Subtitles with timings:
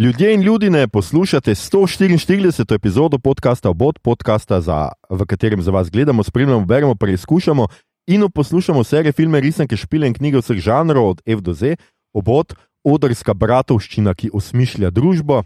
[0.00, 2.74] Ljudje in ljudje, poslušate 144.
[2.74, 7.66] epizodo podcasta Obod, podcasta, za, v katerem za vas gledamo, spremljamo, beremo, preizkušamo
[8.06, 11.76] in poslušamo serije, filme, risanke, špile in knjige vseh žanrov, od F do Z,
[12.14, 15.42] Obod, odrska bratovščina, ki osmišlja družbo.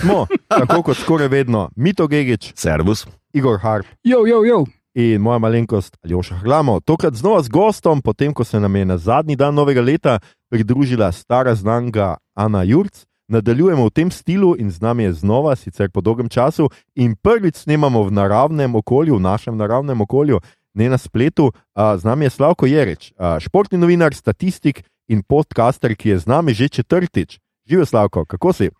[0.00, 0.26] Smo,
[0.58, 3.06] tako kot skoraj vedno, Mito Gigič, Servus.
[3.34, 4.64] Igor Harp Jo, jo, jo.
[4.94, 6.80] in moja malenkost Aljoša Hlamo.
[6.80, 10.18] Tokrat znova z gostom, potem ko se nam je na zadnji dan novega leta
[10.50, 13.02] pridružila stara znanka Ana Jurc.
[13.28, 17.66] Nadaljujemo v tem stilu in z nami je znova, sicer po dolgem času, in prvič
[17.66, 20.40] snemamo v naravnem okolju, v našem naravnem okolju,
[20.74, 21.50] ne na spletu.
[21.74, 26.54] Z nami je Slavko Jerič, a, športni novinar, statistik in podcaster, ki je z nami
[26.54, 27.38] že četrtič.
[27.66, 28.70] Živijo Slavko, kako si?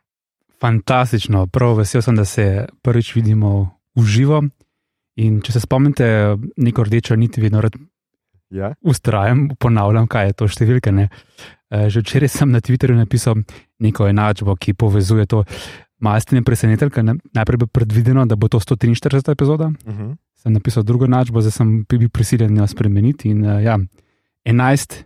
[0.60, 4.42] Fantastično, prav vesel sem, da se prvič vidimo v živo.
[5.16, 7.74] In če se spomnite, neko rdečo nit vedno rad
[8.50, 8.74] Ja?
[8.82, 10.92] ustrajam, ponavljam, kaj je to številka.
[10.94, 11.08] Ne?
[11.70, 13.34] Eh, Že včeraj sem na Twitterju napisal
[13.82, 15.44] neko enačbo, ki povezuje to.
[15.98, 19.32] Malo ste me presenetili, ker ne- najprej bilo predvideno, da bo to 143.
[19.32, 19.72] epizoda.
[19.86, 20.16] Uh -huh.
[20.36, 23.30] Sem napisal drugo enačbo, zdaj sem bil prisiljen jo spremeniti.
[23.30, 23.78] In, uh, ja,
[24.44, 25.04] 11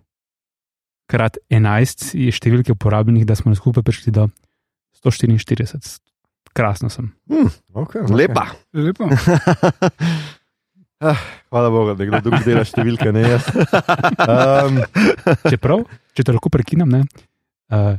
[1.06, 4.28] krat 11 je številke uporabljenih, da smo skupaj prišli do
[5.04, 6.00] 144.
[6.52, 7.12] Krasno sem.
[7.72, 8.46] Okay, Lepa.
[11.00, 11.18] Lepo.
[11.50, 13.46] Hvala Bogu, da kdo drug dela številke, ne jaz.
[14.20, 14.82] Um,
[15.48, 17.00] Čeprav, če te lahko prekinem, ne,
[17.72, 17.96] uh,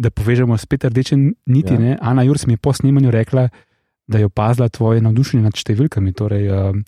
[0.00, 1.76] da povežemo spet rdeče niti.
[1.76, 1.92] Ja.
[1.92, 1.98] Ja.
[2.12, 3.46] Ana Jurs mi je po snemanju rekla,
[4.10, 6.16] da je opazila tvoje navdušenje nad številkami.
[6.16, 6.80] Torej, uh,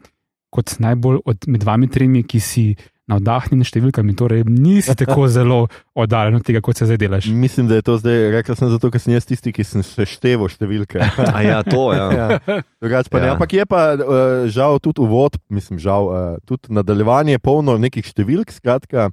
[0.53, 2.65] kot najbolj od med vami tremi, ki si
[3.11, 5.65] navdahnjeni nad številkami, torej nisi tako zelo
[5.99, 7.27] oddaljen od tega, kot se zdaj delaš.
[7.35, 10.51] mislim, da je to zdaj, rekla sem zato, ker sem jaz tisti, ki sem sešteval
[10.53, 11.03] številke.
[11.37, 11.99] A ja, to je.
[11.99, 12.29] Ja.
[12.39, 13.33] Ja, drugače pa ne.
[13.33, 13.35] Ja.
[13.35, 18.55] Ampak je pa uh, žal tudi uvod, mislim, žal uh, tudi nadaljevanje polno nekih številk.
[18.55, 19.11] Skratka,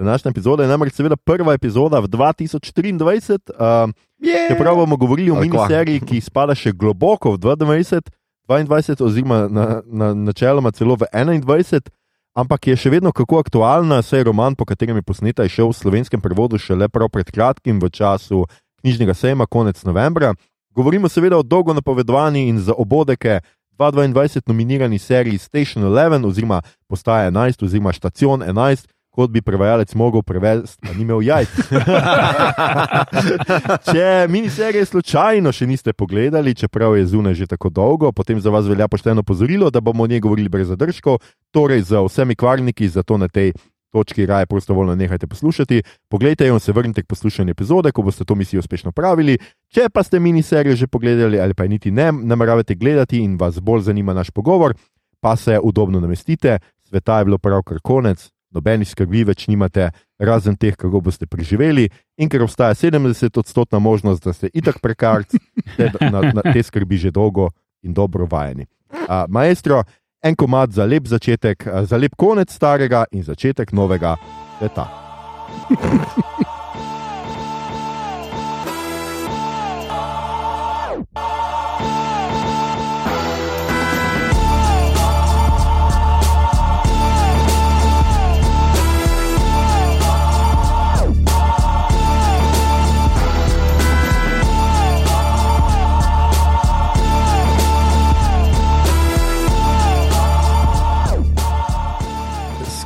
[0.00, 3.52] današnja epizoda je namreč seveda prva epizoda v 2023.
[3.52, 3.92] Uh,
[4.24, 8.08] čeprav bomo govorili o miniseriji, ki spada še globoko v 2022,
[8.48, 11.92] 22, oziroma na, na, načeloma celo v 21.
[12.36, 15.76] Ampak je še vedno kako aktualna, saj roman, po katerem je posneta, je šel v
[15.78, 18.44] slovenskem prevodu šele prav pred kratkim, v času
[18.84, 20.34] knjižnega sejma, konec novembra.
[20.76, 23.40] Govorimo seveda o dolgo napovedovani in za obodeke
[23.80, 28.84] 2022 nominirani seriji Station 11, oziroma postaja 11, oziroma Station 11,
[29.16, 31.54] kot bi prevajalec mogel prevesti, pa ni imel jajc.
[33.90, 38.68] Če miniserije slučajno še niste pogledali, čeprav je zunaj že tako dolgo, potem za vas
[38.68, 43.16] velja pošteno pozorilo, da bomo o njej govorili brez zadržkov, torej z vsemi kvarniki, zato
[43.16, 43.54] na tej
[43.96, 45.82] točki raje prostovoljno nehajte poslušati.
[46.12, 49.38] Poglejte jo in se vrnite k poslušanju epizode, ko boste to misijo uspešno pravili.
[49.72, 53.60] Če pa ste miniserijo že pogledali ali pa je niti ne nameravate gledati in vas
[53.60, 54.74] bolj zanima naš pogovor,
[55.20, 60.76] pa se udobno namestite, sveta je bilo pravkar konec, nobenih skrbi več nimate, razen teh,
[60.78, 65.40] kako boste preživeli, in ker obstaja 70-odstotna možnost, da ste itak prekarci,
[65.74, 67.50] ste na, na te skrbi že dolgo
[67.84, 68.66] in dobro vajeni.
[69.06, 69.82] Uh, maestro,
[70.24, 74.16] en komat za lep začetek, a, za lep konec starega in začetek novega
[74.58, 74.88] sveta.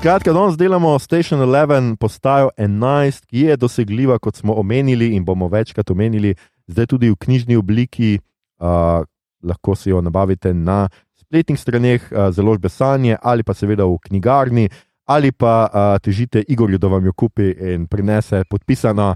[0.00, 5.48] Skratka, danes delamo Station 11, postajo 11, ki je dosegljiva, kot smo omenili in bomo
[5.48, 6.34] večkrat omenili,
[6.66, 8.18] zdaj tudi v knjižni obliki.
[8.60, 9.04] Uh,
[9.44, 10.88] lahko si jo nabavite na
[11.20, 14.70] spletnih straneh, uh, založbe Sanje ali pa seveda v knjigarni,
[15.04, 19.14] ali pa uh, težite Igorju, da vam jo kupi in prinese podpisano.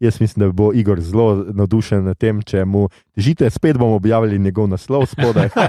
[0.00, 4.38] Jaz mislim, da bo Igor zelo navdušen nad tem, če mu težite, spet bomo objavili
[4.38, 5.52] njegov naslov spodaj.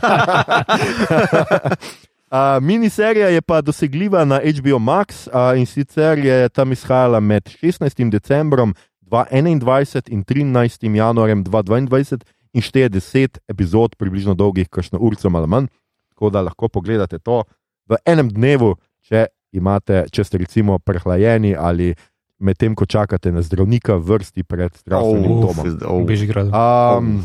[2.34, 7.44] Uh, miniserija je pa dosegljiva na HBO Max uh, in sicer je tam izhajala med
[7.62, 8.10] 16.
[8.10, 10.96] decembrom 2021 in 13.
[10.96, 15.68] januarjem 2022 in šteje 10 epizod, približno dolgih, kakšno urico ali manj.
[16.10, 17.44] Tako da lahko pogledate to
[17.90, 21.94] v enem dnevu, če, imate, če ste recimo prehlajeni ali
[22.40, 25.78] medtem, ko čakate na zdravnika vrsti pred zdravstvenim Oh, domom.
[25.86, 26.98] oh.
[26.98, 27.22] Um,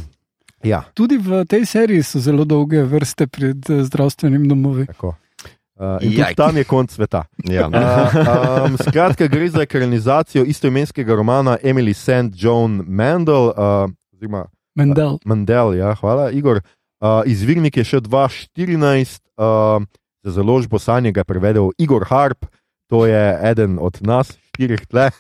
[0.65, 4.87] ja, Tudi v tej seriji so zelo dolge vrste pred eh, zdravstvenim domovi.
[4.87, 5.15] tako.
[5.79, 7.23] Uh, in tam je konc sveta.
[7.47, 7.69] Ja.
[7.71, 12.35] Uh, um, skratka, gre za ekranizacijo istoimenskega romana Emily St.
[12.35, 15.19] John Mandel, uh, oziroma Mendel.
[15.25, 16.61] Mandel, ja, hvala, Igor.
[16.99, 19.87] Uh, izvirnik je še 2014, uh,
[20.27, 22.47] za založbo Sanje ga je prevedel Igor Harp,
[22.91, 25.11] to je eden od nas, štirih tle.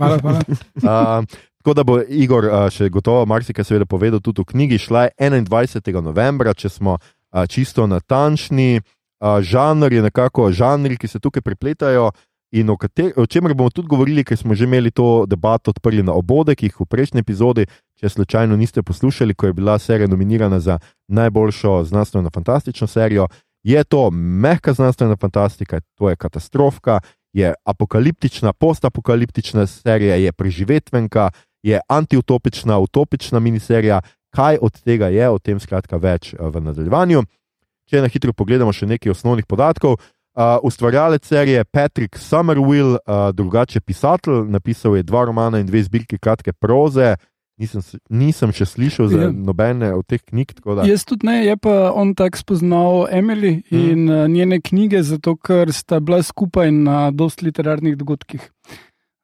[0.00, 0.40] Hvala, hvala.
[0.80, 1.28] Uh,
[1.60, 4.78] Tako da bo Igor uh, še gotovo marsikaj seveda povedal tudi v knjigi.
[4.80, 6.00] Šla je 21.
[6.00, 8.80] novembra, če smo uh, čisto natančni.
[9.20, 12.10] Uh, žanr je nekako žanri, ki se tukaj prepletajo.
[12.50, 16.02] In o, kater, o čemer bomo tudi govorili, ker smo že imeli to debato odprli
[16.02, 17.68] na obodekih v prejšnji epizodi.
[18.00, 20.80] Če slučajno niste poslušali, ko je bila serija nominirana za
[21.12, 23.28] najboljšo znanstveno fantastično serijo,
[23.62, 27.00] je to mehka znanstvena fantastika, to je katastrofka,
[27.32, 31.30] je apokaliptična, postapokaliptična serija, je preživetvenka,
[31.62, 34.00] je antiutopična, utopična miniserija.
[34.30, 37.24] Kaj od tega je, o tem skratka več v nadaljevanju.
[37.90, 39.98] Če na hitro pogledamo še nekaj osnovnih podatkov.
[40.30, 46.20] Uh, ustvarjalec serije Patrick Summerwill, uh, drugače pisatelj, napisal je dva romana in dve zbirki
[46.22, 47.16] kratke proze.
[47.60, 49.30] Nisem, nisem še slišal za Ja.
[49.34, 50.54] nobene od teh knjig.
[50.86, 54.30] Jaz tudi ne, je pa on tako spoznal Emily in mm.
[54.32, 58.46] njene knjige, zato ker sta bila skupaj na dosti literarnih dogodkih.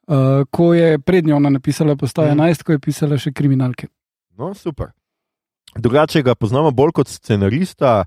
[0.09, 0.15] Uh,
[0.47, 2.41] ko je prednjo ona napisala Postaja Mhm.
[2.41, 3.89] 11, ko je pisala še kriminalke.
[4.31, 4.93] no, super.
[5.75, 8.05] Drugače ga poznamo bolj kot scenarista.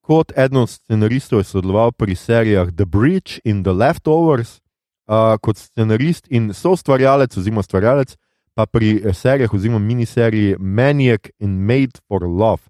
[0.00, 4.58] Kot eden od scenaristov je sodeloval pri serijah The Bridge in The Leftovers,
[5.06, 8.16] uh, kot scenarist in soustvarjalec, oziroma ustvarjalec,
[8.54, 12.62] pa pri eh, serijah, oziroma miniseriji Maniac in Made for Love.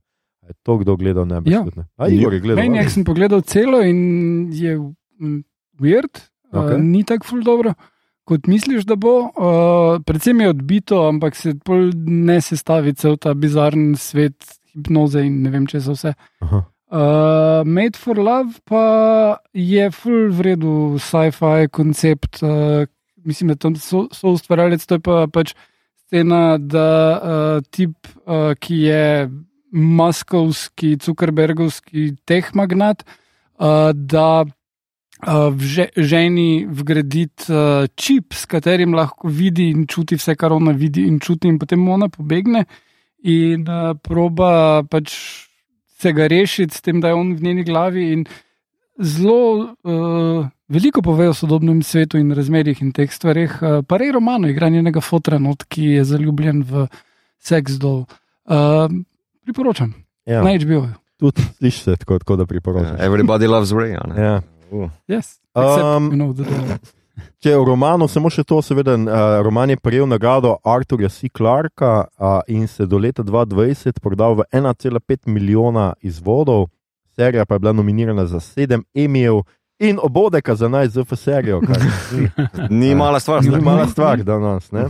[0.43, 1.25] Je to kdo gledal?
[1.25, 1.65] Ne, Ja.
[1.67, 1.85] ja.
[1.97, 2.65] A, Igor je gledal.
[2.67, 3.99] Je, sem pogledal celo in
[4.53, 5.41] je mm,
[5.79, 6.13] weird,
[6.51, 6.61] Okej.
[6.61, 6.75] okay.
[6.75, 7.73] uh, ni tako ful dobro.
[8.29, 11.55] Kot misliš, da bo, uh, predvsem je odbito, ampak se
[12.07, 16.15] ne sestavi cel ta bizarni svet hipnoze in ne vem, če so vse.
[16.47, 16.63] Aha.
[16.93, 22.43] Uh, Made for Love pa je full vredu sci-fi koncept.
[22.45, 22.85] Uh,
[23.25, 25.55] mislim, da tam so, so ustvarjalec, to je pa pač
[26.05, 27.97] scena, da uh, tip,
[28.27, 29.05] uh, ki je
[29.73, 33.07] maskovski, Zuckerbergovski teh magnat,
[33.57, 34.45] uh, da
[35.27, 40.73] v že, ženi vgraditi uh, čip, s katerim lahko vidi in čuti vse, kar ona
[40.75, 42.65] vidi in čuti, in potem ona pobegne
[43.23, 45.15] in uh, proba pač
[46.03, 48.09] se ga rešiti, s tem, da je on v njeni glavi.
[48.13, 48.25] In
[48.99, 53.55] zelo uh, veliko pove o sodobnem svetu in razmerjih in teh stvarih.
[53.63, 56.89] Uh, pa rej romano, igra njenega fotra, not, ki je zaljubljen v
[57.39, 58.05] seks dol.
[58.51, 58.91] Uh,
[59.47, 59.95] priporočam,
[60.27, 60.87] Ja, na HBO.
[61.19, 62.99] tudi slišiš se tako, tako da priporočam.
[62.99, 63.95] Everybody loves Ray.
[63.95, 64.43] Ja.
[64.73, 64.89] Uh.
[65.07, 66.79] Yes, Um, except, you know, the,
[67.45, 71.29] Če je v romanu samo še to, seveda, uh, roman je prejel nagrado Arturja C.
[71.29, 76.71] Clarka uh, in se do leta 2020 prodal v 1,5 milijona izvodov,
[77.13, 79.43] serija pa je bila nominirana za 7 emijev
[79.79, 81.77] in obodeka za naj ZF serijo, kar
[82.17, 82.31] ni,
[82.71, 83.45] Ni mala stvar.
[83.45, 84.73] ni mala stvar danes.
[84.73, 84.89] Ne?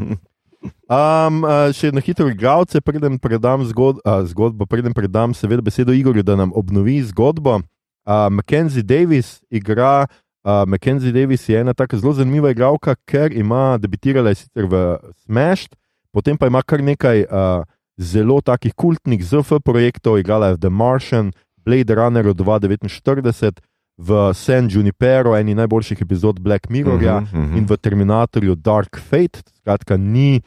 [0.87, 5.91] Um, uh, še na hitro, igralce, preden predam zgod, uh, zgodbo, preden predam seveda besedo
[5.91, 7.59] Igorju, da nam obnovi zgodbo.
[8.07, 10.07] Uh, Mackenzie Davis igra.
[10.43, 14.99] Uh, Mackenzie Davis je ena tako zelo zanimiva igralka, ker ima debitirala je sicer v
[15.23, 15.69] Smash,
[16.11, 17.63] potem pa ima kar nekaj uh,
[17.95, 21.31] zelo takih kultnih ZF projektov, igrala je v The Martian,
[21.63, 23.63] Blade Runner 2049,
[23.99, 27.21] v San Junipero, eni najboljših epizod Black Mirrorja.
[27.21, 27.57] Mhm, mhm.
[27.59, 30.43] In v Terminatorju Dark Fate, skratka, ni,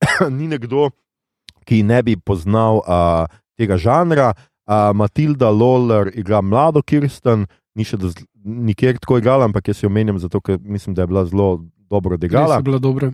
[0.38, 0.90] ni nekdo,
[1.64, 3.24] ki ne bi poznal uh,
[3.56, 4.34] tega žanra.
[4.66, 8.10] Uh, Matilda Lawler igra mlado Kirsten, ni še do,
[8.42, 11.48] nikjer tako igrala, ampak jaz jo omenjam zato, ker mislim, da je bila zelo
[11.90, 12.58] dobro odigrala.
[12.58, 13.12] je bila dobra.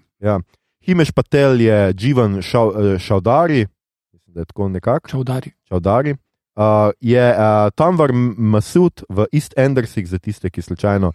[0.82, 2.40] Himeš Patel je Živan
[2.98, 3.66] Šaudari,
[4.12, 5.08] mislim, da je tako nekako.
[5.08, 5.52] Čaudari.
[5.68, 6.16] Čaudari.
[6.52, 6.64] Uh,
[7.00, 11.12] je uh, Tamvar Masud v East Endersih, za tiste, ki slučajno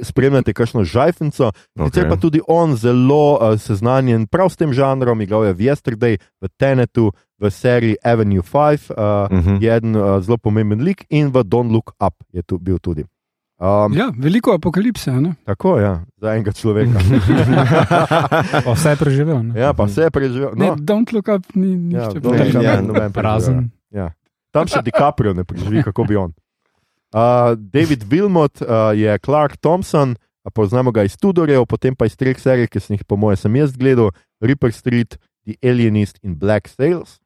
[0.00, 1.50] spremljate kakšno žajfenco.
[1.76, 2.08] Sicer Okej.
[2.08, 6.46] pa tudi on zelo uh, seznanjen prav s tem žanrom, igral je v Yesterday, v
[6.52, 9.58] Tenetu, v seriji Avenue 5, uh, Mhm.
[9.58, 13.02] je eden uh, zelo pomemben lik in v Don't Look Up je tu bil tudi.
[13.58, 15.10] Um, Ja, veliko apokalipse.
[15.10, 15.34] a Ne?
[15.42, 16.94] Tako je, ja, za enega človeka.
[18.64, 19.42] Pa vse je preživel.
[19.42, 19.52] Ne?
[19.56, 20.50] ja, pa vse je preživel.
[20.54, 22.20] Ne, No, don't look up, ni ja, nič.
[22.20, 23.66] Don't Look Up, Ja, noben preživel.
[24.56, 26.32] Tam še DiCaprio ne preživi, kako bi on.
[27.12, 30.16] Uh, David Wilmot uh, je Clark Thompson,
[30.56, 33.58] poznamo ga iz Tudorjev, potem pa iz treh serij, ki sem jih, po mojem, sem
[33.60, 37.18] jaz gledal: Ripper Street, The Alienist in Black Sails.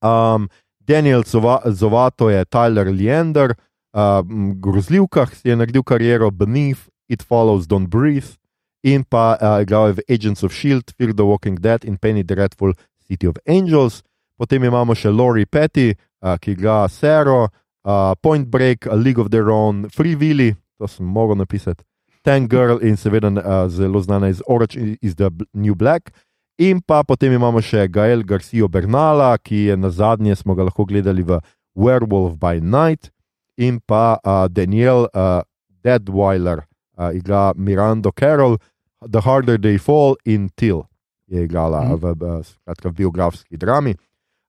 [0.00, 0.48] Um,
[0.80, 3.54] Daniel Zova, Zovato je Tyler Leander,
[3.96, 4.20] uh,
[4.60, 8.36] grozljivkah si je naredil kariero, Beneath, It Follows, Don't Breathe,
[8.84, 12.24] in pa uh, igral je v Agents of Shield, Fear the Walking Dead in Penny
[12.24, 12.74] Dreadful
[13.08, 14.02] City of Angels.
[14.36, 17.48] Potem imamo še Laurie Petty, uh, ki igra Sero,
[17.84, 21.84] uh, Point Break, A League of Their Own, Free Willy, to sem mogel napisati,
[22.24, 26.10] Tank Girl in seveda uh, zelo znana iz Orange is the New Black.
[26.58, 30.86] In pa potem imamo še Gael Garcijo Bernala, ki je na zadnje smo ga lahko
[30.86, 31.40] gledali v
[31.76, 33.10] Werewolf by Night,
[33.58, 35.42] in pa uh, Daniel uh,
[35.84, 36.64] Deadweiler,
[36.96, 38.56] uh, igra Mirando Carroll,
[39.04, 40.86] The Harder They Fall in Till.
[41.28, 41.96] je igrala Mhm.
[41.96, 43.94] v, v, skratka, v biografski drami.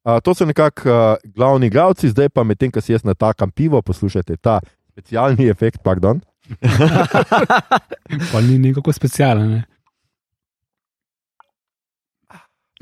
[0.06, 3.82] Uh, to so nekako uh, glavni igralci, zdaj pa medtem, ko si jaz natakam pivo,
[3.82, 4.60] poslušajte ta
[4.94, 5.82] specialni efekt.
[5.84, 6.22] Pardon.
[8.32, 9.50] Pa ni nekako specialen.
[9.52, 9.64] Ne?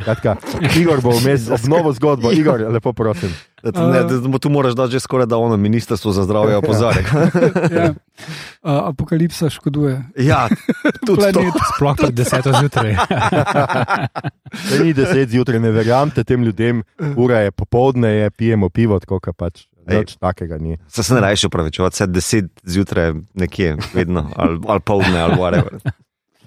[0.02, 0.36] Skratka,
[0.76, 2.32] Igor bo vmes ob novo zgodbo.
[2.36, 3.32] Igor, lepo prosim.
[3.64, 7.04] Da, ne, da, tu moraš dati že skoraj da ono ministrstvo za zdravje opozarja.
[7.78, 7.90] ja.
[7.90, 10.04] uh, apokalipsa škoduje.
[10.18, 10.48] ja,
[11.06, 11.42] tudi to.
[11.76, 12.96] Sploh pred deseto zjutraj.
[14.70, 16.84] Da ni deset zjutraj, ne verjamete tem ljudem,
[17.18, 19.64] ura je popovdne, je, pijemo pivo, tako kot pač.
[19.88, 20.78] Nič takega ni.
[20.88, 25.80] Se se ne rajši upravičevati, vse deset zjutraj nekje, vedno, ali, ali povdne, ali whatever.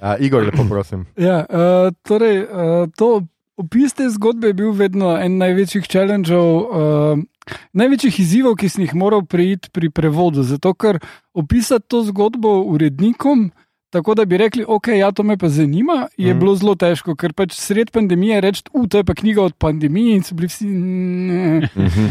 [0.01, 1.07] Uh, Igor, lepo prosim.
[1.17, 3.23] Ja, uh, torej, uh, to
[3.57, 8.97] opis te zgodbe je bil vedno en največjih challengeov, uh, največjih izzivov, ki sem jih
[8.99, 10.45] moral preiti pri prevodu.
[10.47, 11.01] Zato, ker
[11.35, 13.51] opisati to zgodbo urednikom.
[13.95, 16.41] Tako da bi rekli, ok, ja, to me pa zanima, je mm.
[16.41, 20.19] bilo zelo težko, ker pač sred pandemije reči, uh, to je pa knjiga od pandemije
[20.19, 20.69] in so bili vsi.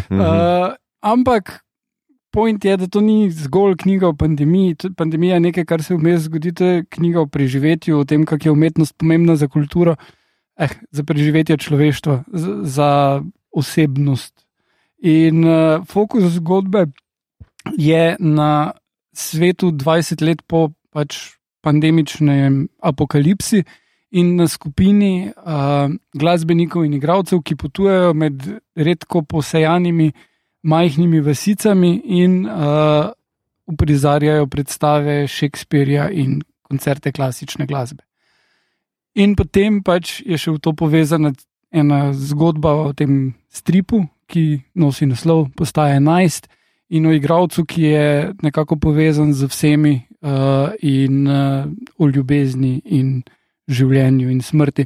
[0.10, 0.72] Uh,
[1.14, 1.60] ampak
[2.36, 4.76] point je, da to ni zgolj knjiga o pandemiji.
[4.98, 8.48] Pandemija je nekaj, kar se vmes zgodi, to je knjiga o preživetju, o tem, kako
[8.48, 9.96] je umetnost pomembna za kulturo,
[10.58, 12.90] eh, za preživetje človeštva, za, za
[13.52, 14.46] osebnost.
[15.06, 16.86] In uh, fokus zgodbe
[17.78, 18.72] je na
[19.14, 23.64] svetu 20 let po pač pandemičnem apokalipsi.
[24.16, 28.40] In na skupini uh, glasbenikov in igralcev, ki potujejo med
[28.76, 30.14] redko posejanimi
[30.64, 31.92] majhnimi vasicami
[32.24, 33.12] in uh,
[33.68, 38.05] uprizarjajo predstave Shakespearja in koncerte klasične glasbe.
[39.16, 41.32] In potem pač je še v to povezana
[41.72, 46.50] ena zgodba o tem stripu, ki nosi naslov Postaja 11,
[46.90, 48.10] in o igralcu, ki je
[48.44, 51.66] nekako povezan z vsemi uh, in uh,
[51.98, 53.24] o ljubezni in
[53.68, 54.86] življenju in smrti.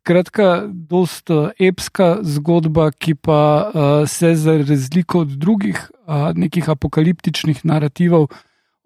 [0.00, 7.64] Skratka, dosta epska zgodba, ki pa uh, se za razliko od drugih uh, nekih apokaliptičnih
[7.66, 8.30] narativov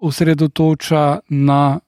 [0.00, 1.80] osredotoča na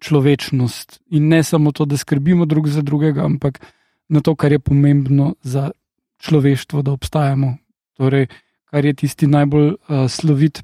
[0.00, 3.60] človečnost in ne samo to, da skrbimo drug za drugega, ampak
[4.08, 5.70] na to, kar je pomembno za
[6.18, 7.56] človeštvo, da obstajamo.
[7.96, 8.26] Torej,
[8.64, 10.62] kar je tisti najbolj uh, slovit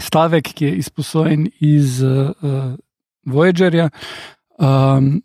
[0.00, 2.74] stavek, ki je izposojen iz uh, uh,
[3.24, 3.90] Voyagerja.
[4.58, 5.22] Um,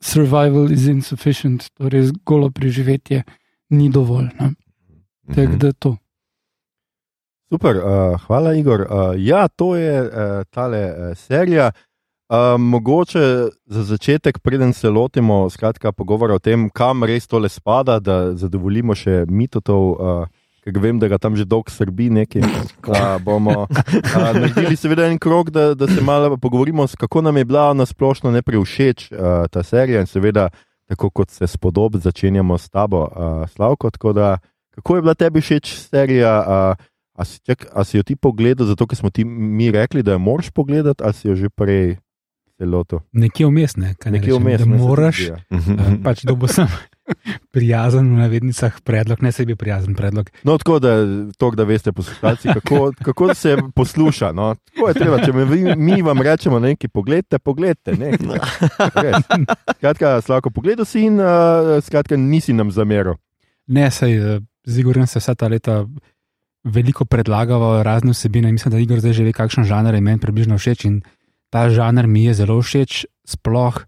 [0.00, 3.22] survival is insufficient, torej golo preživetje
[3.70, 4.28] ni dovolj.
[4.40, 4.54] Ne?
[5.34, 5.58] Tako Mhm.
[5.58, 5.96] da to.
[7.48, 8.80] Super, uh, hvala, Igor.
[8.80, 10.10] Uh, ja, to je uh,
[10.50, 11.70] tale uh, serija.
[12.26, 13.20] Uh, mogoče
[13.66, 18.96] za začetek, preden se lotimo skratka, pogovora o tem, kam res tole spada, da zadovoljimo
[18.98, 22.42] še mitotov, uh, ker vem, da ga tam že dolgo srbi nekaj.
[22.42, 27.44] Uh, bomo uh, naredili seveda en krok, da, da se malo pogovorimo, kako nam je
[27.46, 30.48] bila nasplošno najprej všeč uh, ta serija in seveda,
[30.90, 33.90] tako kot se spodob, začenjamo s tabo, uh, Slavko.
[33.94, 34.38] Tako da,
[34.74, 36.34] kako je bila tebi všeč serija?
[36.42, 36.84] Uh,
[37.16, 40.12] A si, čak, a si jo ti pogledal, zato ker smo ti mi rekli, da
[40.12, 41.96] jo moraš pogledati, ali si jo že prej
[42.58, 43.00] celoto?
[43.12, 44.60] Nekje vmes, ne, kaj ne Nekje rečem, vmes.
[44.60, 45.20] da ne, moraš.
[45.20, 46.02] eh, mhm.
[46.02, 46.66] Pač dobo sem
[47.54, 50.30] prijazen v navednicah predlog, ne sebi prijazen predlog.
[50.44, 50.96] No, tako da,
[51.38, 54.32] to, da veste, poslušalci, kako, kako se posluša.
[54.32, 54.54] No?
[54.74, 57.94] Tako je treba, če me vi, mi vam rečemo nekaj, pogledajte, pogledajte.
[57.96, 58.10] Ne,
[58.94, 59.22] Res.
[59.78, 63.14] skratka, Slavko, pogledal si in uh, skratka, nisi nam zameril.
[63.66, 65.84] Ne, sej z Igorjem se vsa ta leta
[66.66, 68.50] veliko predlagava razne vsebine.
[68.52, 71.00] Mislim, da Igor zdaj že ve, kakšen žanr je meni približno všeč in
[71.50, 73.84] ta žanr mi je zelo všeč, sploh.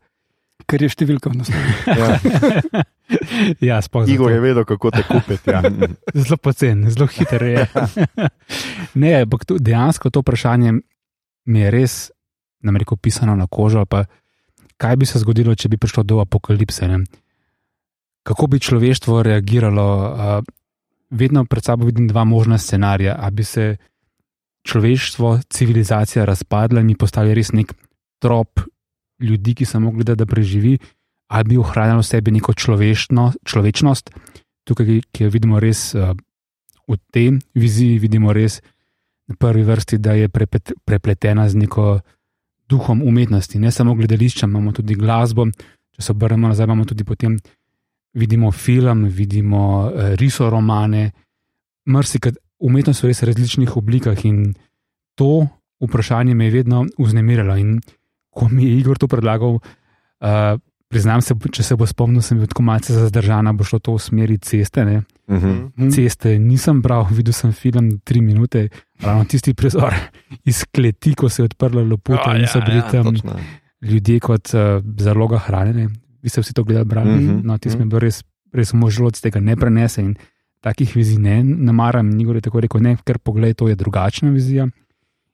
[0.68, 1.72] Ker je številka v naslovu.
[3.64, 3.80] Ja.
[3.80, 4.04] ja.
[4.04, 5.48] Igor je vedel, kako te kupiti.
[5.48, 5.62] Ja.
[6.20, 7.62] Zelo pocen, zelo hiter je.
[9.00, 10.74] ne, ampak dejansko to vprašanje
[11.48, 11.94] mi je res,
[12.60, 13.80] nam reko, pisano na kožo.
[13.80, 14.04] ali Pa,
[14.76, 16.84] kaj bi se zgodilo, če bi prišlo do apokalipse?
[16.84, 17.00] Ne?
[18.28, 19.88] Kako bi človeštvo reagiralo?
[19.88, 20.44] Uh,
[21.10, 23.16] vedno pred sabo vidim dva možna scenarija.
[23.18, 23.76] Ali bi se
[24.68, 27.72] človeštvo, civilizacija razpadla in mi postali res nek
[28.20, 28.60] trop
[29.20, 30.76] ljudi, ki samo gleda, da preživi,
[31.28, 34.12] ali bi ohranjalo v sebi neko človečno, človečnost,
[34.68, 36.12] tukaj, ki jo vidimo res uh,
[36.88, 38.60] v tej viziji, vidimo res
[39.28, 42.00] na prvi vrsti, da je prepet, prepletena z neko
[42.68, 43.60] duhom umetnosti.
[43.60, 45.48] Ne samo gledališče, imamo tudi glasbo.
[45.96, 47.36] Če se obrnemo nazaj, imamo tudi potem
[48.16, 51.10] vidimo film, vidimo uh, risoromane,
[51.88, 54.54] mrsikrat umetnost v res različnih oblikah in
[55.14, 55.46] to
[55.80, 57.56] vprašanje me je vedno vznemirjalo.
[57.56, 57.80] In
[58.30, 62.48] ko mi je Igor to predlagal, uh, priznam se, če se bo spomnil, sem bil
[62.48, 64.84] tako malce zazdržan, bo šlo to v smeri ceste.
[64.84, 65.02] Ne?
[65.30, 65.90] Mhm.
[65.90, 68.68] Ceste nisem bral, videl sem film tri minute,
[69.02, 69.94] ravno tisti prizor
[70.50, 73.36] iz kleti, ko se je odprla lopota A, in so bili tam točno.
[73.82, 75.88] ljudje kot uh, zaloga hrane.
[76.22, 77.14] vi ste vsi to gledali, brali.
[77.14, 77.76] Mhm, No, ti mhm.
[77.76, 80.16] smo bil res, res možno od tega ne prenese in
[80.60, 82.10] takih vizij ne namaram.
[82.10, 84.68] Ni gore tako rekel, ne, ker pogled, to je drugačna vizija.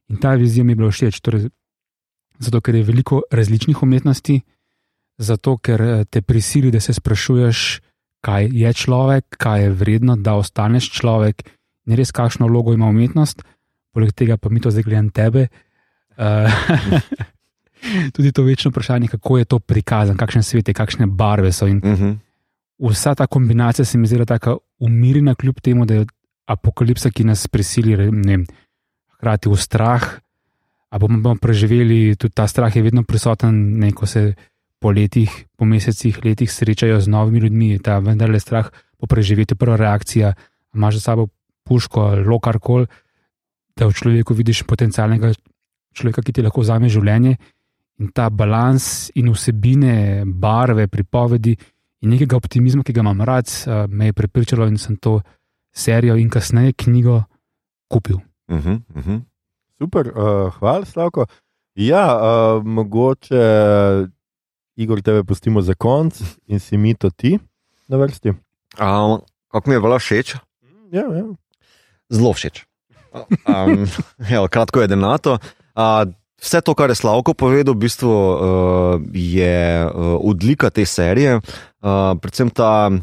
[0.08, 1.48] In ta vizija mi je bila všeč, torej,
[2.38, 4.40] zato ker je veliko različnih umetnosti,
[5.18, 7.80] zato ker eh, te prisili, da se sprašuješ,
[8.24, 11.44] kaj je človek, kaj je vredno, da ostaneš človek
[11.86, 13.44] in res kakšno vlogo ima umetnost.
[13.92, 15.48] Poleg tega pa mi to zdaj gledam tebe.
[16.16, 16.48] Uh,
[18.14, 21.66] tudi to večno vprašanje, kako je to prikazano, kakšne svete, kakšne barve so.
[21.66, 22.12] In Mhm.
[22.78, 26.06] Vsa ta kombinacija se mi zdi tako umirjena, kljub temu, da je
[26.46, 28.44] apokalipsa, ki nas prisili, ne
[29.16, 30.04] hkrati v strah.
[30.90, 34.34] A bomo, bomo preživeli, tudi ta strah je vedno prisoten, ne, ko se
[34.78, 38.68] po letih, po mesecih, letih srečajo z novimi ljudmi, ta vendarle strah
[39.00, 40.34] po preživetju, prva reakcija,
[40.74, 41.26] imaš za sabo
[41.64, 42.86] puško ali karkoli,
[43.76, 45.32] da v človeku vidiš potencialnega
[45.94, 47.36] človeka, ki ti lahko vzame življenje.
[48.02, 51.56] In ta balans in vsebine, barve, pripovedi
[52.04, 55.20] in nekega optimizma, ki ga imam rad, eh, me je prepričalo in sem to
[55.74, 57.22] serijo in kasneje knjigo
[57.88, 58.20] kupil.
[58.50, 58.84] Mhm.
[58.94, 59.22] Mhm.
[59.78, 61.26] Super, uh, hvala, Slavko.
[61.74, 63.42] Ja, uh, mogoče
[64.76, 67.38] Igor tebe pustimo za konc in si mi to ti
[67.88, 68.28] na vrsti.
[68.78, 69.20] Um,
[69.50, 70.36] kako mi je bila všeč?
[70.92, 71.24] Ja, ja.
[72.10, 72.64] Zelo všeč.
[73.46, 73.86] Um,
[74.32, 75.38] ja, kratko je denato.
[75.74, 76.06] Uh,
[76.38, 81.40] vse to, kar je Slavko povedal, v bistvu, uh, je uh, odlika te serije,
[81.84, 83.00] uh, predvsem ta uh,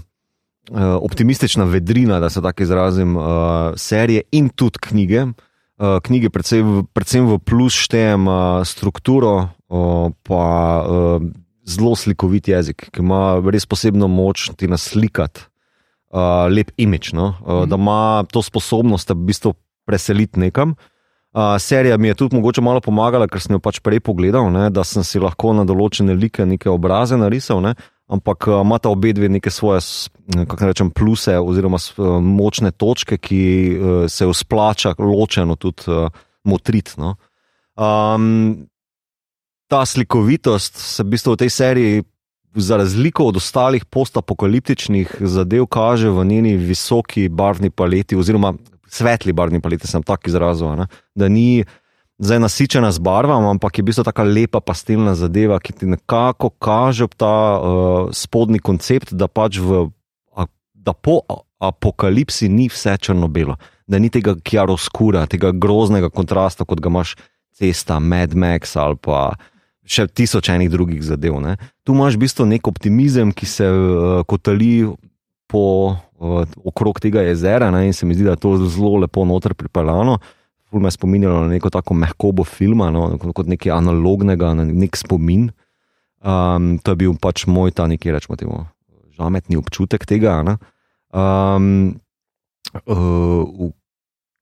[1.02, 3.24] optimistična vedrina, da se tako izrazim, uh,
[3.78, 5.30] serije in tudi knjige.
[5.82, 10.44] Uh, knjige, predvsem, predvsem v plus štejem uh, strukturo, uh, pa
[10.82, 11.24] uh,
[11.66, 15.48] zelo slikovit jezik, ki ima res posebno moč ti naslikati
[16.14, 17.34] uh, lep imič, no?
[17.42, 19.54] uh, da ima to sposobnost, da v bistvu
[19.86, 20.76] preseliti nekam.
[21.32, 24.68] Uh, serija mi je tudi mogoče malo pomagala, ker sem jo pač prej pogledal, ne,
[24.70, 27.74] da sem si lahko na določene like, neke obraze narisal, ne,
[28.12, 33.18] ampak uh, imata obe dve neke svoje, s- kako rečem, pluse oziroma uh, močne točke,
[33.18, 33.42] ki
[33.72, 36.12] uh, se jo splača ločeno tudi uh,
[36.44, 37.00] motriti.
[37.00, 37.16] No.
[37.80, 38.68] Um,
[39.72, 42.04] ta slikovitost se v bistvu v tej seriji,
[42.56, 48.54] za razliko od ostalih postapokaliptičnih zadev, kaže v njeni visoki barvni paleti, oziroma
[48.92, 50.76] svetli barvni paleti, sem tako izrazil.
[50.76, 50.88] ne.
[51.16, 51.64] Da ni
[52.22, 56.54] zdaj nasičena z barvami, ampak je v bistvu tako lepa pastelna zadeva, ki ti nekako
[56.62, 59.90] kaže ta uh, spodnji koncept, da pač v,
[60.38, 60.46] a,
[60.78, 61.26] da po
[61.58, 63.58] apokalipsi ni vse črno-belo,
[63.90, 67.18] da ni tega kjaroskura, tega groznega kontrasta, kot ga imaš
[67.58, 69.34] cesta, Mad Max ali pa
[69.82, 71.42] še tisoč enih drugih zadev.
[71.42, 71.58] Ne.
[71.82, 74.86] Tu imaš v bistvu nek optimizem, ki se uh, kotali
[75.50, 79.26] po, uh, okrog tega jezera ne, in se mi zdi, da je to zelo lepo
[79.26, 80.20] noter pripeljano.
[80.72, 85.50] Ful me spominjalo na neko tako mehkobo filma, no, kot nekaj analognega, na nek spomin.
[86.22, 88.62] Um, to je bil pač moj ta neki, rečemo, temu,
[89.18, 90.40] žametni občutek tega.
[90.48, 90.56] Ne.
[91.12, 92.00] Um,
[92.86, 93.72] uh, v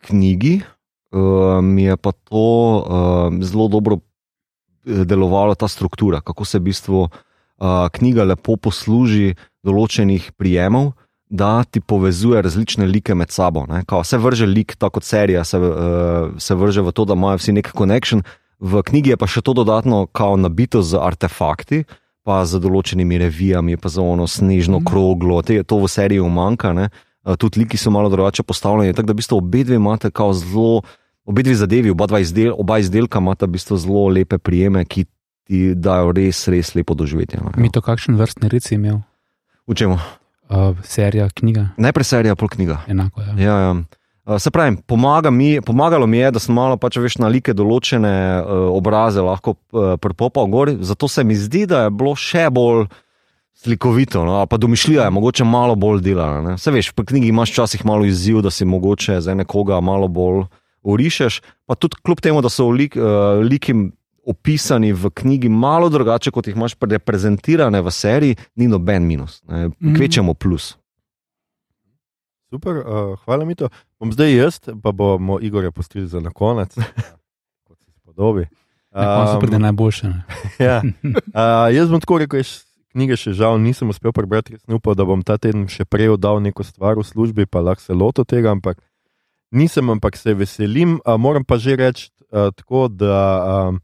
[0.06, 2.46] knjigi uh, mi je pa to
[2.78, 4.00] uh, zelo dobro
[4.86, 7.12] eh, delovala ta struktura, kako se v bistvu uh,
[7.90, 9.34] knjiga lepo posluži
[9.66, 10.94] določenih prijemov,
[11.30, 13.66] da ti povezuje različne like med sabo.
[13.70, 13.84] ne.
[13.86, 15.76] Kao, se vrže lik, tako kot serija, se, uh,
[16.38, 18.24] se vrže v to, da imajo vsi nek connection.
[18.60, 21.84] V knjigi je pa še to dodatno kao nabito z artefakti,
[22.24, 26.74] pa z določenimi revijami, pa za ono snežno kroglo, te, to v seriji umanka.
[26.74, 26.90] Ne?
[27.24, 30.34] Uh, tudi liki so malo drugače postavljeni, tako da v bistvu obe dve imate kao
[30.34, 30.82] zelo.
[31.30, 35.06] Obe dve zadevi, oba, izdel, oba izdelka imata v bistvu zelo lepe prijeme, ki
[35.46, 37.38] ti dajo res, res lepo doživetje.
[37.44, 39.04] No, Mi to kakšen vrstni red si imel,
[39.70, 40.00] V čemu?
[40.50, 42.82] Uh, serija, knjiga, Najprej serija, pol knjiga.
[42.88, 43.22] enako.
[43.22, 43.34] Ja.
[43.38, 43.72] Ja, ja.
[44.26, 47.54] Uh, Se pravi, pomaga mi, pomagalo mi je, da sem malo pač veš na like
[47.54, 52.50] določene uh, obraze lahko uh, prepopal gor, zato se mi zdi, da je bilo še
[52.54, 52.86] bolj
[53.60, 56.58] slikovito, no, pa domišljija je mogoče malo bolj delana.
[56.58, 60.46] Se veš, pri knjigi imaš včasih malo izziv, da si mogoče za nekoga malo bolj
[60.84, 63.74] urišeš, pa tudi kljub temu, da so lik, uh, liki
[64.30, 69.68] opisani v knjigi malo drugače, kot jih imaš reprezentirane v seriji, ni noben minus, ne,
[69.72, 69.96] Mhm.
[69.96, 70.76] kvečemo plus.
[72.48, 72.86] Super, uh,
[73.20, 73.70] hvala mi to.
[73.96, 76.74] Bom zdaj jaz, pa bomo Igorja pustili za na konec,
[77.68, 78.48] kot se spodobi.
[78.92, 80.08] Na koncu Um, pride najboljše.
[80.08, 80.24] ne.
[80.60, 80.82] ja.
[81.06, 84.98] uh, jaz bom tako rekel, jaz knjige še žal nisem uspel prebrati, ker sem upal,
[84.98, 88.26] da bom ta teden še prej oddal neko stvar v službi, pa lahko se loto
[88.26, 88.82] tega, ampak
[89.52, 90.98] nisem, ampak se veselim.
[91.00, 93.14] Uh, moram pa že reči uh, tako, da
[93.70, 93.78] um,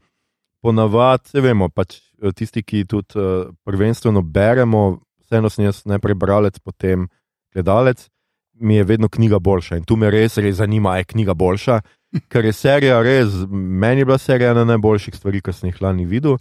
[0.66, 6.18] ponavadi, se vemo, pač eh, tisti, ki tudi uh, prvenstveno beremo, vseeno sem jaz najprej
[6.18, 7.06] bralec, potem
[7.54, 8.08] gledalec.
[8.56, 11.80] Mi je vedno knjiga boljša in tu me res, res zanima, je knjiga boljša,
[12.32, 16.08] ker je serija res, meni je bila serija ena najboljših stvari, ki sem jih lani
[16.08, 16.38] videl.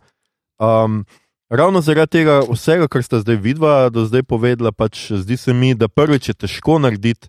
[0.63, 1.03] Um,
[1.51, 5.73] ravno zaradi tega vsega, kar sta zdaj vidva, do zdaj povedala, pač zdi se mi,
[5.75, 7.27] da prvič je težko narediti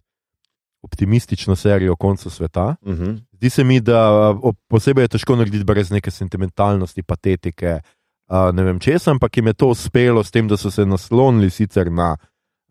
[0.86, 2.74] optimistično serijo o koncu sveta.
[2.80, 3.20] Uh -huh.
[3.32, 4.34] Zdi se mi, da
[4.68, 7.80] posebej je težko narediti brez neke sentimentalnosti, patetike,
[8.28, 11.50] uh, ne vem česa, ampak jim je to uspelo s tem, da so se naslonili
[11.50, 12.16] sicer na,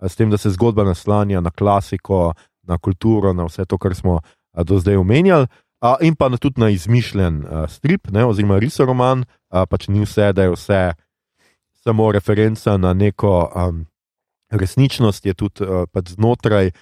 [0.01, 4.19] s tem, da se zgodba naslanja na klasiko, na kulturo, na vse to, kar smo
[4.53, 5.47] a, do zdaj omenjali.
[5.81, 10.01] A, in pa na, tudi na izmišljen a, strip, ne, oziroma risoroman, a, pač ni
[10.01, 10.93] vse, da je vse
[11.83, 13.85] samo referenca na neko um,
[14.49, 16.73] resničnost, je tudi uh, pač znotraj uh,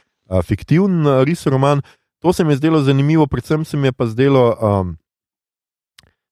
[0.41, 1.81] fiktivn uh, risoroman.
[2.21, 4.97] To se mi je zdelo zanimivo, predvsem se mi je pa zdelo, um,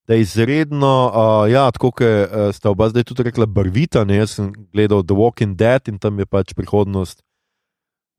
[0.08, 4.04] da je izredno, uh, ja, tako kot uh, sta oba zdaj tudi rekla, barvita.
[4.06, 4.16] Ne?
[4.16, 7.22] Jaz sem gledal The Walking Dead in tam je pač prihodnost.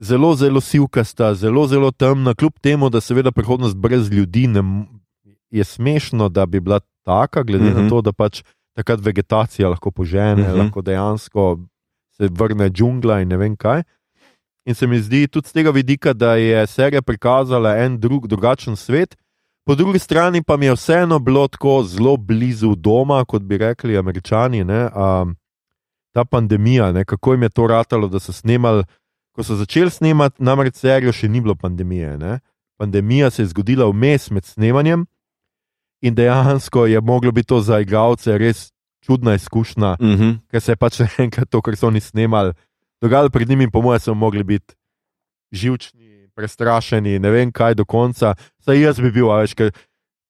[0.03, 4.62] Zelo, zelo sivkasta, zelo, zelo temna, kljub temu, da seveda prihodnost brez ljudi ne,
[5.51, 7.75] je smešno, da bi bila taka, glede mm -hmm.
[7.75, 7.88] na Mhm.
[7.88, 8.42] to, da pač
[8.75, 10.51] takrat vegetacija lahko požene, mm Mhm.
[10.51, 10.59] -hmm.
[10.59, 11.59] lahko dejansko
[12.16, 13.83] se vrne džungla in ne vem kaj.
[14.64, 18.77] In se mi zdi tudi z tega vidika, da je serija prikazala en drug, drugačen
[18.77, 19.16] svet,
[19.64, 23.98] po drugi strani pa mi je vseeno bilo tako zelo blizu doma, kot bi rekli
[23.98, 24.64] američani.
[24.64, 25.37] Ne, um,
[26.12, 28.85] ta pandemija, ne, kako jim je to ratalo, da so snemali.
[29.33, 32.18] Ko so začeli snemati, namreč serijo, še ni bilo pandemije.
[32.18, 32.40] Ne?
[32.77, 35.07] Pandemija se je zgodila vmes med snemanjem
[36.03, 40.38] in dejansko je moglo biti to za igralce res čudna izkušnja, Uh -huh.
[40.51, 42.53] ker se je pač enkrat to, kar so oni snemali,
[43.03, 44.75] dogajalo pred njimi, po mojem, so mogli biti
[45.53, 48.35] živčni, prestrašeni, ne vem kaj do konca.
[48.65, 49.73] Saj jaz bi bil, a veš, ker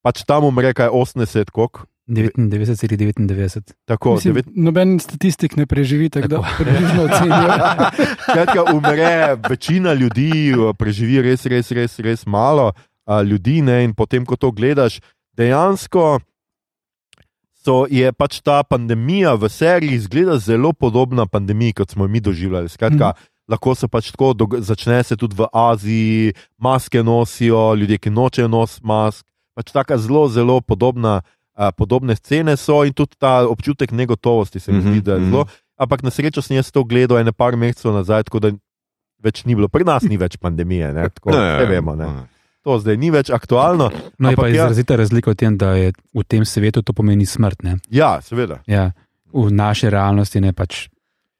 [0.02, 1.86] pač tam umre kaj 80, koliko.
[2.06, 3.72] 99,99.
[3.86, 6.64] Tako, Mislim, devet, noben statistik ne preživi, tako da Tako.
[6.64, 7.52] približno ocenijo.
[8.26, 12.72] Skratka, umre večina ljudi, preživi res, res, res, res malo
[13.06, 13.62] a, ljudi.
[13.62, 13.84] Ne?
[13.84, 14.98] In potem, ko to gledaš,
[15.38, 16.18] dejansko
[17.64, 22.20] so, je pač ta pandemija v seriji izgleda zelo podobna pandemiji, kot smo jo mi
[22.20, 22.68] doživljali.
[22.68, 23.28] Skratka, mm.
[23.50, 28.86] Lahko se pač tako začne se tudi v Aziji, maske nosijo, ljudje, ki nočejo nositi
[28.86, 29.26] mask.
[29.54, 31.20] Pač taka zelo, zelo podobna,
[31.54, 35.20] a, podobne scene so in tudi ta občutek negotovosti se mi Mhm, zdi, da je
[35.20, 35.30] mhm.
[35.30, 35.46] zelo.
[35.76, 38.52] Ampak na srečo sem jaz to gledal ene par mesecev nazaj, tako da
[39.22, 39.68] več ni bilo.
[39.68, 41.94] Pri nas ni več pandemije, ne, tako, ne vemo.
[41.94, 42.06] Ne.
[42.62, 43.90] To zdaj ni več aktualno.
[44.16, 44.54] No, je pa ja.
[44.56, 47.62] izrazita razlika v tem, da je v tem svetu to pomeni smrt.
[47.62, 47.78] Ne?
[47.88, 48.60] Ja, seveda.
[48.64, 48.92] Ja,
[49.28, 50.86] v naši realnosti ne pač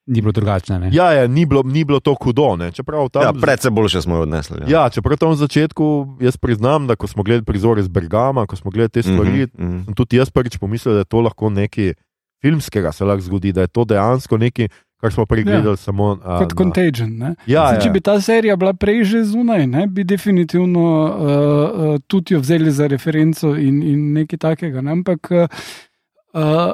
[0.04, 0.78] ni bilo drugačno.
[0.78, 0.90] Ne?
[0.90, 2.56] Ja, ja ni, bilo, ni bilo to hudo.
[2.56, 2.70] ne.
[2.70, 4.66] Čeprav tam, Ja, predvsej boljše smo jo odnesli.
[4.66, 5.84] ja, čeprav tam v začetku,
[6.18, 9.62] jaz priznam, da ko smo gledali prizore iz Bergama, ko smo gledali te stvari, Mhm,
[9.64, 9.78] mhm.
[9.84, 11.94] sem tudi jaz prvič pomislil, da je to lahko nekaj
[12.40, 14.68] filmskega, se lahko zgodi, da je to dejansko nekaj,
[15.02, 15.44] kar smo prej Ja.
[15.52, 17.10] gledali samo a, Kot na- Contagion.
[17.18, 17.34] Ne?
[17.46, 17.92] Ja, Zdaj, če ja.
[17.92, 22.70] bi ta serija bila prej že zunaj, ne, bi definitivno uh, uh, tudi jo vzeli
[22.70, 24.80] za referenco in, in nekaj takega.
[24.80, 24.92] Ne?
[24.92, 26.72] Ampak uh,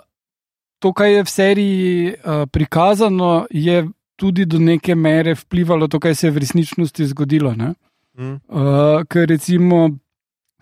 [0.79, 6.15] to, kar je v seriji uh, prikazano, je tudi do neke mere vplivalo to, kar
[6.15, 7.55] se je v resničnosti zgodilo.
[7.55, 7.75] Ne?
[8.19, 8.37] Mm.
[8.49, 9.89] Uh, ker recimo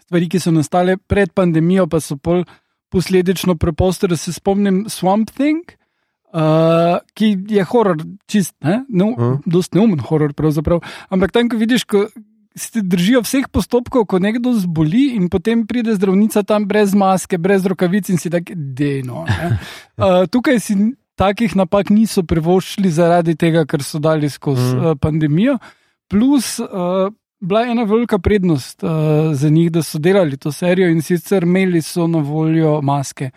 [0.00, 2.44] stvari, ki so nastale pred pandemijo, pa so pol
[2.88, 5.64] posledično preprosto, da se spomnim Swamp Thing.
[5.66, 5.85] Uh,
[7.14, 9.42] ki je horor, čist, ne, ne, Mhm.
[9.46, 10.82] dost neumen horor, pravzaprav.
[11.10, 12.06] Ampak tam, ko vidiš, ko
[12.56, 17.66] se držijo vseh postopkov, ko nekdo zboli, in potem pride zdravnica tam brez maske, brez
[17.66, 19.26] rokavic in si tako, dejno.
[19.96, 20.74] Uh, tukaj si
[21.16, 24.86] takih napak niso privoščili zaradi tega, ker so dali skozi Mhm.
[24.86, 25.58] uh, pandemijo.
[26.08, 28.90] Plus, uh, bila je ena velika prednost uh,
[29.32, 33.30] za njih, da so delali to serijo in sicer imeli so na voljo maske.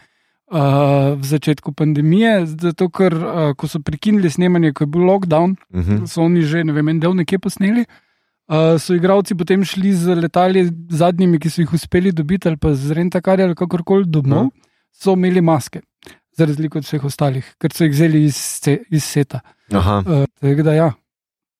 [0.49, 5.53] Uh, v začetku pandemije, zato ker uh, ko so prekinili snemanje, ko je bil lockdown,
[5.73, 6.05] Mhm.
[6.09, 7.85] so oni že ne vem, en del nekje posneli.
[8.49, 12.73] Uh, so igravci potem šli z letali zadnjimi, ki so jih uspeli dobiti, ali pa
[12.73, 14.51] z rentakarja ali kakorkoli domov, No.
[14.91, 15.81] so imeli maske,
[16.33, 18.39] za razliko od vseh ostalih, ker so jih vzeli iz,
[18.89, 19.41] iz seta.
[19.71, 20.01] Aha.
[20.01, 20.89] Uh, tako da ja,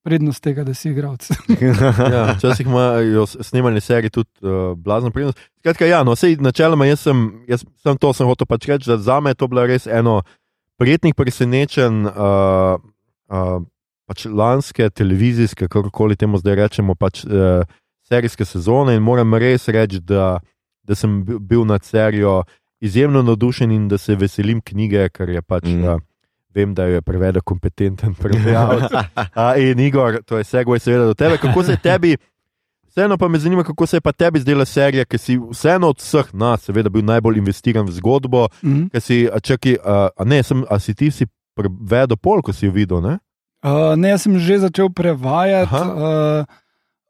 [0.03, 1.29] prednost tega, da si igravc.
[2.13, 5.39] Ja, včasih imajo snemanje serij tudi uh, blazno prednost.
[5.59, 8.97] Skratka, ja, no, sej, načeloma jaz sem, jaz sem to sem hotel pač reči, da
[8.97, 10.21] za me je to bila res eno
[10.79, 12.05] prijetnih presenečenj.
[12.07, 12.79] Uh,
[13.29, 13.59] uh,
[14.09, 17.61] Pač lanske televizijske, kako temu zdaj rečemo, pač, uh,
[18.09, 20.39] serijske sezone, in moram res reči, da,
[20.81, 22.43] da sem bil- nad serijo
[22.81, 25.67] izjemno navdušen in da se veselim knjige, ker je pač.
[25.69, 25.85] Mm.
[25.85, 26.08] Mm.
[26.55, 28.91] Vem, da jo je prevedel kompetenten prevajalec.
[29.69, 31.37] In Igor, to je segway, seveda do tebe.
[31.37, 32.17] Kako se je tebi,
[32.89, 36.01] vseeno pa me zanima, kako se je pa tebi zdela serija, ki si vseeno od
[36.01, 38.47] vseh nas, seveda, bil najbolj investiran v zgodbo.
[38.63, 38.87] Mhm.
[38.93, 42.53] Ker si, a, čaki, a, a ne, sem, a si ti si prevedel pol, ko
[42.53, 43.01] si jo videl.
[43.05, 43.19] Ne?
[43.59, 45.69] Uh, ne, jaz sem že začel prevajati.
[45.69, 45.85] Aha.
[45.85, 46.65] Uh,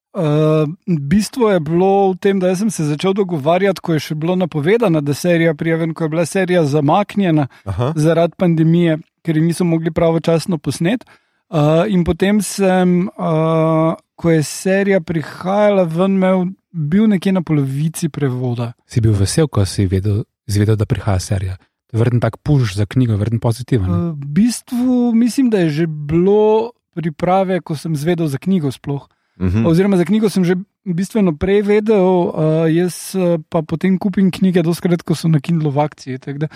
[0.09, 0.65] Uh,
[0.99, 5.03] bistvo je bilo v tem, da sem se začel dogovarjati, ko je še bilo napovedano,
[5.05, 7.91] da je serija prijaven, ko je bila serija zamaknjena Aha.
[7.95, 11.05] zaradi pandemije, ker ji niso mogli pravočasno posnet.
[11.49, 18.09] Uh, in potem sem, uh, ko je serija prihajala ven, imel, bil nekje na polovici
[18.13, 18.73] prevoda.
[18.85, 21.57] Si bil vesel, ko si vedel, izvedel, da prihaja serija.
[21.89, 23.89] To je verjetno tak puš za knjigo, verjetno pozitiven.
[23.89, 29.09] Uh, v bistvu mislim, da je že bilo priprave, ko sem zvedel za knjigo sploh.
[29.39, 29.65] Mhm.
[29.65, 34.63] Oziroma, za knjigo sem že bistveno prej vedel, uh, jaz uh, pa potem kupim knjige,
[34.65, 36.19] doskrat, ko so na Kindlu v akciji.
[36.39, 36.49] Da,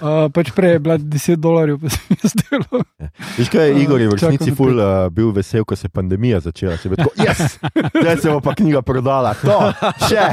[0.00, 2.82] uh, pač prej je bila 10 dolarjev, pa se mi je zdelo.
[3.38, 5.92] Veš kaj, Uh, Igor je v resnici čakam ful uh, bil vesel, ko se je
[5.96, 6.76] pandemija začela.
[6.76, 7.56] Se je tako, yes!
[8.02, 9.56] Zdaj se bo pa knjiga prodala, to,
[10.08, 10.24] še.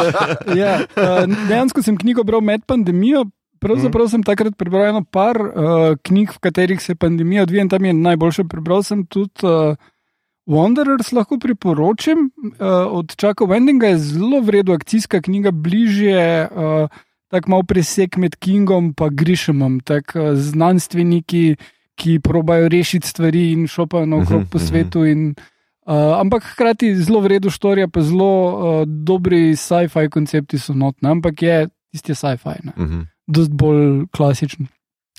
[0.60, 3.28] ja, uh, dejansko sem knjigo bral med pandemijo.
[3.64, 7.84] Pravzaprav sem takrat prebral eno par uh, knjig, v katerih se pandemija odvija, in tam
[7.84, 8.44] je najboljše.
[8.50, 9.72] Prebral sem tudi uh,
[10.46, 12.30] Wanderers, lahko priporočam.
[12.36, 12.50] Uh,
[12.90, 16.88] od Čaka Wendinga je zelo vredna akcijska knjiga, bližje, uh,
[17.28, 21.56] tako malo presek med Kingom in Grišemom, tako uh, znanstveniki,
[21.94, 24.66] ki probajo rešiti stvari in šopajo naokrog Mhm, po mhm.
[24.66, 25.04] svetu.
[25.04, 25.34] In,
[25.86, 31.42] Uh, ampak hkrati zelo vredno štorija, pa zelo uh, dobri sci-fi koncepti so notni, ampak
[31.42, 32.72] je tisti sci-fi, ne.
[32.78, 33.00] Mhm.
[33.26, 34.66] dosti bolj klasičen.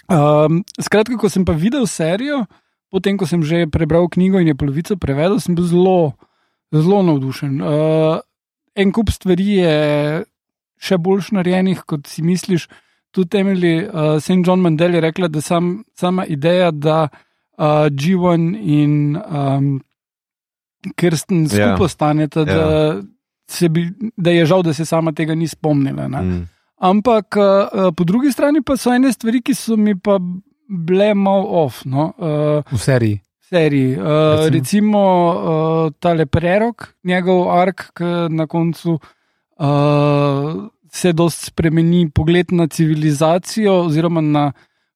[0.10, 2.46] Um, skratka, ko sem pa videl serijo,
[2.96, 6.16] potem ko sem že prebral knjigo in je polovico prevedel, sem bil zelo,
[6.72, 7.60] zelo navdušen.
[7.60, 8.24] Uh,
[8.72, 9.76] en kup stvari je
[10.80, 12.70] še boljš narejenih, kot si misliš.
[13.16, 14.44] Tudi temelji uh, St.
[14.48, 19.70] John Mandel je rekla, da sam, sama ideja, da uh, G1 in um,
[20.96, 21.74] Kirsten Ja.
[21.76, 22.66] skupaj staneta, da,
[23.50, 26.08] se bi, da je žal, da se sama tega ni spomnila.
[26.08, 26.22] Ne?
[26.22, 26.44] Mhm.
[26.76, 30.20] Ampak uh, po drugi strani pa so ene stvari, ki so mi pa
[30.68, 31.86] bile malo off.
[31.86, 32.14] No?
[32.18, 33.20] Uh, V seriji.
[33.50, 33.96] seriji.
[33.98, 34.50] Uh, Recimo?
[34.50, 35.00] recimo
[35.30, 39.00] uh, tale prerok, njegov ark, ki na koncu
[39.60, 44.52] uh, se dosti spremeni pogled na civilizacijo, oziroma na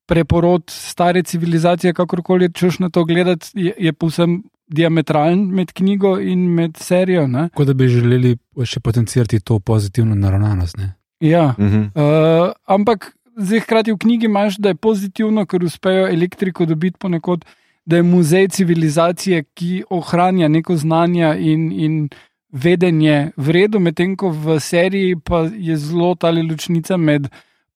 [0.05, 6.39] preporod stare civilizacije, kakorkoli češ na to gledati, je, je povsem diametralen med knjigo in
[6.53, 7.27] med serijo.
[7.27, 7.49] Ne?
[7.55, 10.77] Kot da bi želeli še potencirati to pozitivno naravnanost.
[10.77, 10.93] Ne?
[11.19, 11.53] Ja.
[11.60, 11.79] Mhm.
[11.95, 17.45] Uh, ampak zdaj hkrati v knjigi imaš, da je pozitivno, ker uspejo elektriko dobiti ponekod,
[17.86, 22.10] da je muzej civilizacije, ki ohranja neko znanje in, in
[22.52, 27.30] vedenje vredno, medtem ko v seriji pa je zelo ta ločnica med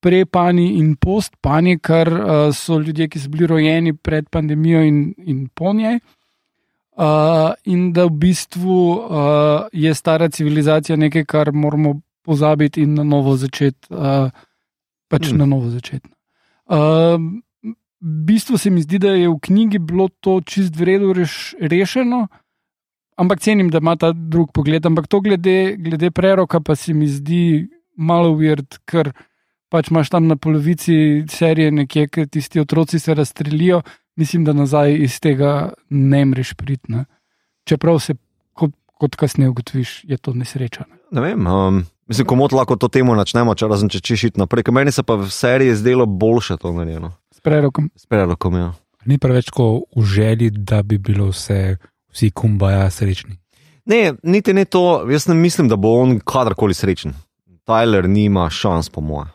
[0.03, 5.47] pre-pani in post-pani, kar uh, so ljudje, ki so bili rojeni pred pandemijo in, in
[5.55, 5.99] po njej.
[6.93, 13.03] Uh, in da v bistvu uh, je stara civilizacija nekaj, kar moramo pozabiti in na
[13.03, 13.87] novo začeti.
[13.89, 14.29] Uh,
[15.13, 15.37] pač mm.
[15.37, 16.09] na novo začeti.
[16.65, 17.21] Uh,
[18.03, 22.25] v bistvu se mi zdi, da je v knjigi bilo to čist vredno reš, rešeno,
[23.19, 24.85] ampak cenim, da ima ta drug pogled.
[24.85, 29.13] Ampak to glede, glede preroka pa se mi zdi malo weird, ker
[29.71, 33.81] pač imaš tam na polovici serije nekje, ker tisti otroci se razstrelijo,
[34.19, 37.05] mislim, da nazaj iz tega ne mreš pritne.
[37.69, 38.17] Čeprav se,
[38.53, 40.85] kot, kot kasneje ugotoviš, je to nesreča.
[40.89, 40.99] ne.
[41.13, 41.47] Ne vem.
[41.47, 44.63] Um, mislim, komot lahko to temo načnemo, če razen če čišiti naprej.
[44.71, 47.13] Meni se pa v seriji zdelo boljše to narejeno.
[47.31, 47.89] S prerokom.
[47.95, 48.71] S prerokom, ja.
[49.05, 51.77] Ni preveč kot v želji, da bi bilo vse,
[52.13, 53.37] vsi kumbaja srečni.
[53.85, 57.13] Ne, niti ne to, jaz ne mislim, da bo on kadarkoli srečen.
[57.67, 59.31] Tyler nima šans, po mojem.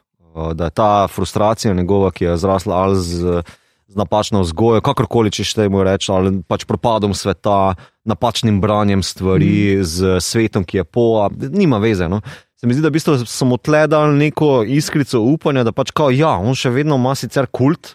[0.54, 3.42] Da je ta frustracija njegova, ki je zrasla ali z,
[3.88, 9.84] z napačno vzgojo, kakorkoli če štejemo reči, ali pač propadom sveta, napačnim branjem stvari, mm.
[9.84, 12.08] z svetom, ki je po, nima veze.
[12.08, 12.20] No?
[12.58, 16.10] Se mi zdi, da v bistvu smo tle dali neko iskrico upanja, da pač kao,
[16.10, 17.94] ja, on še vedno ima sicer kult.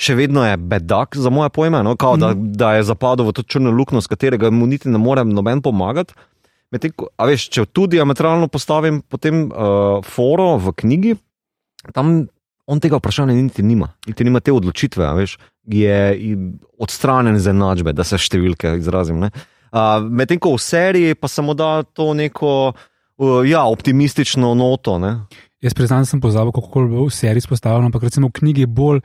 [0.00, 1.92] Še vedno je bedak, za moje pojme, no?
[2.00, 5.22] Kao, da, da je zapadel v to črno luknjo, z katerega mu niti ne more
[5.28, 6.16] noben pomagati.
[6.74, 11.14] Medtem A veš, če tu diametralno postavim potem uh, foro v knjigi,
[11.94, 12.24] tam
[12.70, 15.98] on tega vprašanja niti nima, niti nima te odločitve, a veš, je
[16.78, 19.18] odstranjen iz enačbe, da se številke izrazim.
[19.22, 19.30] ne.
[19.70, 22.86] Uh, Medtem ko v seriji pa samo da to neko uh,
[23.44, 24.98] ja, optimistično noto.
[24.98, 25.20] Ne?
[25.60, 28.60] Jaz priznam, da sem pozabil, kako je bilo v seriji izpostavljeno, ampak recimo v knjigi
[28.60, 29.00] je bolj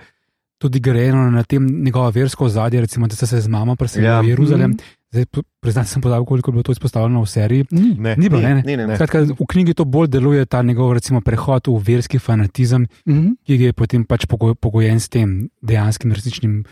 [0.57, 4.13] tudi grejeno na tem njegovo versko ozadje, recimo, da ste se z mamo preselili Ja.
[4.13, 4.21] ja.
[4.21, 4.71] v Jeruzalem.
[4.71, 4.79] Mhm.
[5.11, 7.65] Zdaj, po- priznam, da sem pozabil, koliko je bilo to izpostavljeno v seriji.
[7.71, 7.95] Ni.
[7.95, 8.15] Ne.
[8.15, 8.61] Ni bilo, ne, ne.
[8.63, 8.95] Ni, ne, ne.
[8.95, 13.27] Skratka, v knjigi to bolj deluje ta njegov recimo, prehod v verski fanatizem, Mhm.
[13.41, 16.63] ki je potem pač pogo- pogojen s tem dejanskim resničnim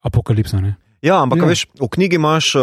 [0.00, 0.62] apokalipsom.
[0.62, 0.76] Ne?
[1.02, 1.44] Ja, ampak Ja.
[1.46, 2.62] veš, v knjigi imaš, uh,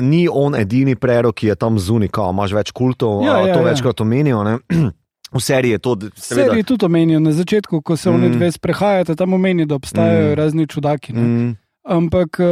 [0.00, 3.60] ni on edini prerok, ki je tam zunaj, imaš več kultov, Ja, ja, ja, to
[3.60, 3.66] ja.
[3.66, 4.42] večkrat omenijo.
[4.42, 4.58] ne.
[5.30, 6.48] V seriji je to, seveda.
[6.48, 8.14] Seriji tudi omenijo na začetku, ko se Mm.
[8.14, 10.34] oni dve sprehajata, tam omenijo, da obstajajo Mm.
[10.34, 11.12] razni čudaki.
[11.12, 11.20] ne.
[11.20, 12.46] Mm, Ampak uh,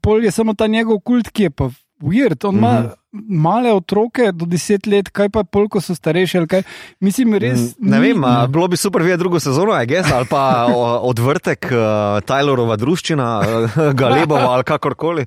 [0.00, 2.44] pol je samo ta njegov kult, ki je pa weird.
[2.44, 2.88] On ima Mhm.
[3.36, 6.38] male otroke do deset let, kaj pa polko so starejši.
[7.00, 7.74] Mislim, res.
[7.78, 10.66] Ne ni- vem, a, bilo bi super videti drugo sezono, I guess, ali pa
[11.02, 11.78] odvrtek uh,
[12.22, 15.24] Tylerova druščina, uh, Galebova ali kakorkoli.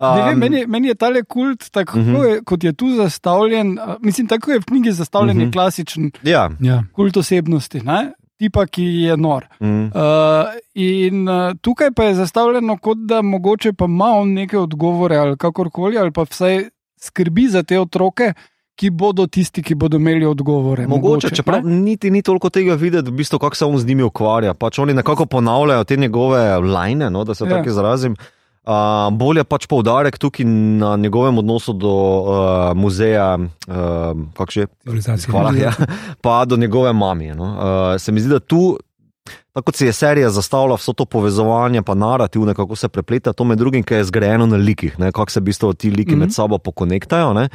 [0.00, 2.14] Ne vem, Um, meni, meni je tale kult, tako uh Mhm.
[2.14, 2.24] -huh.
[2.24, 3.78] je, kot je tu zastavljen.
[3.78, 5.42] a, Mislim, tako je v knjigi zastavljen, uh Mhm.
[5.42, 5.48] -huh.
[5.48, 6.50] je klasičen Ja.
[6.60, 6.82] Ja.
[6.92, 8.12] kult osebnosti, ne?
[8.38, 9.46] Tipa, ki je nor.
[9.60, 9.84] Mm.
[9.84, 15.16] Uh, in uh, tukaj pa je zastavljeno, kot da mogoče pa ima on neke odgovore
[15.16, 16.64] ali kakorkoli, ali pa vsaj
[17.00, 18.32] skrbi za te otroke,
[18.74, 20.86] ki bodo tisti, ki bodo imeli odgovore.
[20.86, 21.36] Mogoče, ne?
[21.36, 24.54] čeprav niti ni toliko tega videti, v bistvu, kako se on z njimi ukvarja.
[24.54, 27.50] Pač oni nekako ponavljajo te njegove lajne, no, da se Ja.
[27.50, 28.12] tako izrazim.
[28.12, 28.41] Uh,
[29.10, 33.74] bolje pač poudarek tukaj na njegovem odnosu do uh, muzeja, uh,
[34.34, 35.32] kako že, Civilizacija.
[35.32, 35.72] Hvala, ja.
[36.22, 37.34] pa do njegove mame.
[37.34, 37.44] No.
[37.44, 38.78] Uh, se mi zdi, da tu,
[39.52, 43.44] tako kot se je serija zastavila, vso to povezovanje, pa narativ, kako se prepleta, to
[43.44, 46.18] med drugim, ki je zgrajeno na likih, kako se v bistvu ti liki mm -hmm.
[46.18, 46.32] med Mhm.
[46.32, 47.32] sabo pokonektajo.
[47.32, 47.48] Ne.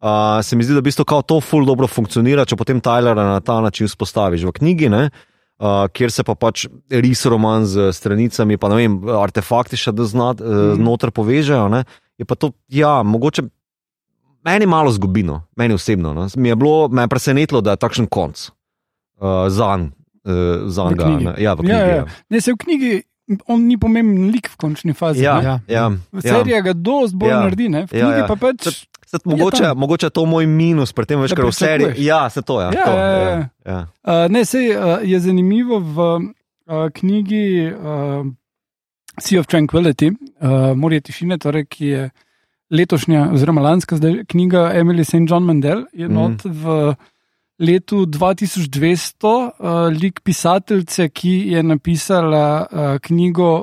[0.00, 0.08] Uh,
[0.42, 3.60] se mi zdi, da v bistvu to ful dobro funkcionira, če potem Tylera na ta
[3.60, 4.88] način spostaviš v knjigi.
[4.88, 5.10] Ne.
[5.62, 10.40] Uh, kjer se pa pač ris roman z stranicami, pa ne vem, artefakti še znat,
[10.40, 10.82] uh, Mhm.
[10.82, 11.68] noter povežejo.
[11.68, 11.84] Ne.
[12.18, 13.46] Je pa to, ja, mogoče
[14.42, 16.10] meni malo zgubino, meni osebno.
[16.12, 16.26] No.
[16.34, 18.50] Mi je bilo, me je presenetilo, da je takšen konc
[19.20, 21.04] uh, za uh, njega.
[21.04, 21.24] knjigi.
[21.24, 21.34] ne.
[21.38, 21.70] Ja, v knjigi.
[21.70, 22.04] Ja, Ja, ja.
[22.28, 22.92] Ne, se v knjigi
[23.46, 25.22] on ni pomemben lik v končni fazi.
[25.22, 25.44] ja, ne.
[25.44, 26.20] ja, ja, ja.
[26.20, 27.40] Serija ga dosti bolj Ja.
[27.40, 27.86] naredi, ne?
[27.86, 28.26] v Ja, knjigi ja.
[28.26, 28.82] pa pač.
[29.24, 29.78] Mogoče, tam.
[29.78, 32.04] mogoče je to moj minus pri tem, veš, Da ker v seriji.
[32.04, 32.70] Ja, se to je.
[32.74, 33.18] Ja, to, ja, ja.
[33.28, 33.80] ja, ja.
[34.02, 38.26] Uh, ne, sej, uh, je zanimivo v uh, knjigi uh,
[39.20, 42.10] Sea of Tranquility, uh, Morje tišine, torej, ki je
[42.72, 45.28] letošnja, oziroma lanska zdaj, knjiga Emily St.
[45.28, 46.12] John Mandel, je Mhm.
[46.12, 46.20] mm.
[46.20, 46.94] not v
[47.60, 53.62] letu 2200 uh, lik pisateljice, ki je napisala uh, knjigo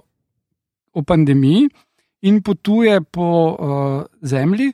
[0.93, 1.69] o pandemiji
[2.21, 4.71] in potuje po uh, zemlji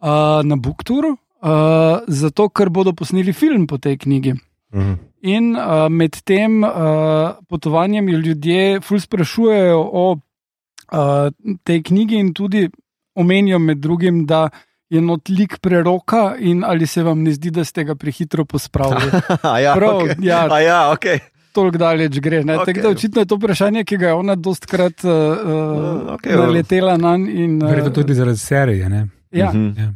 [0.00, 4.34] uh, na Bukturu, uh, zato ker bodo posneli film po tej knjigi.
[4.74, 4.94] Mhm.
[5.20, 11.30] In uh, med tem uh, potovanjem ljudje ful sprašujejo o uh,
[11.64, 12.68] tej knjigi in tudi
[13.14, 14.48] omenijo med drugim, da
[14.88, 19.10] je not lik preroka in ali se vam ne zdi, da ste ga prehitro pospravili.
[19.42, 20.14] A ja, Prav, okay.
[20.22, 20.46] ja.
[20.50, 21.18] A ja, okay.
[21.52, 22.42] Toliko daleč gre.
[22.42, 22.56] Okay.
[22.56, 22.66] Ok.
[22.66, 26.96] Tako da očitno je to vprašanje, ki ga je ona dostkrat uh, uh, okej, naletela
[26.96, 27.66] na njega.
[27.66, 28.88] Verjetno tudi zaradi serije.
[28.88, 29.06] Ne?
[29.32, 29.72] Ja, Mhm.
[29.78, 29.92] Ja.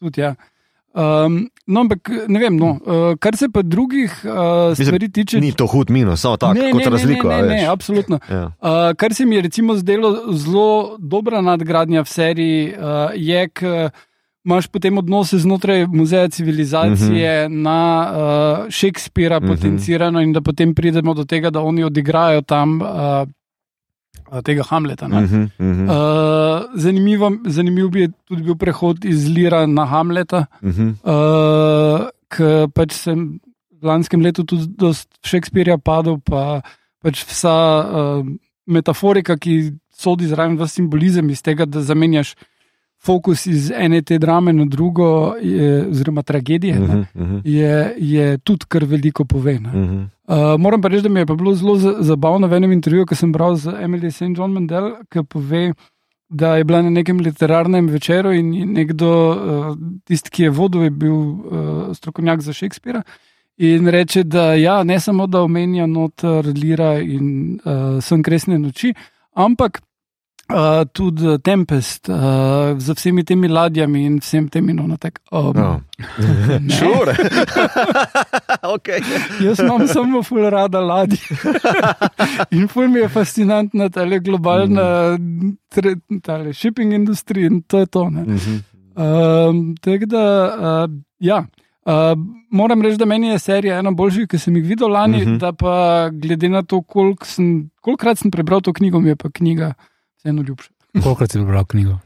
[0.00, 0.34] tudi ja.
[0.94, 1.34] Um,
[1.66, 5.40] no, ampak ne vem, no, uh, kar se pa drugih uh, Mislim, stvari tiče.
[5.40, 7.28] Ni to hud minus, samo tako, ne, kot ne, razliko.
[7.28, 8.18] Ne, ne, ne, absolutno.
[8.30, 8.44] Ja.
[8.58, 12.82] Uh, kar se mi je recimo zdelo zelo dobra nadgradnja v seriji, uh,
[13.14, 13.90] je, ker
[14.44, 17.62] imaš potem odnose znotraj muzeja civilizacije uh -huh.
[17.62, 19.48] na uh, Shakespearea Mhm.
[19.48, 22.88] potencirano in da potem pridemo do tega, da oni odigrajo tam uh,
[24.44, 25.08] tega Hamleta.
[25.08, 25.20] ne.
[25.20, 30.88] Mhm, mhm, Uh, zanimivo, zanimiv bi tudi bil prehod iz Lira na Hamleta, mhm.
[31.02, 33.40] uh, ker pač sem
[33.78, 36.60] v lanskem letu tudi dost Shakespearea padel, pa
[37.02, 38.22] pač vsa uh,
[38.66, 42.34] metaforika, ki sodi zraven v simbolizem iz tega, da zamenjaš
[42.98, 46.74] fokus iz ene te drame na drugo, je, oziroma tragedije.
[46.76, 49.60] ne, Mhm, mhm, Je, je tudi kar veliko pove.
[49.60, 49.68] ne.
[49.70, 50.02] mhm.
[50.26, 53.14] Uh, moram pa reči, da mi je bilo zelo za- zabavno v enem intervjuju, ki
[53.14, 54.36] sem bral z Emily St.
[54.36, 55.72] John Mandel, ki pove,
[56.30, 60.90] da je bila na nekem literarnem večeru in nekdo, uh, tisti, ki je vodil, je
[60.92, 61.40] bil uh,
[61.92, 63.02] strokovnjak za Shakespearea.
[63.58, 67.24] In reče, da ja, ne samo da omenja noter Lira in
[67.56, 68.92] uh, Sen kresne noči,
[69.34, 69.80] ampak
[70.50, 72.16] uh, tudi Tempest uh,
[72.78, 75.20] z vsemi temi ladjami in vsem tem in ono tako.
[75.32, 75.80] Um, No.
[76.60, 76.74] ne.
[76.74, 77.14] Sure.
[78.74, 79.00] okay.
[79.40, 81.18] Jaz imam samo ful rada ladje.
[82.56, 85.18] in ful mi je fascinantna ta globalna
[85.68, 88.10] tre, tale shipping industrija in to je to.
[88.10, 88.22] ne.
[88.22, 88.56] Mhm.
[88.98, 90.24] Um, Tako da,
[90.84, 91.44] uh, ja.
[91.86, 92.18] Uh,
[92.50, 95.34] moram reči, da meni je serija ena boljših, ki sem jih videl lani, uh Mhm.
[95.34, 95.38] -huh.
[95.38, 99.30] da pa glede na to, koliko sem, kolikrat sem prebral to knjigo, mi je pa
[99.30, 99.74] knjiga
[100.18, 100.70] vseeno ljubša.
[101.04, 101.98] Kolikrat si prebral knjigo?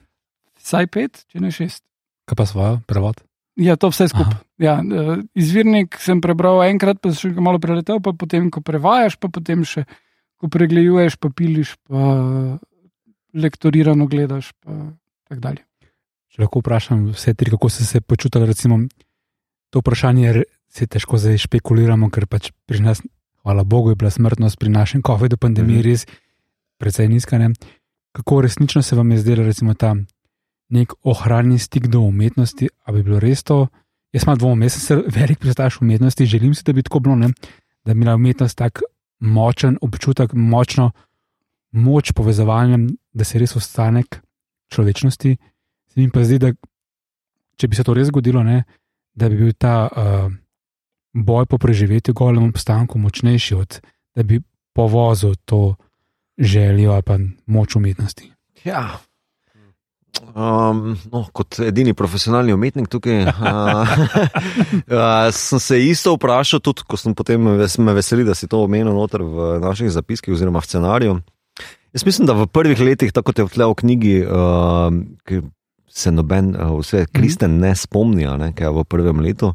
[0.62, 1.82] Vsaj pet, če ne šest.
[2.28, 3.18] Kaj pa svojo, prevod?
[3.60, 4.38] Ja, to vse skupaj.
[4.62, 9.18] Ja, eh, izvirnik sem prebral enkrat, pa še ga malo preletel, pa potem, ko prevajaš,
[9.20, 9.84] pa potem še,
[10.40, 12.00] ko pregleduješ, pa piliš, pa
[13.34, 14.52] lektorirano gledaš.
[14.62, 14.94] Pa
[15.28, 15.64] tako dalje.
[16.32, 18.78] Če lahko vprašam vse tri, kako ste se počutili, recimo,
[19.70, 23.02] to vprašanje se težko zdaj špekuliramo, ker pač pri nas,
[23.44, 25.88] hvala Bogu, je bila smrtnost pri našem COVID-u pandemiji Mhm.
[25.90, 26.06] res
[26.80, 27.36] precej nizka.
[27.38, 27.52] Ne?
[28.12, 29.94] Kako resnično se vam je zdelo, recimo, ta
[30.68, 33.66] nek ohranjen stik do umetnosti, ali bi bilo res to?
[34.12, 37.16] Jaz imam dvom, jaz sem se velik pristaš umetnosti, želim si, da bi tako bilo,
[37.16, 37.28] ne?
[37.84, 38.82] da bi imela umetnost tak
[39.20, 40.90] močen občutek, močno
[41.72, 42.78] moč povezovanja,
[43.12, 44.20] da se res ostanek
[44.68, 45.36] človečnosti.
[45.88, 46.52] Se mi pa zdi, da
[47.56, 48.62] če bi se to res zgodilo, ne,
[49.14, 50.28] da bi bil ta uh,
[51.12, 53.80] boj po preživetju, golem obstanku močnejši od
[54.14, 54.40] da bi
[54.72, 55.74] povozil to
[56.38, 58.32] željo ali pa moč umetnosti.
[58.64, 58.98] Ja.
[60.22, 63.38] Um, no, kot edini profesionalni umetnik tukaj, uh, uh,
[65.34, 69.58] sem se isto vprašal, tudi ko sem potem me veseli, da si to omenil v
[69.60, 71.20] naših zapiskih oziroma v scenariju.
[71.92, 74.88] Jaz mislim, da v prvih letih, tako kot je v tle v knjigi, uh,
[75.88, 79.52] se noben, uh, vse kristen ne spomni, ne, kaj je v prvem letu.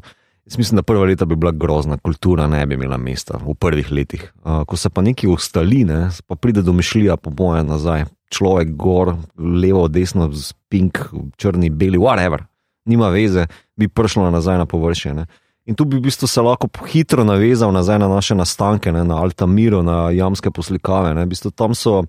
[0.48, 3.92] Jaz mislim, da prva leta bi bila grozna, kultura ne bi imela mesta v prvih
[3.92, 4.32] letih.
[4.44, 9.14] Uh, ko se pa neki ustali, ne, pa pride domišljija, po mojem, nazaj človek gor,
[9.36, 10.30] levo, desno,
[10.68, 10.98] pink,
[11.36, 12.46] črni, beli, whatever,
[12.88, 13.46] nima veze,
[13.76, 15.14] bi prišlo nazaj na površje.
[15.14, 15.26] Ne.
[15.68, 19.20] In tu bi v bistvu se lahko hitro navezal nazaj na naše nastanke, ne, na
[19.20, 21.12] Altamiro, na jamske poslikave.
[21.14, 21.26] Ne.
[21.28, 22.02] V bistvu tam so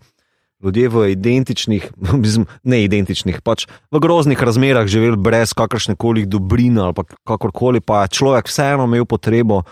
[0.63, 1.91] ljudje v identičnih,
[2.71, 8.19] ne identičnih, pač v groznih razmerah živeli brez kakršne koli dobrine ali kakorkoli, pa je
[8.19, 9.63] človek vseeno imel potrebo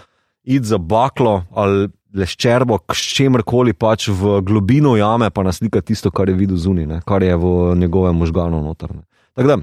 [0.44, 6.30] iti za baklo ali leščerbo, s čemkoli pač v globino jame, pa naslika tisto, kar
[6.32, 9.04] je videl zunaj, kar je v njegovem možganu notrne.
[9.36, 9.58] Tako da,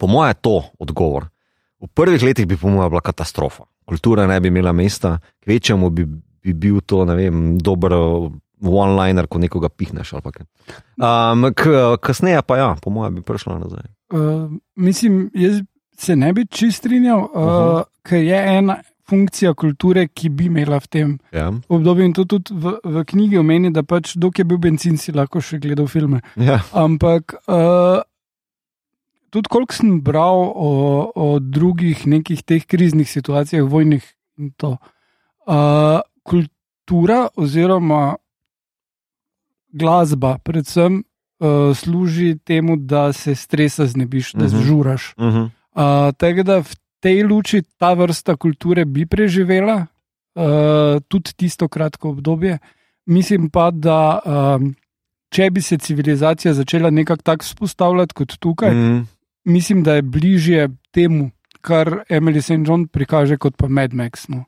[0.00, 1.28] po mojem, je to odgovor.
[1.80, 3.68] V prvih letih bi, po mojem, bila katastrofa.
[3.86, 6.06] Kultura ne bi imela mesta, kvečemu bi,
[6.42, 7.94] bi bil to, ne vem, dober
[8.60, 10.14] one-liner, ko nekoga pihneš.
[10.16, 11.48] Um,
[12.00, 13.86] kasneje pa ja, po mojem, bi prišla nazaj.
[14.12, 15.62] Uh, mislim, jaz
[15.96, 17.84] se ne bi čist strinjal, uh, uh -huh.
[18.02, 18.76] ker je ena
[19.08, 21.52] funkcija kulture, ki bi imela v tem ja.
[21.68, 22.04] obdobju.
[22.04, 25.40] In to tudi v, v knjigi omeni, da pač dok je bil benzin, si lahko
[25.40, 26.20] še gledal filme.
[26.36, 26.60] Ja.
[26.72, 28.02] Ampak uh,
[29.30, 30.72] tudi koliko sem bral o,
[31.14, 34.04] o drugih nekih teh kriznih situacijah, vojnih
[34.38, 34.76] in to.
[35.46, 38.16] Uh, kultura oziroma
[39.76, 41.04] glasba, predvsem.
[41.36, 44.56] Uh, služi temu, da se stresa znebiš, da Mhm.
[44.56, 45.14] zžuraš.
[45.16, 45.44] Uh -huh.
[45.76, 49.86] Uh, tako da v tej luči ta vrsta kulture bi preživela
[50.34, 52.58] uh, tudi tisto kratko obdobje.
[53.06, 54.74] Mislim pa, da um,
[55.30, 58.94] če bi se civilizacija začela nekako tako vzpostavljati kot tukaj, mm.
[58.94, 59.06] mm.
[59.44, 62.66] mislim, da je bližje temu, kar Emily St.
[62.66, 64.44] John prikaže kot pa Mad Max, no,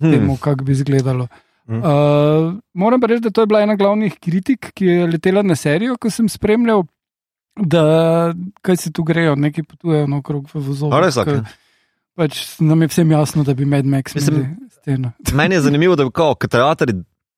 [0.00, 1.28] temu, kako bi izgledalo.
[1.68, 5.54] Uh, moram pa reči, da to je bila ena glavnih kritik, ki je letela na
[5.54, 6.84] serijo, ko sem spremljal,
[7.56, 7.84] da
[8.62, 10.94] kaj se tu grejo, neki potujejo naokrog v vozovih.
[10.94, 11.42] A res, okej.
[12.14, 15.12] Pač nam je vsem jasno, da bi Mad Max imeli sceno.
[15.34, 16.42] Meni je zanimivo, da bi kot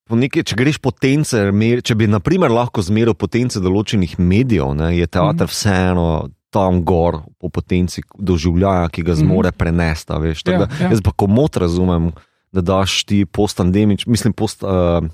[0.04, 4.90] po nekaj, če greš potence, mer- če bi naprimer lahko zmeril potence določenih medijev, ne,
[4.98, 5.52] je teater Mhm.
[5.52, 6.08] vseeno
[6.50, 10.12] tam gor po potenci doživljaja, ki ga zmore prenesti.
[10.12, 10.90] Veš, Tako Ja, ja.
[10.92, 12.12] Jaz pa komot razumem,
[12.54, 14.62] da daš ti post-pandemič, mislim, post.
[14.62, 15.08] Uh,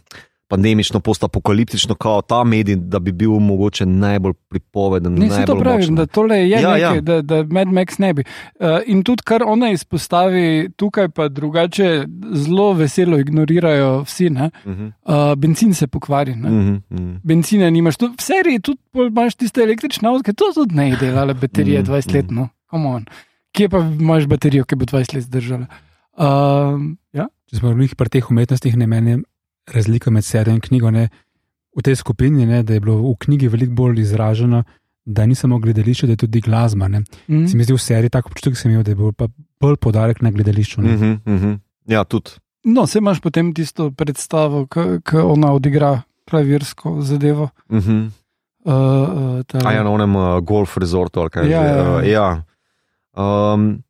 [0.50, 5.14] Pandemično, postapokaliptično, kot ta medij, da bi bil mogoče najbolj pripoveden.
[5.14, 5.94] Ne, se to pravim, močen.
[5.94, 7.00] da tole je Ja, ja, nekaj, ja.
[7.00, 8.24] Da, da Mad Max ne bi.
[8.58, 14.30] Uh, in tudi, kar ona izpostavi tukaj, pa drugače zelo veselo ignorirajo vsi.
[14.30, 14.50] Ne?
[14.64, 16.34] Uh -huh, Uh, benzin se pokvari.
[16.34, 16.48] Ne?
[16.48, 17.18] uh -huh, uh -huh.
[17.22, 17.96] Benzina nimaš.
[17.96, 22.14] Tu, v seriji tudi imaš tiste električne avtomobile, to tudi ne delale baterije Mm, 20
[22.14, 22.30] let.
[22.30, 22.48] No?
[22.70, 23.04] Come on.
[23.52, 25.66] Kje pa imaš baterijo, ki bo 20 let zdržala?
[25.70, 25.89] Uh,
[27.12, 27.26] ja?
[27.50, 29.18] Če smo v pri teh umetnostih, ne meni
[29.70, 30.90] razlika med serijo in knjigo.
[30.90, 31.08] Ne,
[31.76, 34.64] v tej skupini ne, da je bilo v knjigi veliko bolj izraženo,
[35.04, 36.88] da ni samo gledališče, da je tudi glasba.
[36.88, 37.00] Ne.
[37.28, 37.46] Mm.
[37.46, 39.28] Se mi zdi v seriji tako občutek, sem imel, da je bil pa
[39.60, 40.82] bolj podarek na gledališču.
[40.82, 40.94] Ne.
[40.94, 41.58] Uh -huh, uh -huh.
[41.86, 42.30] Ja, tudi.
[42.64, 47.48] No, se imaš potem tisto predstavo, ki ona odigra klavirsko zadevo.
[47.68, 48.10] Uh -huh.
[48.64, 51.68] Uh, uh, ta- A ja, na onem uh, golf resortu ali kaj Ja, že.
[51.68, 52.42] ja, Uh, ja.
[53.54, 53.82] Um,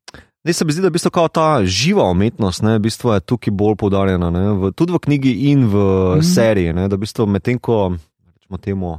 [0.44, 3.12] Ne, se mi zdi, da je v bistvu kao ta živa umetnost, ne, v bistvu
[3.12, 5.76] je tukaj bolj poudarjena, ne, v, tudi v knjigi in v
[6.16, 6.24] mm.
[6.24, 6.72] Seriji.
[6.76, 8.94] Ne, da v bistvu medtem ko rečemo temu,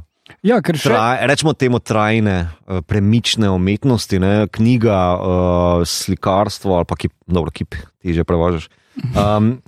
[0.46, 0.92] ja, ker še.
[0.92, 7.50] traj, rečemo temu trajne, uh, premične umetnosti, ne, knjiga, uh, slikarstvo ali pa kip, dobro,
[7.50, 8.70] kip, ti že prevažaš,
[9.10, 9.58] um,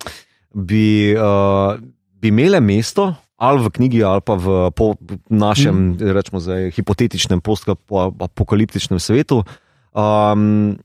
[0.54, 1.74] bi, uh,
[2.22, 3.16] bi imele mesto.
[3.34, 4.94] Ali v knjigi, ali pa v po
[5.26, 6.12] našem, mm.
[6.14, 9.42] rečemo, zdaj, hipotetičnem, postapokaliptičnem svetu.
[9.90, 10.78] Um,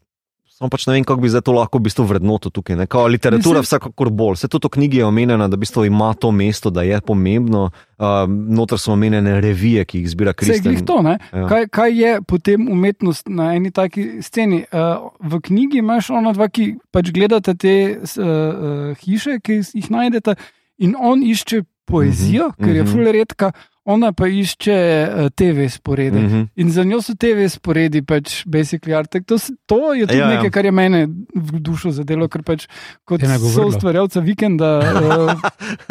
[0.60, 2.76] Samo pač ne vem, kako bi zdaj to lahko v bistvu vrednoto tukaj.
[2.76, 2.84] Ne?
[2.86, 4.36] Kao literatura, Mislim- vsekakor bolj.
[4.36, 7.72] Vse to v knjigi je omenjeno, da v bistvu ima to mesto, da je pomembno.
[7.98, 10.74] Uh, Notor so omenjene revije, ki jih zbira Vse je Kristjan.
[10.74, 11.16] glih to, ne?
[11.32, 11.48] Ja.
[11.48, 14.66] Kaj, kaj je potem umetnost na eni taki sceni?
[14.66, 19.88] Uh, v knjigi imaš ona dva, ki pač gledata te uh, uh, hiše, ki jih
[19.90, 20.36] najdete,
[20.78, 22.92] in on išče poezijo, Mhm, ker je mhm.
[22.92, 23.52] ful redka,
[23.86, 26.20] ona pa išče uh, TV sporede.
[26.20, 26.48] Mm -hmm.
[26.56, 29.16] In za njo so TV sporedi, pač basically art.
[29.26, 32.68] To, to je tudi Ja, ja, nekaj, kar je mene v dušo zadelo, ker pač
[33.06, 33.72] kot Je nagovorilo.
[33.72, 35.42] soustvarjalca vikenda uh,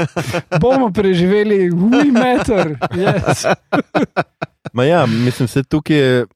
[0.60, 2.78] bomo preživeli, we matter.
[2.90, 3.44] Yes.
[4.74, 6.26] Ma ja, mislim, se tukaj je.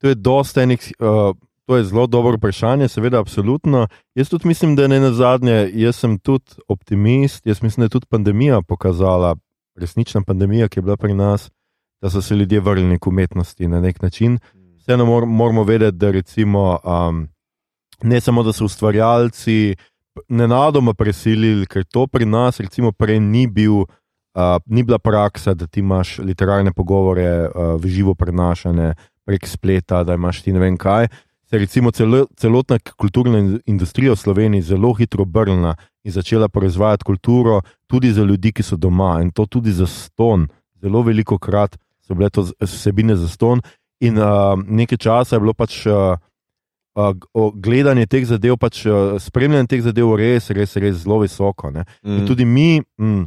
[0.00, 0.92] to je dosta enih.
[0.98, 1.36] Uh,
[1.70, 3.86] To je zelo dobro vprašanje, seveda, absolutno.
[4.14, 7.46] Jaz tudi mislim, da ne na zadnje, jaz sem tudi optimist.
[7.46, 9.36] Jaz mislim, da je tudi pandemija pokazala,
[9.80, 11.50] resnična pandemija, ki je bila pri nas,
[12.00, 14.38] da so se ljudje vrnili k umetnosti na nek način.
[14.78, 17.28] Vseeno mor moramo vedeti, da recimo, um,
[18.02, 19.76] ne samo, da so ustvarjalci
[20.28, 23.86] nenadoma presilili, ker to pri nas, recimo, prej ni, bil, uh,
[24.66, 30.14] ni bila praksa, da ti imaš literarne pogovore uh, v živo prenašane prek spleta, da
[30.14, 31.08] imaš ti ne vem kaj
[31.50, 35.74] se je recimo celo, celotna kulturna industrija v Sloveniji zelo hitro obrnila
[36.04, 40.46] in začela proizvajati kulturo tudi za ljudi, ki so doma in to tudi za ston.
[40.82, 41.76] Zelo veliko krat
[42.06, 43.60] so bile to vsebine za ston,
[44.00, 45.86] in uh, nekaj časa je bilo pač.
[45.86, 46.16] Uh,
[47.00, 47.14] Uh,
[47.54, 51.70] gledanje teh zadev, pač uh, spremljanje teh zadev, res, res, res zelo visoko.
[51.70, 52.26] Mm.
[52.26, 53.22] Tudi mi mm,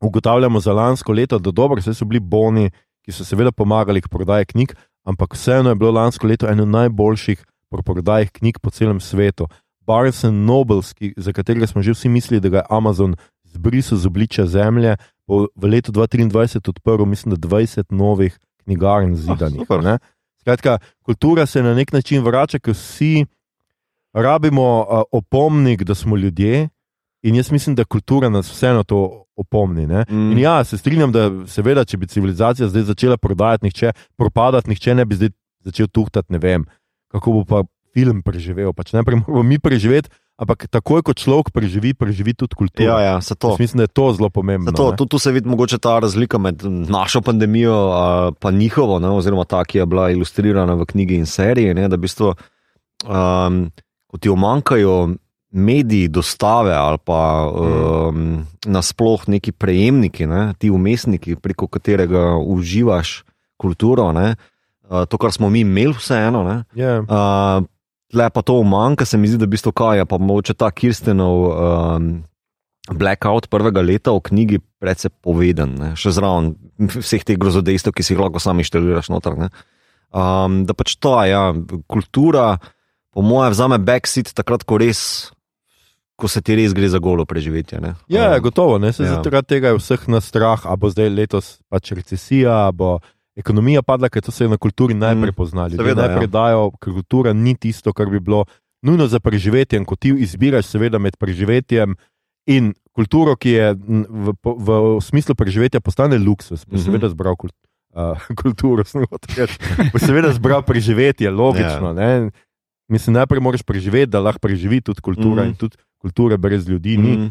[0.00, 2.70] ugotavljamo za lansko leto, da dobro, so bili boni,
[3.04, 4.72] ki so seveda pomagali k prodaji knjig,
[5.08, 7.44] ampak vseeno je bilo lansko leto eno najboljših
[7.84, 9.48] prodajnih knjig po celem svetu.
[9.80, 14.06] Barnes Nobles, ki, za katerega smo že vsi mislili, da ga je Amazon zbrisal z
[14.06, 14.96] obličja zemlje,
[15.26, 19.64] bo v letu 2023 odprl, mislim, da 20 novih knjigarn zidanih.
[19.68, 19.96] Oh,
[20.40, 23.24] Skratka, kultura se na nek način vrača, ker vsi
[24.12, 26.68] rabimo uh, opomnik, da smo ljudje.
[27.22, 29.86] In jaz mislim, da kultura nas vseeno to opomni.
[29.86, 30.32] Mm.
[30.34, 34.96] In ja, se strinjam, da seveda, če bi civilizacija zdaj začela prodajati, nihče, propadati, nihče
[34.98, 35.34] ne bi zdaj
[35.68, 36.64] začel tuhtati, ne vem,
[37.12, 37.62] kako bo pa
[37.96, 38.72] film preživel.
[38.76, 40.10] Pač najprej moramo mi preživeti.
[40.38, 42.86] Ampak takoj, ko človek preživi, preživi tudi kulturo.
[42.86, 44.70] Ja, ja, mislim, da je to zelo pomembno.
[44.70, 47.74] To, tu, tu se vidi mogoče ta razlika med našo pandemijo
[48.46, 51.74] in njihovo, ne, oziroma ta, ki je bila ilustrirana v knjigi in seriji.
[51.74, 52.30] Ne, da v bistvu,
[53.02, 53.58] um,
[54.06, 55.18] ko ti omankajo
[55.50, 63.22] mediji dostave ali pa um, nasplošno neki prejemniki, ne, ti umestniki, preko katerega uživaš
[63.56, 64.34] kulturo, ne,
[64.88, 66.44] uh, to, kar smo mi imeli, vseeno.
[66.74, 67.04] Yeah.
[67.08, 67.58] Ja.
[67.58, 67.66] Uh,
[68.08, 71.42] Le pa to umanka, se mi zdi, da bi to kaj, pa moče ta Kirstenov
[71.44, 72.06] um,
[72.88, 75.90] blackout prvega leta v knjigi predvsej poveden, ne?
[75.92, 76.54] še zraven
[77.04, 79.36] vseh teh grozodejstev, ki si jih lahko sami šteliraš noter.
[80.08, 81.52] Um, da pač to, ja,
[81.84, 82.56] kultura,
[83.12, 85.34] po mojem, vzame backseat takrat, ko res
[86.18, 87.78] ko se ti res gre za golo preživetje.
[87.80, 87.94] Ne?
[88.10, 88.78] Ja, um, gotovo.
[88.82, 88.90] Ne?
[88.92, 89.20] Se ja.
[89.22, 92.98] zaradi tega je vseh nas strah, a bo zdaj letos pač recesija, bo
[93.38, 95.78] ekonomija padla, ker to se je na kulturi najprej mm, poznali.
[95.78, 96.32] Ljudje najprej ja.
[96.34, 98.44] dajo, ker kultura ni tisto, kar bi bilo
[98.82, 99.78] nujno za preživetje.
[99.86, 101.94] Ko ti izbiraš, seveda, med preživetjem
[102.50, 106.84] in kulturo, ki je v, v, v smislu preživetja postane luksus, bo mm -hmm.
[106.84, 107.54] seveda zbral kult,
[107.94, 108.82] uh, kulturo,
[109.92, 111.94] bo seveda zbral preživetje, logično.
[111.94, 112.34] Yeah.
[112.88, 115.48] Mislim, najprej moraš preživeti, da lahko preživi tudi kultura mm.
[115.48, 116.98] in tudi kulture brez ljudi.
[116.98, 117.28] Mm.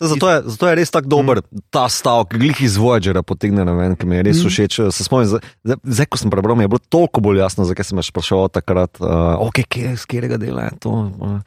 [0.00, 1.60] Zato je, zato je res tako dober mm.
[1.70, 4.50] ta stavek, glih iz Voyagera potegne na ven, ki mi je res mm.
[4.50, 4.78] všeč.
[4.92, 8.04] Se spomnim, zdaj, ko sem prebral, mi je bilo toliko bolj jasno, zakaj sem me
[8.04, 10.94] spraševal takrat, uh, okay, kje, z katerega dela je to.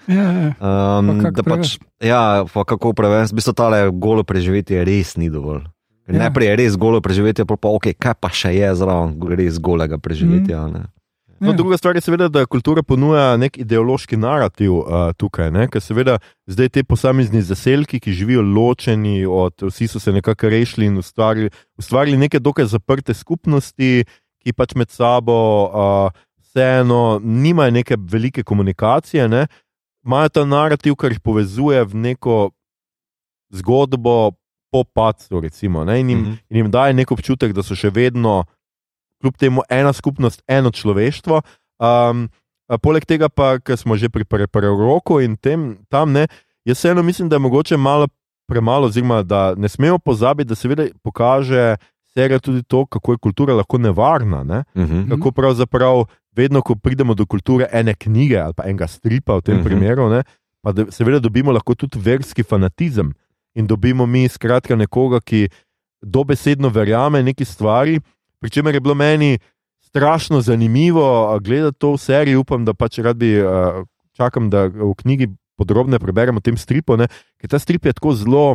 [0.07, 0.49] Ja, ja.
[0.57, 5.65] Um, pa pač, ja, pa kako prevesti, v bistvu tale golo preživetje res ni dovolj.
[6.05, 6.27] Ja.
[6.27, 9.97] Najprej je res golo preživetje, pa, pa okay, kaj pa še je zraven res golega
[9.97, 10.67] preživetja.
[10.69, 10.94] Mm.
[11.39, 11.55] No, ja.
[11.57, 15.49] druga stvar je, seveda, da kultura ponuja nek ideološki narativ uh, tukaj.
[15.51, 15.67] Ne?
[15.71, 16.17] Ker seveda
[16.47, 21.51] zdaj te posamezni zaselki, ki živijo ločeni, od, vsi so se nekako rešili in ustvarili,
[21.77, 24.05] ustvarili neke dokaj zaprte skupnosti,
[24.43, 25.35] ki pač med sabo
[25.67, 29.27] uh, vseeno nimajo neke velike komunikacije.
[29.27, 29.47] Ne?
[30.05, 32.49] Imajo ta narativ, kar jih povezuje v neko
[33.51, 34.31] zgodbo
[34.71, 36.37] po pacu, recimo, in jim, mm -hmm.
[36.49, 38.43] in jim daje nek občutek, da so še vedno
[39.21, 41.41] kljub temu ena skupnost, eno človeštvo.
[41.79, 42.27] Um,
[42.81, 46.27] poleg tega, pa, ker smo že pri proroku in tem, tam, ne,
[46.65, 48.07] jaz vseeno mislim, da je mogoče malo
[48.47, 51.75] premalo, oziroma da ne smemo pozabiti, da se vidi, pokaže
[52.13, 54.43] serija tudi to, kako je kultura lahko nevarna.
[54.43, 54.63] Ne?
[54.73, 54.93] Uh mhm.
[54.93, 55.09] -huh.
[55.09, 56.05] Kako pravzaprav,
[56.35, 59.67] vedno, ko pridemo do kulture ene knjige ali pa enega stripa v tem uh mhm.
[59.67, 59.77] -huh.
[59.77, 60.23] primeru, ne,
[60.61, 63.13] pa da, seveda dobimo lahko tudi verski fanatizem
[63.55, 65.49] in dobimo mi skratka nekoga, ki
[66.01, 67.99] dobesedno verjame neki stvari.
[68.45, 69.39] Pričemer je bilo meni
[69.81, 73.39] strašno zanimivo gledati to v seriji, upam, da pač rad bi
[74.13, 77.07] čakam, da v knjigi podrobneje preberemo tem stripu, ne?
[77.41, 78.45] ker ta strip je tako zelo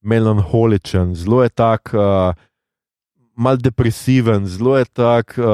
[0.00, 1.92] melanholičen, zelo je tak.
[1.94, 2.32] Uh,
[3.36, 5.44] Mal depresiven, zelo je tak, uh,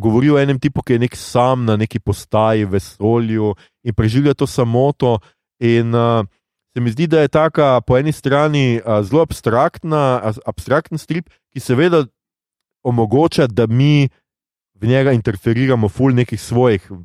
[0.00, 3.50] govori o enem tipu, ki je nek sam na neki postaji vesolju
[3.84, 5.18] in preživlja to samoto.
[5.60, 6.24] In uh,
[6.72, 11.60] se mi zdi, da je taka po eni strani uh, zelo abstraktna, abstraktna strip, ki
[11.60, 12.06] seveda
[12.88, 14.08] omogoča, da mi
[14.80, 16.98] v njega interferiramo, ful nekih svojih, uh,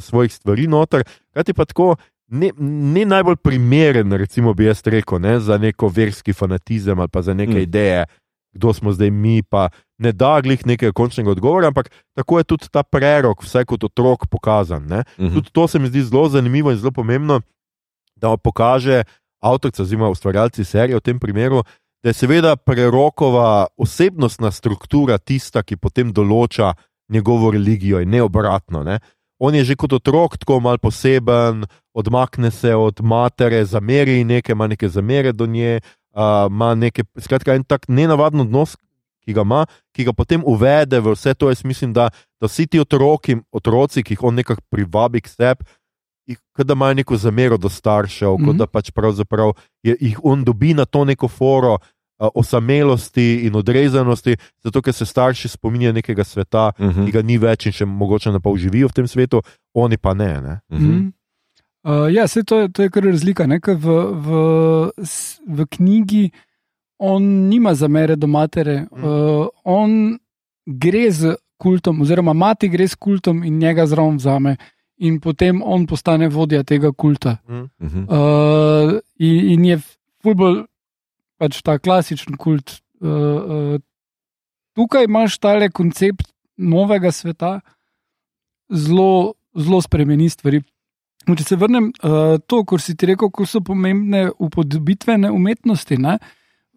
[0.00, 1.04] svojih stvari noter.
[1.34, 1.96] Kaj ti pa tako,
[2.28, 2.50] ne,
[2.94, 7.34] ne najbolj primeren, recimo, bi jaz rekel, ne, za neko verski fanatizem ali pa za
[7.34, 7.62] neke mm.
[7.68, 8.04] ideje,
[8.52, 9.68] kdo smo zdaj mi, pa
[9.98, 14.26] ne da glih nekega končnega odgovora, ampak tako je tudi ta prerok, vse kot otrok,
[14.30, 14.86] pokazan.
[14.86, 15.04] Ne?
[15.18, 15.34] Mhm.
[15.34, 17.40] Tudi to se mi zdi zelo zanimivo in zelo pomembno,
[18.16, 19.04] da pokaže
[19.40, 21.62] avtorica, oziroma ustvarjalci serije v tem primeru,
[22.02, 26.74] da je seveda prerokova osebnostna struktura tista, ki potem določa
[27.08, 28.84] njegovo religijo in ne obratno.
[28.84, 29.00] Ne?
[29.38, 34.66] On je že kot otrok tako mal poseben, odmakne se od matere, zameri nekaj, ima
[34.66, 35.80] neke zamere do nje,
[36.14, 38.76] uh, ima neke, skratka, en tak nenavaden odnos,
[39.26, 41.50] ki ga ima, ki ga potem uvede v vse to.
[41.50, 42.08] Jaz mislim, da,
[42.40, 45.66] da vsi ti otroki, otroci, ki jih on nekako privabi k sebi,
[46.28, 48.56] jih- da imajo neko zamero do staršev, mm -hmm.
[48.56, 49.52] da pač pravzaprav
[49.82, 51.78] je, jih on dobi na to neko foro.
[52.18, 57.04] a, Osamelosti in odrezanosti, zato ker se starši spominjajo nekega sveta, Mhm.
[57.04, 59.42] ki ga ni več in še mogoče ne pol živijo v tem svetu,
[59.74, 60.40] oni pa ne.
[60.40, 60.60] ne?
[60.70, 61.12] Mm.
[61.84, 63.46] Uh, ja, se to, je- to je kar razlika.
[63.46, 63.60] Ne?
[63.60, 64.28] ker V, v,
[65.46, 66.30] v knjigi
[66.98, 70.18] on nima zamere do matere, uh, on
[70.66, 74.56] gre z kultom, oziroma mati gre s kultom in njega zraven vzame,
[74.98, 77.36] in potem on postane vodja tega kulta.
[77.48, 78.04] Mhm.
[78.08, 79.78] Uh, in, in je
[80.22, 80.64] fulbol
[81.38, 82.80] pač ta klasičen kult.
[83.00, 83.78] Uh, uh,
[84.74, 86.26] tukaj imaš tale koncept
[86.56, 87.60] novega sveta,
[88.70, 90.62] zelo, zelo spremeni stvari.
[91.28, 95.98] No, Če se vrnem uh, to, kar si ti rekel, ko so pomembne upodobitvene umetnosti.
[96.00, 96.18] Ne?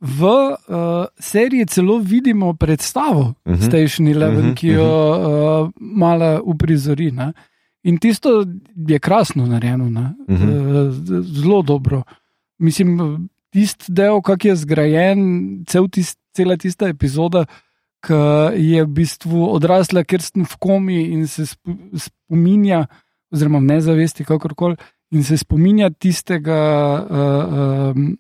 [0.02, 3.54] V uh, seriji celo vidimo predstavo uh Mhm.
[3.56, 3.66] -huh.
[3.68, 4.90] Station Eleven, Mhm, uh -huh, ki jo
[5.66, 7.12] uh, malo uprizori.
[7.12, 7.34] Ne?
[7.84, 8.46] In tisto
[8.88, 10.50] je krasno narejeno, uh Mhm.
[10.50, 10.88] -huh.
[10.88, 12.04] uh, zelo dobro.
[12.58, 13.00] Mislim,
[13.50, 15.20] tisti del, kako je zgrajen,
[15.68, 17.46] cel tist, cela tista epizoda,
[18.02, 18.14] ki
[18.58, 22.86] je v bistvu odrasla, ker sem v komi in se spo, spominja,
[23.32, 24.76] oziroma v nezavesti, kakorkoli,
[25.12, 26.58] in se spominja tistega
[27.10, 28.18] uh, um,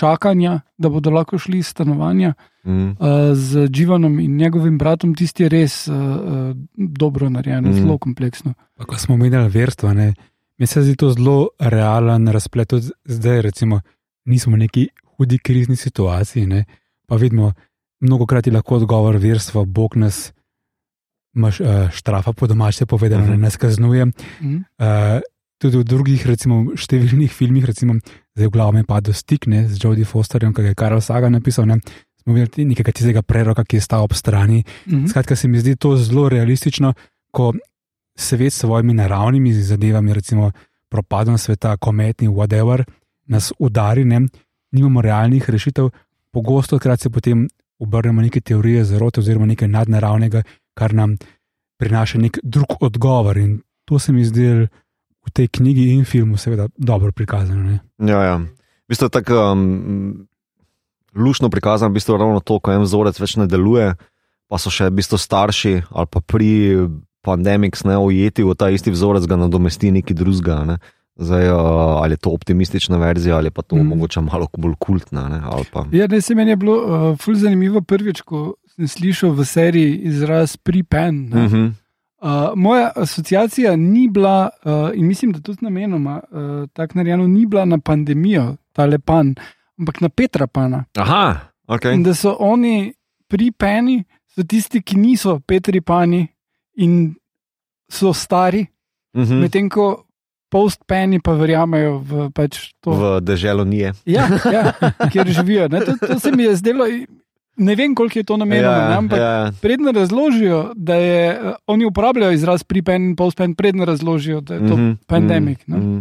[0.00, 2.32] čakanja, da bodo lahko šli iz stanovanja
[2.62, 2.88] Mhm.
[2.90, 2.96] uh,
[3.34, 7.70] z Dživanom in njegovim bratom, tisti je res uh, uh, dobro narejeno, Mhm.
[7.70, 7.80] mm.
[7.80, 8.54] zelo kompleksno.
[8.74, 10.14] Pa ko smo omenjali verstvo, ne,
[10.58, 12.68] mi se zdi to zelo realen razplet.
[12.68, 13.80] Tudi zdaj, recimo,
[14.26, 16.64] nismo v neki hudi krizni situaciji, ne,
[17.06, 17.52] pa vidimo,
[18.00, 20.32] mnogo krat je lahko odgovor verstva, Bog nas
[21.32, 23.30] maš, uh, štrafa, po domače povedano, Mhm.
[23.30, 24.04] ne nas kaznuje.
[24.04, 24.56] Mm.
[24.78, 25.20] Uh,
[25.60, 27.98] tudi v drugih, recimo, številnih filmih, recimo,
[28.32, 31.68] zdaj v glavu mi pade stik ne, z Jodie Fosterjem, ki je Karl Saga napisal.
[31.68, 31.80] Ne,
[32.22, 34.62] smo videli nekaj tistega preroka, ki je stal ob strani.
[34.88, 35.10] Mm.
[35.12, 36.94] Skratka, se mi zdi to zelo realistično,
[37.30, 37.52] ko
[38.16, 40.50] svet s svojimi naravnimi zadevami, recimo
[40.90, 42.82] propadom sveta, kometni, whatever,
[43.30, 44.24] nas udari, ne,
[44.72, 45.90] nimamo realnih rešitev,
[46.32, 47.46] pogosto krat se potem
[47.78, 50.42] obrnemo neke teorije zarote oziroma nekaj nadnaravnega,
[50.74, 51.16] kar nam
[51.80, 53.38] prinaša nek drug odgovor.
[53.38, 54.66] In to se mi zdi
[55.26, 57.62] v tej knjigi in filmu, seveda, dobro prikazano.
[57.62, 57.80] Ne.
[57.98, 58.36] Ja, ja.
[58.40, 60.26] V bistvu je tako um,
[61.14, 63.92] lušno prikazano, v bistvu ravno to, ko en vzorec več ne deluje,
[64.50, 66.50] pa so še v bistvu starši ali pa pri
[67.22, 70.64] pandemiks ne ujeti v ta isti vzorec, ga nadomesti neki drugega.
[70.64, 70.76] Ne.
[71.20, 73.86] Zdaj, uh, ali je to optimistična verzija, ali pa to mm.
[73.92, 75.28] mogoče malo bolj kultna.
[75.28, 75.40] Ne,
[75.72, 79.44] pa, Ja, ne, se meni je bilo uh, ful zanimivo prvič, ko sem slišal v
[79.44, 81.28] seriji izraz pripen.
[81.28, 81.72] mm -hmm.
[82.20, 87.46] Uh, moja asociacija ni bila, uh, in mislim, da tudi namenoma uh, tako narejeno, ni
[87.46, 89.34] bila na pandemijo, ta lepan,
[89.78, 90.84] ampak na Petra Pana.
[90.96, 91.40] Aha,
[91.70, 92.04] In ok.
[92.04, 92.92] da so oni
[93.28, 96.26] pripeni, so tisti, ki niso Petri Pani
[96.76, 97.14] in
[97.90, 98.66] so stari,
[99.14, 99.26] Mm mm.
[99.26, 99.40] -hmm.
[99.40, 100.04] medtem ko
[100.50, 102.90] post-peni pa verjamejo v pač to.
[102.90, 103.92] V deželo nije.
[104.04, 104.74] Ja, ja,
[105.12, 105.68] kjer živijo.
[105.68, 106.84] Ne, to, to se mi je zdelo,
[107.60, 109.52] ne vem, koliko je to namenjeno, ja, ampak ja.
[109.60, 114.68] predno razložijo, da je, uh, oni uporabljajo izraz prepen in post-pen, predno razložijo, da je
[114.68, 114.96] to mm -hmm.
[115.06, 115.68] pandemik.
[115.68, 115.78] Mm -hmm.
[115.78, 116.00] mhm.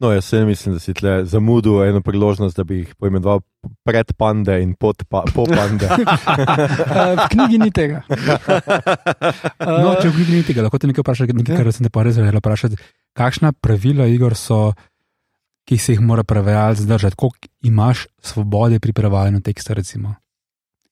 [0.00, 3.40] No, jaz se mislim, da si tle zamudil eno priložnost, da bi jih poimenoval
[3.84, 5.86] pred pande in pod pa, po pande.
[5.86, 5.98] uh,
[7.24, 8.02] v knjigi ni tega.
[9.60, 12.02] No, če v knjigi ni tega, lahko te nekaj vprašam, nekaj, kar sem te pa
[12.02, 12.80] res želel vprašati.
[13.12, 14.72] Kakšna pravila, Igor, so,
[15.68, 17.16] ki se jih mora prevajalec zdržati?
[17.16, 19.74] Koliko imaš svobode pri prevajanju teksta?
[19.74, 20.14] Recimo?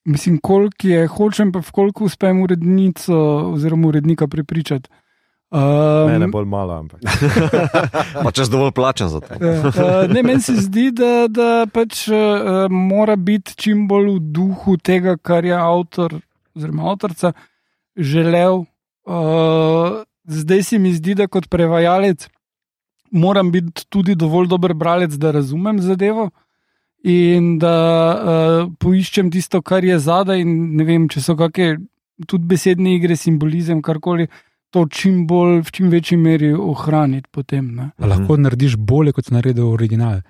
[0.04, 3.16] Mislim, koliko je hočem, pa v koliko uspem urednico
[3.52, 4.88] oziroma urednika prepričati.
[5.50, 7.00] Um, Ne, ne bolj malo, ampak.
[8.24, 9.36] Pa če si dovolj plačen za to.
[9.40, 14.76] Uh, ne, meni se zdi, da, da pač, uh, mora biti čim bolj v duhu
[14.76, 16.18] tega, kar je avtor
[16.52, 17.32] oziroma avtorica
[17.96, 18.66] želel.
[19.08, 22.28] Uh, zdaj se mi zdi, da kot prevajalec
[23.10, 26.28] moram biti tudi dovolj dober bralec, da razumem zadevo
[27.04, 27.76] in da
[28.14, 30.40] uh, poiščem tisto, kar je zadaj.
[30.40, 31.78] in Ne vem, če so kakšne
[32.26, 34.28] tudi besedne igre, simbolizem, karkoli.
[34.74, 37.70] To čim bolj, v čim večji meri ohraniti potem.
[37.74, 37.90] Ne?
[37.98, 40.20] Lahko narediš bolje, kot si naredil original.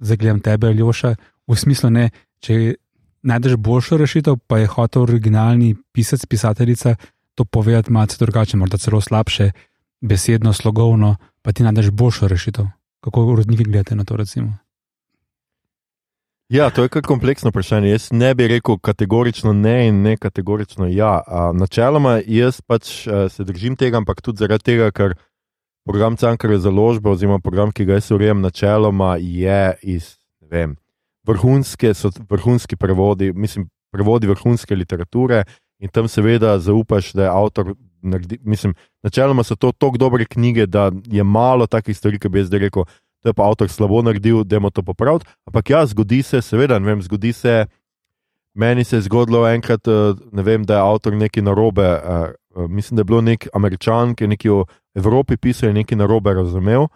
[0.00, 1.14] Zdaj gledam tebe, Ljoša,
[1.46, 2.08] v smislu ne,
[2.42, 2.74] če
[3.22, 6.96] najdeš boljšo rešitev, pa je hotel originalni pisec, pisateljica
[7.34, 9.50] to povedati malce drugače, morda celo slabše,
[10.00, 12.66] besedno, slogovno, pa ti najdeš boljšo rešitev.
[13.00, 14.16] Kako urodniki gledate na to?
[14.16, 14.56] Recimo?
[16.50, 17.90] Ja, to je kar kompleksno vprašanje.
[17.92, 21.20] Jaz ne bi rekel kategorično ne in ne kategorično ja.
[21.26, 25.14] A, načeloma jaz pač a, se držim tega, ampak tudi zaradi tega, ker
[25.86, 30.16] program Cankareve založbe oziroma program, ki ga jaz urejem, načeloma je iz
[30.50, 30.74] vem,
[31.22, 35.44] vrhunske, so vrhunski prevodi, mislim, prevodi vrhunske literature
[35.78, 37.74] in tam seveda zaupaš, da je avtor.
[38.02, 38.72] Naredi, mislim,
[39.04, 42.88] načeloma so to tako dobre knjige, da je malo takih stvari, ki bi jaz rekel
[43.22, 45.20] to je pa avtor slabo naredil, da je to popravil.
[45.46, 47.66] Ampak ja, zgodi se, seveda, ne vem, zgodi se.
[48.54, 51.84] Meni se je zgodilo enkrat, eh, vem, da je avtor nekaj narobe.
[51.84, 54.64] Eh, eh, mislim, da je bilo nek američan, ki je nekaj o
[54.94, 56.88] Evropi pisal in nekaj narobe razumel.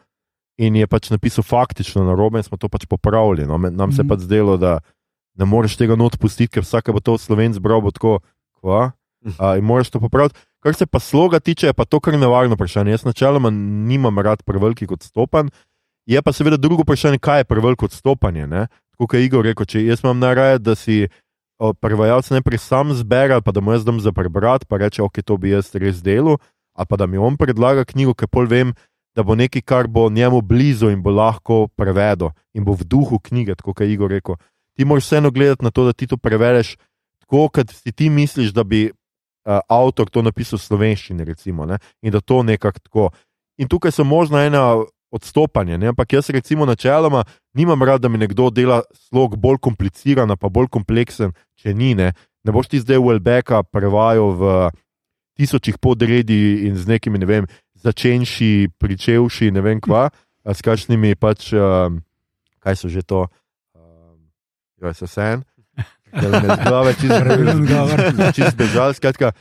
[0.59, 3.47] In je pač napisal faktično narobe, in smo to pač popravili.
[3.47, 4.09] No, nam se je mm.
[4.09, 4.81] pač zdelo, da
[5.39, 8.21] ne moreš tega not pustiti, ker vsak bo to v slovenski bral, bo tako,
[8.61, 8.93] kva.
[9.25, 10.37] Uh, in moraš to popraviti.
[10.61, 12.91] Kar se pa sloga tiče, je pa to kar nevarno vprašanje.
[12.93, 15.49] Jaz načeloma nimam rad prevelikih odstopanj,
[16.07, 18.67] Je pa seveda drugo vprašanje, kaj je preveliko odstopanje.
[18.99, 21.07] Kot je Igor rekel, če jaz imam najraje, da si
[21.81, 25.37] prevajalec najprej sam zbere, pa da mu jaz dam za prebrati, pa reče, ok, to
[25.37, 26.37] bi jaz res delal,
[26.75, 28.75] ali pa da mi on predlaga knjigo, ker pol vem,
[29.15, 33.19] da bo nekaj, kar bo njemu blizu in bo lahko prevedel in bo v duhu
[33.23, 34.37] knjige, kot je Igor rekel.
[34.75, 36.77] Ti moraš vseeno gledati na to, da ti to prevedeš
[37.23, 41.79] tako, kot si ti misliš, da bi uh, avtor to napisal v slovenščini, recimo, ne?
[42.03, 43.11] in da to nekako tako.
[43.59, 44.83] In tukaj so možno ena
[45.15, 45.79] odstopanje.
[45.79, 45.93] Ne?
[45.95, 47.23] Ampak jaz, recimo, načeloma
[47.55, 51.95] nimam rad, da mi nekdo dela slog bolj kompliciran, pa bolj kompleksen, če ni.
[51.95, 52.11] Ne,
[52.45, 54.57] ne boš ti zdaj v Elbeka prevajal v
[55.39, 57.47] tisočih podredi in z nekimi, ne vem,
[57.85, 60.09] začenši, pričevši, ne vem kva,
[60.45, 62.01] s kakšnimi pač, um,
[62.63, 63.27] kaj so že to,
[63.77, 64.19] um,
[64.81, 65.45] jo je sen.
[66.15, 66.39] Da ne
[68.31, 68.95] je čisto zbežal.
[68.95, 69.33] Skratka,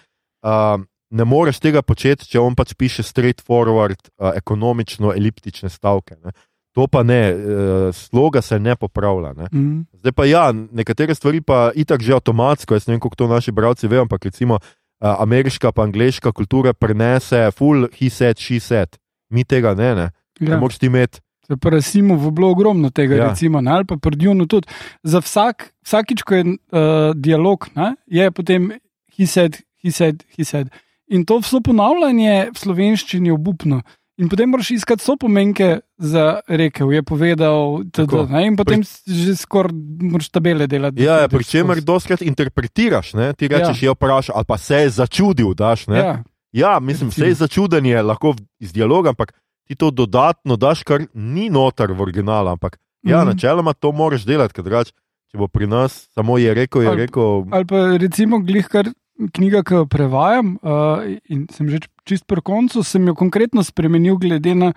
[0.42, 6.18] um, ne moreš tega početi, če on pač piše straightforward, uh, ekonomično, eliptične stavke.
[6.26, 6.34] Ne.
[6.74, 9.34] To pa ne, uh, sloga se ne popravlja.
[9.38, 9.50] Ne.
[9.54, 9.84] Mm.
[10.02, 13.54] Zdaj pa ja, nekatere stvari pa itak že avtomatsko, jaz ne vem, kako to naši
[13.54, 18.98] bralci vejo, ampak recimo uh, ameriška pa angliška kultura prenese full he said, she said.
[19.30, 20.10] Mi tega ne, ne.
[20.42, 20.56] Ja.
[20.56, 21.22] ne moreš ti imeti.
[21.62, 23.28] Presimo v bilo ogromno tega, ja.
[23.30, 24.72] recimo, ne, ali pa prdjuno tudi.
[25.04, 28.72] Za vsak, vsakič, ko je uh, dialog, ne, je potem
[29.18, 30.72] he said, he said, he said.
[31.12, 33.82] In to vso ponavljanje v slovenščini je obupno.
[34.22, 39.14] In potem moraš iskati so pomenke za rekel, je povedal, da je in potem pri...
[39.14, 39.74] že skoraj
[40.06, 41.02] moraš tabele delati.
[41.02, 43.32] Ja, ja pri čemer doskrat interpretiraš, ne?
[43.34, 43.90] ti rečeš, ja.
[43.90, 45.56] je vprašal ali pa se je začudil.
[45.58, 46.22] Daš, ja.
[46.52, 49.34] ja, mislim, se je začudenje lahko iz dialoga, ampak
[49.66, 52.54] ti to dodatno daš, kar ni notar v originalu.
[52.54, 53.34] Ampak ja, mm -hmm.
[53.34, 54.94] načeloma to moraš delati, ker drugače.
[55.32, 57.50] Če bo pri nas samo je rekel, je ali, rekel.
[57.52, 58.86] Ali pa recimo, glih kar
[59.34, 64.18] knjiga, ki jo prevajam, uh, in sem že čist pri koncu, sem jo konkretno spremenil,
[64.22, 64.74] glede na.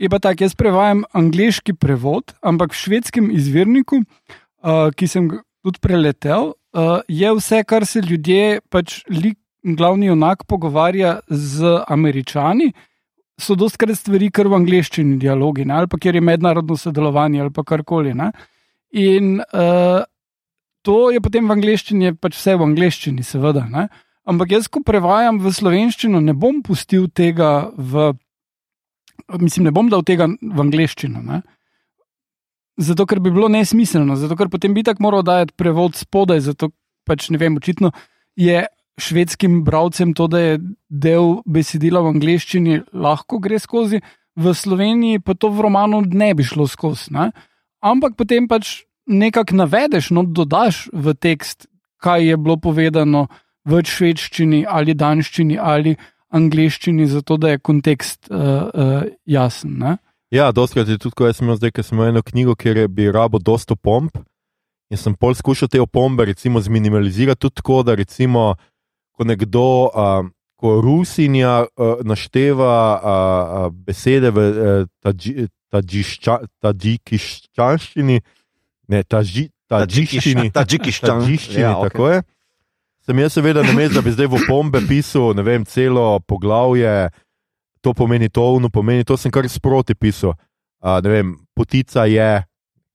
[0.00, 5.28] Je pa tako, jaz prevajam angliški prevod, ampak v švedskem izvirniku, uh, ki sem
[5.60, 12.70] tudi preletel, uh, je vse, kar se ljudje, pač lik, glavni onak, pogovarja z američani.
[13.40, 15.74] So dostkrat stvari, kar v angleščini dialogi, ne?
[15.80, 18.14] ali pa kjer je mednarodno sodelovanje, ali pa karkoli.
[18.16, 18.30] Ne?
[18.96, 20.00] In uh,
[20.82, 23.66] to je potem v angleščini, pač vse v angleščini, seveda.
[23.70, 23.88] Ne?
[24.28, 28.12] Ampak jaz, ko prevajam v slovenščino, ne bom pustil tega v.
[29.40, 31.22] Mislim, ne bom dal tega v angleščino.
[31.22, 31.42] Ne?
[32.80, 36.40] Zato, ker bi bilo nesmiselno, zato, ker potem bi tako moral dajati prevod spodaj.
[36.48, 36.70] Zato,
[37.04, 37.92] pač ne vem, očitno
[38.40, 38.64] je
[39.00, 40.54] švedskim bralcem to, da je
[40.88, 44.00] del besedila v angleščini, lahko gre skozi,
[44.40, 47.12] v Sloveniji pa to v romanu ne bi šlo skozi.
[47.16, 47.30] Ne?
[47.82, 51.66] Ampak potem pač nekako navedeš, no, dodaš v tekst,
[52.00, 53.26] kaj je bilo povedano
[53.68, 55.96] v švedščini ali danščini ali
[56.30, 59.78] angliščini, zato da je kontekst uh, uh, jasen.
[59.78, 59.96] Ne?
[60.30, 62.88] Ja, doskrat je tudi, ko sem imel zdaj, ker sem imel eno knjigo, kjer je
[62.88, 64.18] bi rabo dosto pomp.
[64.90, 68.54] In sem pol skušal te opombe, recimo, zminimalizirati tudi tako, da recimo,
[69.14, 70.24] ko nekdo, uh,
[70.58, 74.86] ko Rusinja uh, našteva uh, uh, besede v uh,
[76.62, 78.39] tadžiščanščini, ta
[78.90, 80.50] ne, ta žiščini.
[80.52, 80.66] Ta
[81.22, 82.20] žiščini, ja, tako okay.
[82.20, 82.28] je.
[83.06, 87.08] Sem jaz seveda na mestu, da bi zdaj v pombe pisal, ne vem, celo poglavje,
[87.80, 90.36] to pomeni to, uno pomeni to, sem kar sproti pisal.
[90.80, 92.42] Uh, ne vem, potica je,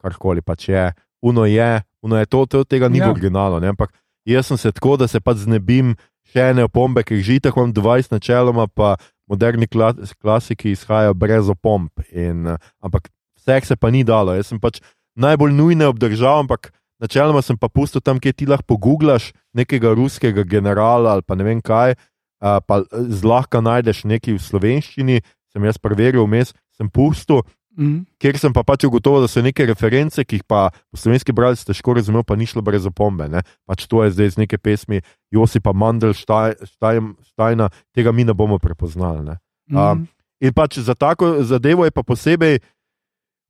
[0.02, 0.86] karkoli pač je,
[1.26, 1.72] uno je,
[2.06, 3.10] uno je to, to tega ni ja.
[3.10, 3.60] originalno.
[3.60, 3.74] Ne?
[3.74, 3.94] Ampak
[4.26, 5.96] jaz sem se tako, da se pač znebim
[6.30, 8.96] še ene opombe, jih že tako imam 20 načeloma, pa
[9.30, 11.90] moderni klasiki izhajajo brez opomb.
[12.14, 13.10] In, uh, ampak
[13.42, 14.36] vse se pa ni dalo.
[14.38, 14.82] Jaz sem pač
[15.16, 20.44] najbolj nujne obdržal, ampak načeloma sem pa pustil tam, kjer ti lahko googlaš nekega ruskega
[20.44, 25.80] generala ali pa ne vem kaj, uh, pa zlahka najdeš nekaj v slovenščini, sem jaz
[25.80, 27.44] preveril, vmes sem pustil.
[27.76, 28.06] Mm.
[28.24, 31.98] Ker sem pa pač ugotovil, da so neke reference, ki jih pa slovenski bralci težko
[31.98, 33.28] razumel, pa ni šlo brez opombe.
[33.28, 33.44] Ne?
[33.68, 35.02] Pač to je zdaj iz neke pesmi
[35.32, 39.28] Josipa Mandelštajna, tega mi ne bomo prepoznali.
[39.28, 39.36] Ne?
[39.72, 39.76] Mm.
[39.76, 40.08] Um,
[40.40, 42.64] in pač za tako zadevo je pa posebej,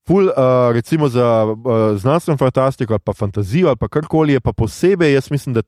[0.07, 4.53] ful, uh, recimo za uh, znanstveno fantastiko ali pa fantazijo ali pa karkoli, je pa
[4.53, 5.61] posebej, jaz mislim, da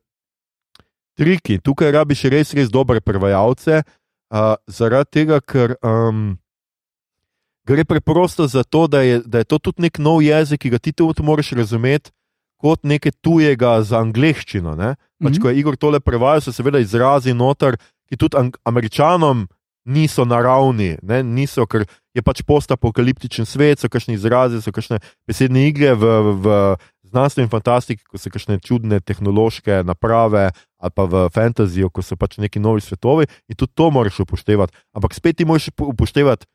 [1.18, 1.60] triki.
[1.60, 3.82] Tukaj rabiš res, res dobre prevajalce,
[4.30, 5.76] uh, zaradi tega, ker.
[5.84, 6.38] Um,
[7.68, 10.78] Gre preprosto za to, da je, da je to tudi nek nov jezik, ki ga
[10.80, 12.14] ti tudi moraš razumeti
[12.64, 14.72] kot nekaj tujega za angleščino.
[14.76, 14.96] Ne?
[15.20, 15.42] Pač, Mhm.
[15.42, 17.76] ko je Igor tole prevajal, so seveda izrazi noter,
[18.08, 19.48] ki tudi američanom
[19.88, 21.22] niso naravni, ne?
[21.24, 21.86] niso, ker
[22.16, 26.12] je pač postapokaliptičen svet, so kakšni izrazi, so kakšne besedne igre v,
[26.44, 26.58] v
[27.08, 32.38] znanstveni fantastiki, ko so kakšne čudne tehnološke naprave, ali pa v fantaziju, ko so pač
[32.44, 34.76] neki novi svetovi in tudi to moraš upoštevati.
[34.98, 36.46] Ampak spet ti moraš upo- upoštevati.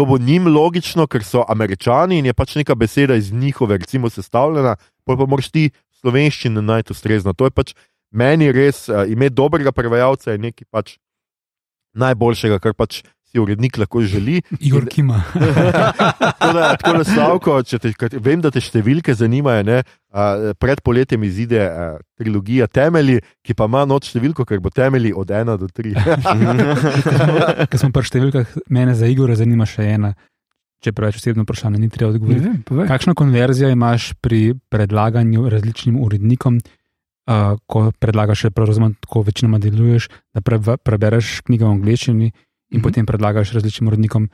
[0.00, 4.08] To bo njim logično, ker so američani in je pač neka beseda iz njihove, recimo,
[4.08, 5.70] sestavljena, pol pa moraš ti
[6.00, 7.36] slovenščino najti ustrezno.
[7.36, 7.74] To je pač
[8.12, 10.96] meni res uh, imeti dobrega prevajalca, je nekaj pač
[11.98, 14.42] najboljšega, kar pač si urednik lahko želi.
[14.66, 15.22] Igor Kima.
[15.32, 19.62] Tako da, tako da Slavko, če te, vem, da te številke zanimajo.
[19.64, 19.78] Ne,
[20.12, 25.14] uh, pred poletjem izide uh, trilogija Temelji, ki pa ima noč številko, ker bo temelji
[25.16, 25.94] od 1 do 3.
[27.70, 30.12] Ker smo pri številkah, mene za Igora zanima še ena.
[30.82, 32.52] Če preveč osebno vprašanje, ni treba odgovoriti.
[32.68, 32.86] vem.
[32.90, 36.58] Kakšno konverzijo imaš pri predlaganju različnim urednikom,
[37.32, 42.78] uh, ko predlagaš, prav razumem, tako večinoma deluješ, da pre, prebereš knjige v angleščini in
[42.78, 42.82] mm.
[42.84, 44.28] potem predlagaš različnim urednikom,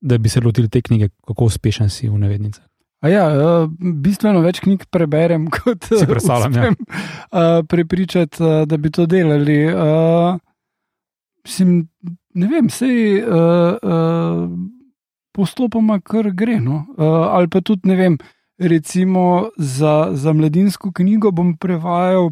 [0.00, 2.64] da bi se lotili te knjige, kako uspešen si v navednicah.
[3.04, 6.70] A Ja, uh, bistveno več knjig preberem, kot Si predstavljam, ja.
[6.70, 9.58] uh, prepričati, uh, da bi to delali.
[9.68, 10.38] Uh,
[11.44, 11.88] mislim,
[12.34, 14.48] ne vem, sej uh, uh,
[15.36, 16.58] postopoma kar gre.
[16.60, 16.86] No?
[16.96, 18.18] Uh, ali pa tudi, ne vem,
[18.58, 22.30] recimo za, za mladinsko knjigo bom prevajal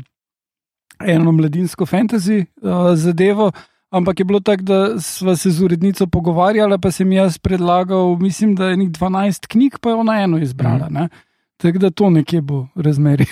[1.07, 3.53] eno mladinsko fantasy uh, zadevo.
[3.91, 8.55] Ampak je bilo tako, da smo se z urednico pogovarjali, pa sem jaz predlagal, mislim,
[8.55, 10.89] da je nekaj 12 knjig, pa je ona eno izbrala.
[10.91, 11.09] Mm.
[11.57, 13.27] Tako da to nekje bo razmerje.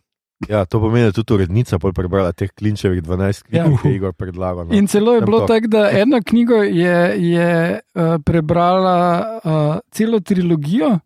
[0.50, 3.78] ja, to pomeni, da tudi urednica pol prebrala teh klinčevih 12 knjig, Ja.
[3.82, 4.66] ki je Igor predlagal.
[4.66, 4.74] No.
[4.74, 8.98] In celo je bilo tako, da eno knjigo je, je uh, prebrala
[9.44, 10.98] uh, celo trilogijo,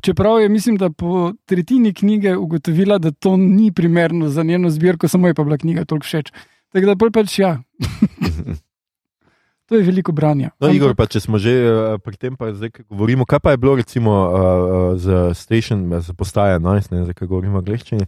[0.00, 5.08] čeprav je, mislim, da po tretjini knjige ugotovila, da to ni primerno za njeno zbirko,
[5.08, 6.32] samo je pa bila knjiga toliko všeč.
[6.72, 7.62] Tako da pol pač ja.
[9.68, 10.50] to je veliko branja.
[10.60, 13.60] No, Igor, pa če smo že uh, pri tem, pa zdaj govorimo, kaj pa je
[13.62, 18.06] bilo recimo uh, Station, eh, z postaje 11, ne, zdaj govorimo o angleščini.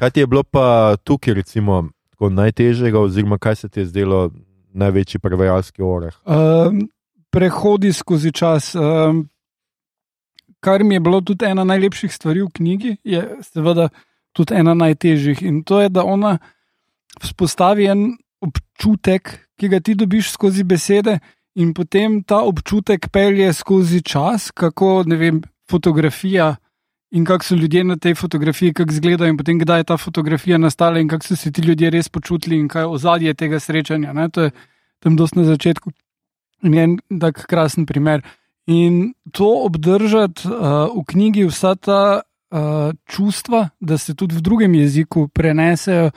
[0.00, 4.30] Kaj ti je bilo pa tukaj recimo najtežjega, oziroma kaj se ti je zdelo
[4.74, 6.14] največji prevajalski oreh?
[6.26, 6.88] Um,
[7.30, 8.74] prehodi skozi čas.
[8.74, 9.28] Um,
[10.60, 13.88] kar mi je bilo tudi ena najlepših stvari v knjigi, je seveda
[14.32, 15.42] tudi ena najtežjih.
[15.42, 16.38] In to je, da ona
[17.22, 18.06] vzpostavi en
[18.40, 21.18] občutek, ki ga ti dobiš skozi besede,
[21.58, 26.56] in potem ta občutek pelje skozi čas, kako ne vem, fotografija.
[27.10, 30.58] In kako so ljudje na tej fotografiji, kako izgledajo, in potem kdaj je ta fotografija
[30.58, 34.12] nastala, in kako so se ti ljudje res počutili, in kaj je ozadje tega srečanja.
[34.12, 34.28] Ne?
[34.28, 34.50] To je
[35.00, 35.90] tam dosti na začetku.
[36.68, 38.22] In en tak krasen primer.
[38.68, 44.74] In to obdržati uh, v knjigi, vsa ta uh, čustva, da se tudi v drugem
[44.74, 46.10] jeziku prenesejo,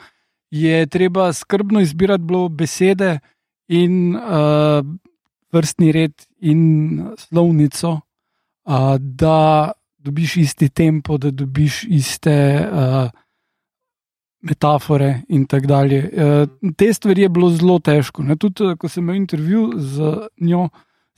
[0.50, 3.18] je treba skrbno izbirati bilo besede
[3.68, 4.84] in uh,
[5.52, 8.00] vrstni red in slovnico,
[8.64, 12.68] uh, da dobiš isti tempo, da dobiš iste.
[12.72, 13.10] Uh,
[14.42, 16.10] metafore in tako dalje.
[16.12, 18.22] Uh, te stvari je bilo zelo težko.
[18.22, 18.36] Ne?
[18.36, 20.68] Tudi, ko sem imel intervju z njo,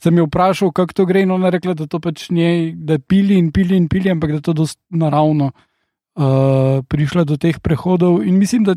[0.03, 2.99] sem jo vprašal, kako to gre, in ona je rekla, da to pač njej, da
[2.99, 8.23] pili in pili in pili, ampak da to dost naravno uh, prišla do teh prehodov.
[8.23, 8.75] In mislim, da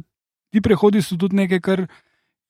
[0.50, 1.86] ti prehodi so tudi nekaj, kar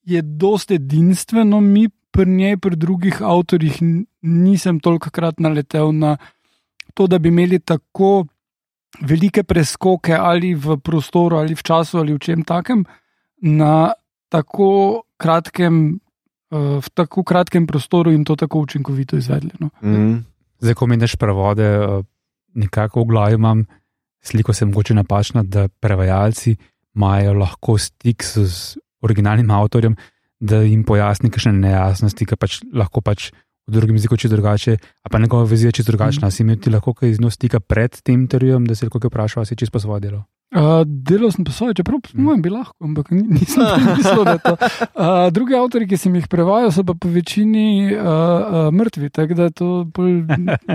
[0.09, 3.79] je dosti edinstveno, mi pri njej, pri drugih avtorjih
[4.23, 6.17] nisem tolikokrat naletel na
[6.95, 8.27] to, da bi imeli tako
[9.01, 12.85] velike preskoke ali v prostoru, ali v času, ali v čem takem,
[13.43, 13.93] na
[14.29, 16.01] tako kratkem,
[16.51, 19.51] v tako kratkem prostoru in to tako učinkovito izvedli.
[19.61, 19.71] No.
[19.83, 20.25] Mm.
[20.61, 22.03] Zdaj, ko meniš prevode, eh,
[22.55, 23.65] nekako v glavi imam
[24.23, 26.57] sliko, se mogoče napačna, da prevajalci
[26.97, 29.97] imajo lahko stik s s originalnim avtorjem,
[30.41, 33.31] da jim pojasni kakšne nejasnosti, ki pač lahko pač
[33.69, 36.29] v drugem jeziku čisto drugače, a pa njegova vizija čisto drugačna.
[36.29, 36.31] Mm.
[36.31, 39.13] Si imel ti lahko kaj z njo stika pred tem intervjujem, da si lahko kaj
[39.13, 40.25] vprašal, ali si čisto svoje delo?
[40.49, 43.61] Uh, delal sem pa svoje, čeprav po mojem bi lahko, ampak ni- nisem
[43.99, 44.55] mislil, da je to.
[44.97, 49.37] Uh, drugi avtori, ki sem jih prevajal, so pa po večini uh, uh, mrtvi, tako
[49.37, 50.25] da to bolj,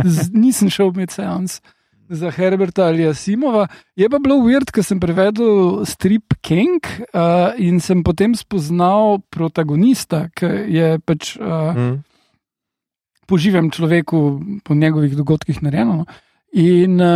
[0.05, 1.57] z, nisem šel med seans
[2.05, 3.63] za Herberta ali Asimova.
[3.97, 6.77] Je pa bilo uvert, ker sem prevedel strip King
[7.09, 11.95] uh, in sem potem spoznal protagonista, ki je pač uh, Mm.
[13.25, 14.19] po živem človeku,
[14.61, 16.03] po njegovih dogodkih narejeno.
[16.03, 16.05] no.
[16.53, 17.07] In uh,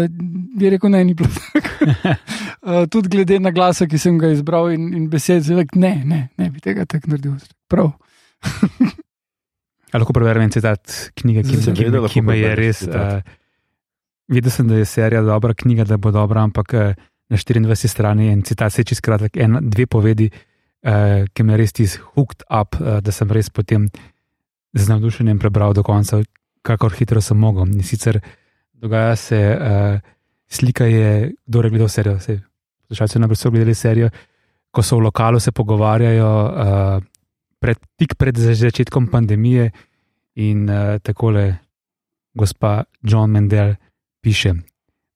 [0.00, 0.06] uh,
[0.56, 2.14] je rekel, ne, ni bilo tako.
[2.62, 6.20] uh, tudi glede na glasa, ki sem ga izbral, in, in besed, rekel, ne, ne,
[6.40, 7.34] ne bi tega tako naredil.
[7.68, 7.90] Prav.
[9.92, 12.80] A lahko preberem en citat knjige, ki, ki, me- lahko ki me je res.
[12.88, 13.20] Uh,
[14.32, 16.96] videl sem, da je serija dobra knjiga, da bo dobra, ampak uh,
[17.28, 21.60] na 24 strani je en citat, se čez kratek, en, dve povedi, uh, ki me
[21.60, 23.86] res tisti hooked up, uh, da sem res potem
[24.72, 26.22] z navdušenjem prebral do konca,
[26.66, 27.68] kakor hitro sem mogel.
[27.68, 28.18] In sicer
[28.80, 29.98] dogaja se, uh,
[30.48, 32.40] slika je, kdo je gledal serijo, se
[32.88, 34.10] poslušalci so gledali serijo,
[34.70, 36.32] ko so v lokalu se pogovarjajo.
[36.44, 37.04] Uh,
[37.56, 39.70] Pred, tik pred začetkom pandemije,
[40.36, 41.58] in uh, takole,
[42.34, 43.74] gospa John Mendel
[44.20, 44.52] piše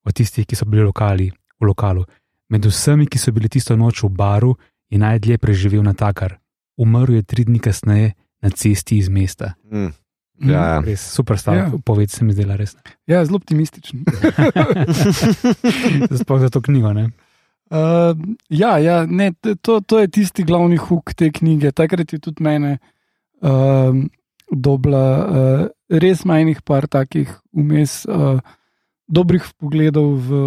[0.04, 1.28] o tistih, ki so bili lokali,
[1.60, 2.04] v lokalu.
[2.50, 4.54] Med vsemi, ki so bili tisto noč v baru,
[4.90, 6.38] je najdlje preživel na takar.
[6.80, 9.54] Umrl je tri dni kasneje na cesti iz mesta.
[9.68, 9.92] Mm.
[10.40, 10.80] Ja, ja.
[10.80, 11.78] Res super stavek, Ja.
[11.84, 12.76] poved se mi zdela res.
[13.06, 14.04] Ja, zelo optimističen.
[16.20, 16.92] Sploh za to knjigo.
[16.96, 17.10] Ne?
[17.70, 18.16] Uh,
[18.48, 19.32] ja, ja ne,
[19.62, 21.72] to, to je tisti glavni huk te knjige.
[21.72, 22.78] Takrat je tudi mene
[23.42, 23.94] uh,
[24.50, 28.40] dobla uh, res majhnih par takih vmes, uh,
[29.06, 30.40] dobrih pogledov v,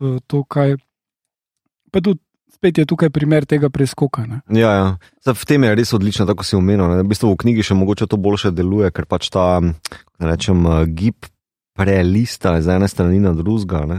[0.00, 0.78] v to, kaj.
[1.90, 2.22] Pa tudi
[2.60, 4.26] spet je tukaj primer tega preskoka.
[4.28, 4.44] Ne.
[4.52, 4.88] Ja, ja.
[5.24, 6.92] Zdaj, v tem je res odlično, tako si omenil.
[6.92, 7.00] Ne.
[7.00, 9.64] V bistvu v knjigi še mogoče to boljše deluje, ker pač ta
[10.20, 11.24] rečem, eh, gib
[11.72, 13.88] prelista z ene strani na drugega.
[13.88, 13.98] Ne.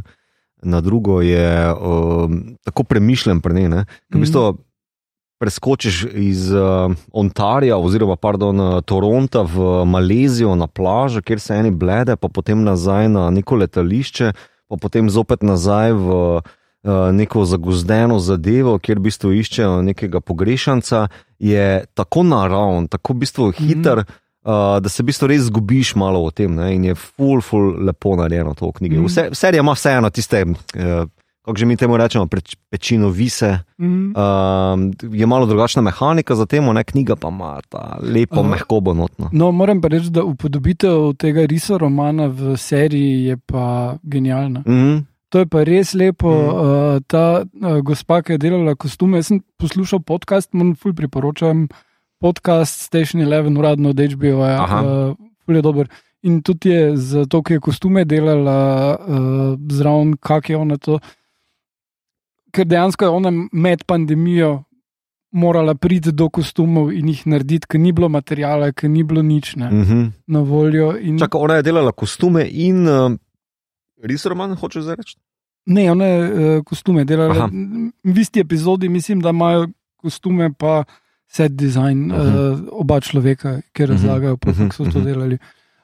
[0.61, 3.81] Na drugo je um, tako premišljen, pri njej, ne.
[4.13, 4.43] Ker v bistvu
[5.41, 12.13] preskočiš iz uh, Ontarija, oziroma pardon, Toronta v Malezijo na plažo, kjer se eni blede,
[12.13, 14.35] pa potem nazaj na neko letališče,
[14.69, 16.51] pa potem zopet nazaj v uh,
[17.13, 21.07] neko zagozdeno zadevo, kjer v bistvu iščejo nekega pogrešanca,
[21.39, 24.03] je tako naravn, tako v bistvu hiter.
[24.41, 26.71] Uh, da se v bistvu res zgubiš malo v tem, ne?
[26.73, 28.95] in je ful, ful lepo narejeno to v knjigi.
[28.97, 29.05] Mhm.
[29.05, 31.05] Vse, serija ima vseeno tiste, uh,
[31.45, 34.13] kako že mi temu rečemo, preč, pečino vise, Mm.
[34.17, 38.49] uh, je malo drugačna mehanika za tem, ne knjiga pa ima ta lepo, Aha.
[38.49, 39.29] mehko bonotno.
[39.31, 44.63] No, moram pa reči, da upodobitev tega risa romana v seriji je pa genialna.
[44.65, 46.27] Mm, To je pa res lepo.
[46.27, 46.47] Mm.
[46.51, 51.69] Uh, ta uh, gospa, ki je delala kostume, jaz sem poslušal podcast, mu ful priporočam
[52.21, 54.43] podcast Station Eleven, uradno od HBO.
[54.43, 54.79] -ja, Aha.
[54.83, 55.15] Uh,
[55.45, 55.87] ful je dober.
[56.21, 60.99] In tudi je za to, ki je kostume delala uh, zraven, kak je ona to.
[62.51, 64.63] Ker dejansko je ona med pandemijo
[65.31, 69.55] morala priti do kostumov in jih narediti, ker ni bilo materijala, ker ni bilo nič
[69.55, 70.11] ne, mm -hmm.
[70.27, 70.97] na voljo.
[70.99, 71.19] In...
[71.19, 73.11] Čaka, ona je delala kostume in uh,
[74.03, 75.15] risroman, hoče zdaj reči.
[75.65, 77.31] Ne, one uh, kostume delajo.
[77.31, 77.49] Aha.
[78.03, 80.83] V isti epizodi mislim, da imajo kostume, pa
[81.27, 82.27] set design, uh Mhm.
[82.27, 82.53] -huh.
[82.53, 84.57] uh, oba človeka, ki razlagajo, uh -huh.
[84.57, 85.05] kako so to Mhm.
[85.07, 85.37] delali.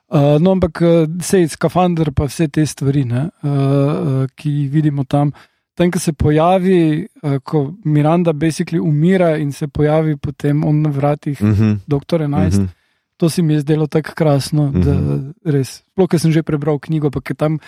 [0.10, 0.88] Uh, no, ampak uh,
[1.22, 5.32] sej skafander, pa vse te stvari, ne, uh, uh, ki jih vidimo tam.
[5.76, 10.90] Tam, ko se pojavi, uh, ko Miranda basically umira in se pojavi potem on na
[10.90, 11.54] vratih, -hmm.
[11.56, 11.78] -hmm.
[11.88, 12.66] doktor 11, mm Mhm.
[12.66, 12.74] -hmm.
[13.18, 15.30] to se mi je zdelo tako krasno, da Mhm.
[15.46, 15.84] res.
[15.92, 17.60] Sploh, ker sem že prebral knjigo, pa je tam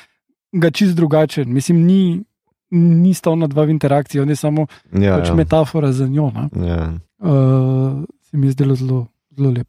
[0.52, 1.54] ga čist drugačen.
[1.54, 2.24] Mislim, ni,
[2.72, 5.36] ni sta ona dva v interakciji, on je samo Ja, pač ja.
[5.36, 6.32] metafora za njo.
[6.32, 6.68] ne.
[6.68, 6.94] Ja.
[7.20, 9.08] Uh, se mi je zdelo zelo.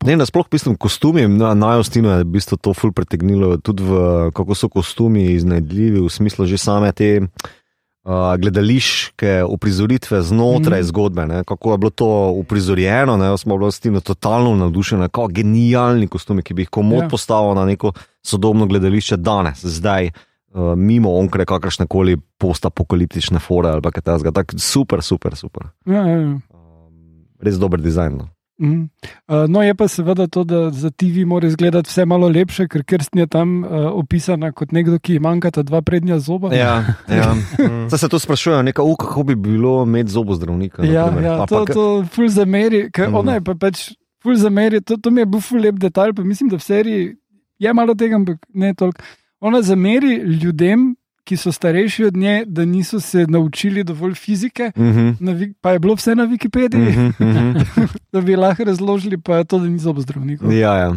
[0.03, 4.55] Ne, nasploh mislim, kostumi na najostino je v bistvu to ful pretegnilo, tudi v kako
[4.55, 10.89] so kostumi iznajdljivi, v smislu že same te uh, gledališke uprizoritve znotraj mm.
[10.91, 12.11] zgodbe, ne, kako je bilo to
[12.43, 16.99] uprizorjeno, ne, smo bili s tem totalno navdušeni, kako genialni kostumi, ki bi jih komod
[16.99, 17.07] Ja.
[17.07, 17.09] ja.
[17.15, 17.93] postavil na neko
[18.27, 20.11] sodobno gledališče danes, zdaj.
[20.11, 20.30] Uh,
[20.77, 24.33] mimo onkraj kakršne koli postapokaliptične fore ali pa kaj takega.
[24.33, 25.71] Tak, super, super, super.
[25.87, 26.27] Ja, ja, ja.
[26.51, 28.17] Um, res dober dizajn.
[28.19, 28.29] No.
[28.61, 28.91] Mhm.
[29.25, 32.85] Uh, no, je pa seveda to, da za TV mora izgledati vse malo lepše, ker
[32.85, 36.53] Krsten je tam uh, opisana kot nekdo, ki manjkata dva prednja zoba.
[36.55, 37.33] Ja, ja.
[37.61, 37.89] Mm.
[37.89, 40.85] Zdaj se to sprašujejo, neka, uh, kako bi bilo imeti zobozdravnika.
[40.85, 41.25] ja, primer.
[41.25, 43.15] ja Pa- to, pa- to ful zameri, ker mm.
[43.15, 43.93] ona je pa pač
[44.23, 47.17] ful zameri, to, to mi je bil ful lep detalj, pa mislim, da v seriji
[47.59, 49.01] je malo tega, ampak ne toliko.
[49.41, 55.11] Ona zameri ljudem, ki so starejši od nje, da niso se naučili dovolj fizike, Mhm,
[55.21, 57.59] na, Wik- pa je bilo vse na Wikipediji, mhm, mhm.
[58.13, 60.53] da bi lahko razložili, pa je to, da ni zobozdravnikov.
[60.53, 60.95] Ja, ja.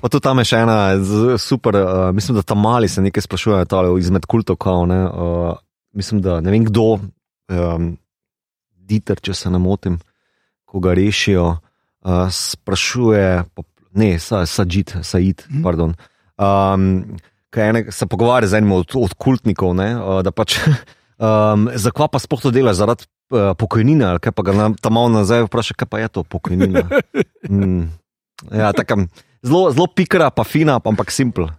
[0.00, 0.76] Pa tudi tam je še ena
[1.38, 5.56] super, uh, mislim, da tam mali se nekaj sprašujejo, tale izmed kultov, kao, ne, uh,
[5.92, 6.98] mislim, da ne vem kdo,
[7.48, 7.98] um,
[8.76, 9.98] Dieter, če se ne motim,
[10.64, 11.44] ko ga rešijo,
[12.00, 13.44] uh, sprašuje,
[13.92, 15.62] ne, sa, Sajid, Sajid, Mhm.
[15.62, 15.94] pardon.
[16.38, 17.16] Um,
[17.56, 20.58] ene, se pogovarja z enim od, od kultnikov, ne, uh, da pač,
[21.18, 25.12] um, zakaj pa sploh to delaš, zaradi uh, pokojnine, ali kaj pa ga tam malo
[25.12, 26.86] nazaj vpraša, kaj pa je to pokojnina.
[27.42, 27.90] Mm.
[28.54, 28.96] Ja, taka,
[29.42, 31.50] zelo, zelo pikra, pa fina, pa ampak simpel.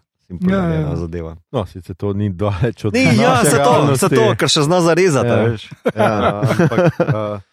[0.41, 0.96] Ja, je ja.
[0.96, 1.36] zadeva.
[1.52, 4.80] No, sicer to ni daleč od Ni, ja, se to, se to, ker še zna
[4.82, 5.28] zarezati.
[5.28, 5.36] Ja.
[5.36, 5.50] Ja.
[5.52, 5.68] Veš.
[6.64, 7.44] Ampak, uh,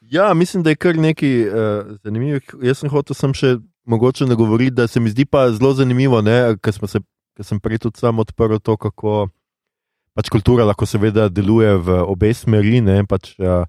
[0.00, 2.56] ja, mislim, da je kar nekaj uh, zanimivih.
[2.64, 3.56] Jaz sem hotel sem še
[3.86, 6.22] mogoče nagovoriti, da se mi zdi pa zelo zanimivo,
[6.62, 6.74] ker
[7.44, 9.28] sem prej tudi sam odprl to, kako
[10.16, 12.80] pač kultura lahko seveda deluje v obe smeri.
[12.80, 13.68] Ne, pač, uh,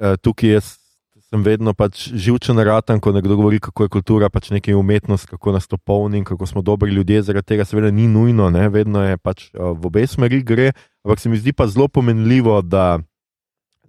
[0.00, 0.76] uh, tukaj jaz
[1.26, 5.56] sem vedno pač živčen raten, ko nekdo govori, kako je kultura pač nekaj umetnost, kako
[5.56, 7.24] nas to polni kako smo dobri ljudje.
[7.26, 10.72] Zaradi tega seveda ni nujno, ne, vedno je pač uh, v obe smeri gre.
[11.04, 12.98] Ampak se mi zdi pa zelo pomenljivo, da,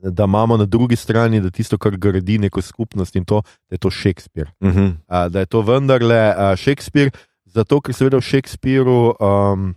[0.01, 3.81] da imamo na drugi strani, da tisto, kar gradi neko skupnost in to, da je
[3.85, 4.51] to Shakespeare.
[4.59, 4.91] Uh -huh.
[5.07, 7.11] A, da je to vendarle a, Shakespeare,
[7.57, 9.17] zato ker seveda v Shakespeareu.
[9.17, 9.73] Um,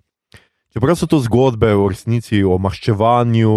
[0.71, 3.55] Čeprav so to zgodbe v resnici o maščevanju,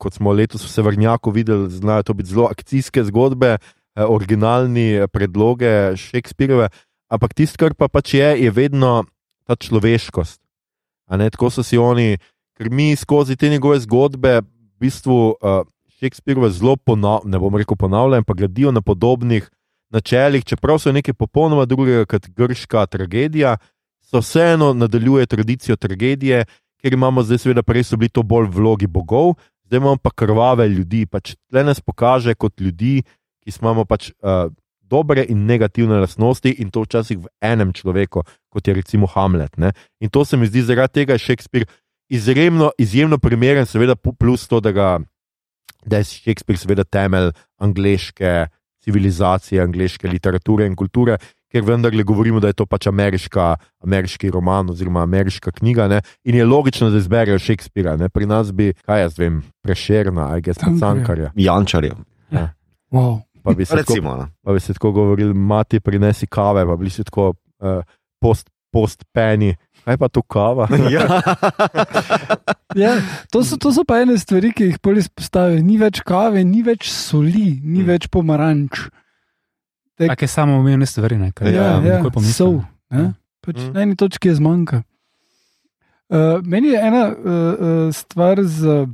[0.00, 3.60] kot smo letos v Severnjaku videli, znajo to biti zelo akcijske zgodbe, eh,
[4.00, 6.70] originalni eh, predloge Shakespeareve,
[7.12, 9.04] ampak tisto, kar pa pač je, je vedno
[9.44, 10.40] ta človeškost.
[11.20, 12.16] Ne, tako so si oni,
[12.56, 15.60] ker mi skozi te njegove zgodbe, v bistvu uh,
[16.00, 19.44] Shakespeareve zelo ponavljajo, ne bom rekel ponavljajo, pa gradijo na podobnih
[19.90, 23.56] načelih, čeprav so nekaj popolnoma drugega kot grška tragedija,
[24.02, 26.44] so vseeno nadaljuje tradicijo tragedije,
[26.82, 29.34] ker imamo zdaj, seveda, prej so bili to bolj vlogi bogov,
[29.64, 31.06] zdaj imamo pa krvave ljudi.
[31.06, 33.02] Pač tle nas pokaže kot ljudi,
[33.42, 38.68] ki imamo pač uh, dobre in negativne lastnosti in to včasih v enem človeku, kot
[38.68, 39.58] je recimo Hamlet.
[39.58, 39.72] Ne?
[40.00, 41.66] In to se mi zdi, zaradi tega je Shakespeare
[42.08, 44.88] izjemno, izjemno primeren, seveda plus to, da, ga,
[45.84, 48.46] da je Shakespeare seveda temelj angleške
[48.86, 51.18] civilizacije, angleške literature in kulture,
[51.50, 55.88] ker vendarle govorimo, da je to pač ameriška, ameriški roman oziroma ameriška knjiga.
[55.90, 56.00] Ne?
[56.24, 57.96] In je logično, da izberejo Shakespearea.
[57.96, 58.08] Ne?
[58.08, 60.80] Pri nas bi, kaj jaz vem, prešerna, aj gess Cankarja.
[60.80, 61.32] cankarja.
[61.34, 62.02] Jančarjev.
[62.94, 63.20] Wow.
[63.42, 64.16] Pa bi se tako, Recimo.
[64.16, 64.28] no.
[64.42, 67.82] pa bi se tako govorili, mati prinesi kave, pa bili si tako uh,
[68.20, 69.54] post, post penny.
[69.86, 70.66] Kaj pa to kava?
[70.90, 71.06] ja.
[72.76, 72.90] Ja,
[73.32, 75.62] to, so, to so pa ene stvari, ki jih bolj izpostavijo.
[75.62, 77.86] Ni več kave, ni več soli, ni Mm.
[77.86, 78.82] več pomaranč.
[79.96, 82.34] Tek- Take samo umevne stvari, ne, kar Ja, ja, pomislim.
[82.34, 82.58] sol.
[82.90, 83.14] ne.
[83.40, 83.72] Pač Mm.
[83.72, 84.82] Na eni točki je zmanjka.
[86.08, 88.84] Uh, meni je ena uh, uh, stvar z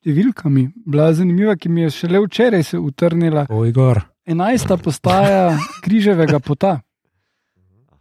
[0.00, 3.44] številkami bila zanimiva, ki mi je šele včeraj se utrnila.
[3.48, 4.00] O, Igor.
[4.24, 6.78] Enajsta postaja križevega pota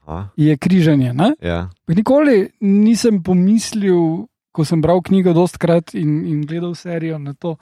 [0.09, 1.13] Aha, je križanje.
[1.13, 1.37] Ne?
[1.37, 1.69] ja.
[1.87, 7.55] Nikoli nisem pomislil, ko sem bral knjigo dostkrat in, in gledal serijo na to.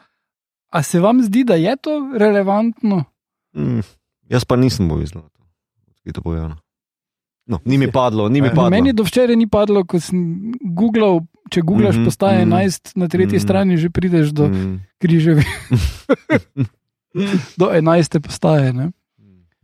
[0.69, 3.03] A se vam zdi, da je to relevantno?
[3.51, 3.79] mm,
[4.29, 5.41] jaz pa nisem izlato.
[6.03, 6.55] Kaj to povedano?
[7.47, 8.69] No, ni mi padlo, ni mi Ja, padlo.
[8.69, 11.19] Meni do včeraj ni padlo, ko sem googlal.
[11.47, 12.45] Če googlaš Mhm, postaje mhm.
[12.45, 13.43] 11, na tretji Mhm.
[13.43, 14.79] strani že prideš do Mm.
[14.99, 15.43] križevi,
[17.57, 18.19] do 11.
[18.19, 18.73] postaje.
[18.73, 18.91] Ne?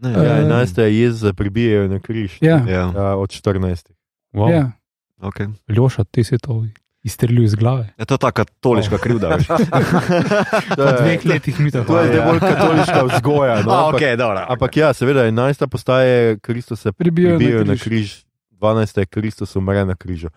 [0.04, 0.78] Ne, Ja, 11.
[0.78, 2.38] je jez, pribijajo na križ.
[2.42, 2.60] Ja.
[2.60, 3.92] ja, Ja, od 14.
[4.34, 4.52] Wow.
[4.52, 4.72] Ja.
[5.20, 5.48] okay.
[5.68, 6.66] Ljoša, ti si to
[7.04, 7.94] izstrelil iz glave.
[7.98, 9.28] ja, to je ta katoliška krivda.
[9.30, 9.48] veš.
[10.76, 13.62] To je- letih mi to To je zdaj bolj katoliška vzgoja.
[13.62, 14.46] No, A, ampak, okay, dobro.
[14.50, 15.68] ampak ja, seveda, 11.
[15.68, 17.84] postaje Kristus se Pribijajo pribijajo na na križ.
[17.84, 18.98] križ, 12.
[18.98, 20.28] je Kristus umre na križu.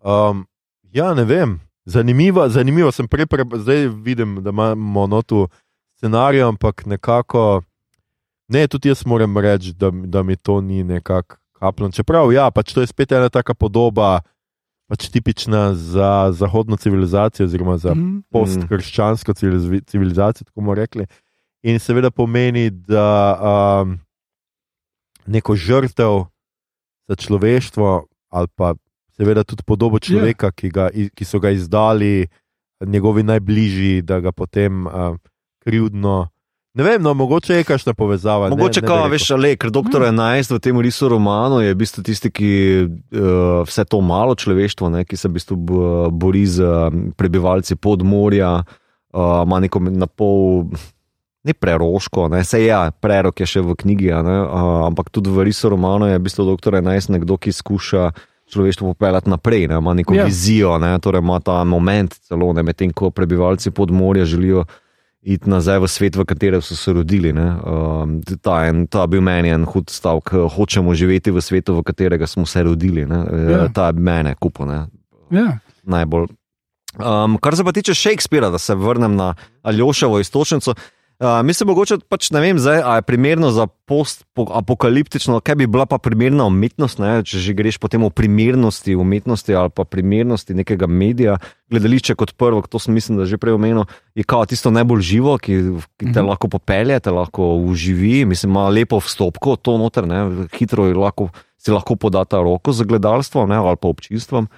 [0.00, 0.46] Um,
[0.84, 1.60] ja, ne vem.
[1.84, 5.48] Zanimivo, zanimivo sem prej, pre, zdaj vidim, da imamo notu
[5.94, 7.62] scenarij, ampak nekako.
[8.48, 11.92] Ne, tudi jaz moram reči, da, da mi to ni nekako kapljeno.
[11.92, 14.20] Čeprav, ja, pač to je spet ena taka podoba,
[14.86, 18.18] pač tipična za zahodno civilizacijo, oziroma za Mhm.
[18.30, 21.06] postkrščansko civiliz- civilizacijo, tako bomo rekli.
[21.62, 23.08] In seveda pomeni, da
[23.82, 23.98] um,
[25.26, 26.24] neko žrtev
[27.08, 28.74] za človeštvo, ali pa
[29.10, 32.26] seveda tudi podobo človeka, ki, ga, ki so ga izdali
[32.80, 35.16] njegovi najbližji, da ga potem uh,
[35.58, 36.28] krivdno.
[36.74, 38.48] Ne vem, no, mogoče je kakšna povezava.
[38.48, 41.70] Mogoče, ne, ne bi kao, veš, ale, ker doktor 11 v tem risu romanu je
[41.70, 42.50] v bistvu tisti, ki
[42.82, 45.58] uh, vse to malo človeštvo, ne, ki se v bistvu
[46.10, 46.66] bori z
[47.14, 50.66] prebivalci podmorja, uh, ima neko na pol.
[51.44, 55.28] Ne preroško, ne, se ja, prerok je še v knjigi, a ne, uh, ampak tudi
[55.28, 58.14] v risu romanu je v bistvu doktor 11 nekdo, ki skuša
[58.48, 60.24] človeštvo popeljati naprej, ne, ima neko Ja.
[60.24, 60.30] ja.
[60.32, 64.64] vizijo, ne, torej ima ta moment celo, medtem ko prebivalci podmorja želijo
[65.24, 67.32] iti nazaj v svet, v katerem so se rodili.
[67.32, 67.48] ne.
[67.64, 72.26] Um, ta, en, ta bil meni en hud stavek, hočemo živeti v svetu, v katerega
[72.26, 73.06] smo se rodili.
[73.06, 73.24] ne.
[73.50, 73.68] Ja.
[73.68, 74.86] Ta je mene kupo, ne.
[75.32, 75.58] Ja.
[75.82, 76.28] najbolj
[76.94, 80.74] Um, kar se pa tiče Shakespearea, da se vrnem na Aljoševo istočnico.
[81.14, 86.00] Uh, mislim, mogoče pač ne vem, zdaj, je primerno za post-apokaliptično, kaj bi bila pa
[86.02, 87.20] primerna umetnost, ne?
[87.22, 91.36] če že greš po tem o primernosti umetnosti ali pa primernosti nekega medija.
[91.70, 93.86] Gledališče kot prvo, to sem mislim, da že prej omenil,
[94.18, 95.54] je kao tisto najbolj živo, ki,
[96.02, 96.26] ki te -hmm.
[96.26, 100.48] lahko popelje, te lahko uživi, mislim, ima lepo vstopko, to noter, ne?
[100.58, 103.56] hitro lahko, si lahko podata roko za gledalstvo ne?
[103.56, 104.48] ali pa občinstvom.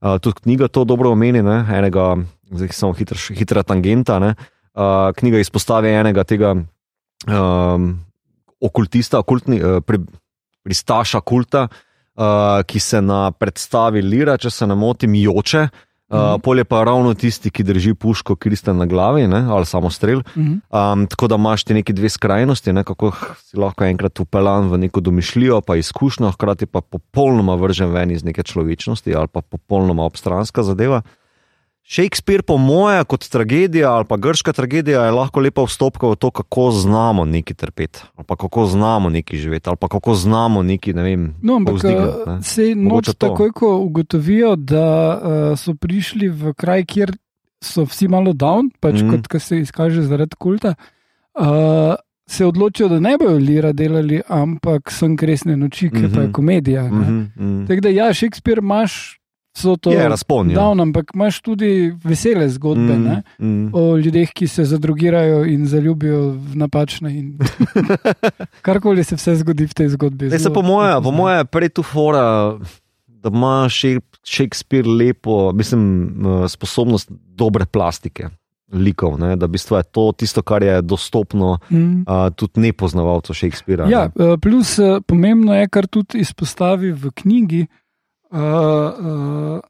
[0.00, 1.66] Uh, tudi knjiga to dobro omeni, ne?
[1.76, 2.16] enega,
[2.50, 4.18] zdaj samo hitra, hitra tangenta.
[4.18, 4.34] Ne?
[4.76, 7.88] Uh, knjiga izpostavi enega tega um,
[8.60, 10.02] okultista, okultni, uh, pri,
[10.66, 15.68] pristaša kulta, uh, ki se na predstavi Lira, če se ne motim, joče.
[16.06, 16.40] Uh, mhm.
[16.44, 20.20] Polje pa ravno tisti, ki drži puško, ki ste na glavi, ne, ali samo strel.
[20.36, 20.52] Mhm.
[20.70, 23.10] Um, tako da imaš ti neki dve skrajnosti, ne, kako
[23.42, 28.22] si lahko enkrat upeljan v neko domišljijo, pa izkušnjo, hkrati pa popolnoma vržen ven iz
[28.24, 31.02] neke človečnosti ali pa popolnoma obstranska zadeva.
[31.88, 36.30] Shakespeare, po moje, kot tragedija ali pa grška tragedija, je lahko lepa vstopka v to,
[36.30, 40.94] kako znamo neki trpeti, ali pa kako znamo neki živeti, ali pa kako znamo neki,
[40.94, 42.42] ne vem, no, ampak ne?
[42.42, 47.14] se noč takoj, ko ugotovijo, da uh, so prišli v kraj, kjer
[47.62, 49.22] so vsi malo down, pač mm.
[49.30, 50.74] kot se izkaže zaradi kulta.
[51.38, 51.94] Uh,
[52.26, 56.14] Se odločijo, da ne bodo lira delali, ampak so kresne noči, ki mm -hmm.
[56.14, 56.32] pa je mhm.
[56.32, 56.82] komedija.
[56.82, 57.66] -hmm, mm -hmm.
[57.68, 59.20] Tako da, ja, Shakespeare imaš
[59.56, 60.60] so to razpolnjeni.
[60.60, 60.82] Ja.
[60.82, 63.70] Ampak imaš tudi vesele zgodbe mm, mm.
[63.74, 67.12] o ljudeh, ki se zadrugirajo in zaljubijo v napačne.
[67.18, 67.38] In...
[68.66, 70.28] Karkoli se vse zgodi v tej zgodbi.
[70.28, 72.56] Ne, po moje, po moje prej tu fora,
[73.06, 73.68] da ima
[74.24, 76.10] Shakespeare lepo, mislim,
[76.48, 78.28] sposobnost dobre plastike.
[78.72, 82.00] Likov, ne, da bistvo je to tisto, kar je dostopno mm.
[82.02, 83.86] uh, tudi nepoznavalcu Shakespearea.
[83.86, 84.34] Ja, ne.
[84.42, 87.85] plus pomembno je, kar tudi izpostavi v knjigi, uh,
[88.30, 89.60] uh,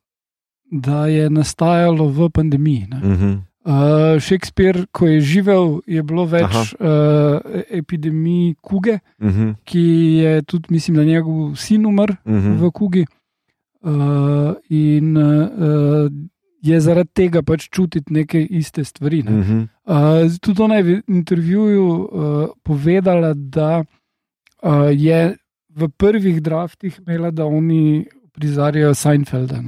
[0.70, 2.86] da je nastajalo v pandemiji.
[2.92, 3.38] Uh -huh.
[3.64, 7.38] uh, Shakespeare, ko je živel, je bilo več uh,
[7.70, 9.54] epidemij kuge, uh -huh.
[9.64, 9.80] ki
[10.22, 12.58] je tudi, mislim, da njegov sin umrl uh -huh.
[12.58, 13.06] v kugi.
[13.80, 16.10] Uh, in uh,
[16.62, 19.22] je zaradi tega pač čutiti neke iste stvari.
[19.22, 19.30] Ne.
[19.30, 19.66] Uh -huh.
[20.24, 23.84] uh, tudi ona je v intervjuju uh, povedala, da
[24.62, 25.36] uh, je
[25.76, 28.06] v prvih draftih imela, da oni
[28.36, 29.62] prizarjajo Seinfelda.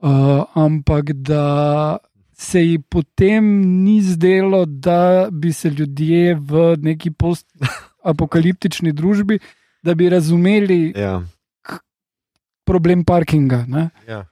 [0.00, 1.98] Uh, ampak da
[2.32, 3.44] se ji potem
[3.84, 9.38] ni zdelo, da bi se ljudje v neki post-apokaliptični družbi,
[9.82, 10.92] da bi razumeli.
[10.96, 11.22] Ja
[12.66, 13.64] problem parkinga.
[14.08, 14.24] Ja.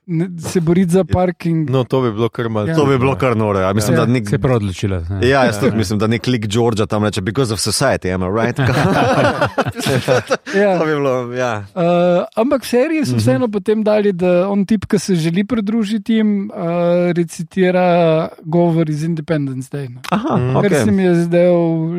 [0.48, 1.70] Se boriti za parking.
[1.70, 2.66] No, to bi bilo kar malo.
[2.66, 2.76] Ja.
[2.76, 3.60] To bi bilo kar noro.
[3.60, 3.72] Ja.
[3.72, 4.06] Mislim, ja.
[4.06, 4.28] nek...
[4.28, 4.96] Se je prav odločila.
[5.10, 5.60] Ja, ja jaz ja.
[5.60, 8.58] tudi mislim, da nek lik Georgia tam reče: because of society, am I right?
[10.62, 10.78] ja.
[10.78, 11.32] To bi bilo.
[11.32, 11.64] Ja.
[11.74, 11.82] Uh,
[12.36, 13.18] ampak seriji so mhm.
[13.18, 13.52] vseeno mm -hmm.
[13.52, 16.56] potem dali, da on tip, ki se želi pridružiti jim, uh,
[17.16, 19.88] recitira govor iz Independence Day.
[20.10, 20.62] Aha, mm.
[20.62, 20.84] Kar okay.
[20.84, 21.54] se mi je zdel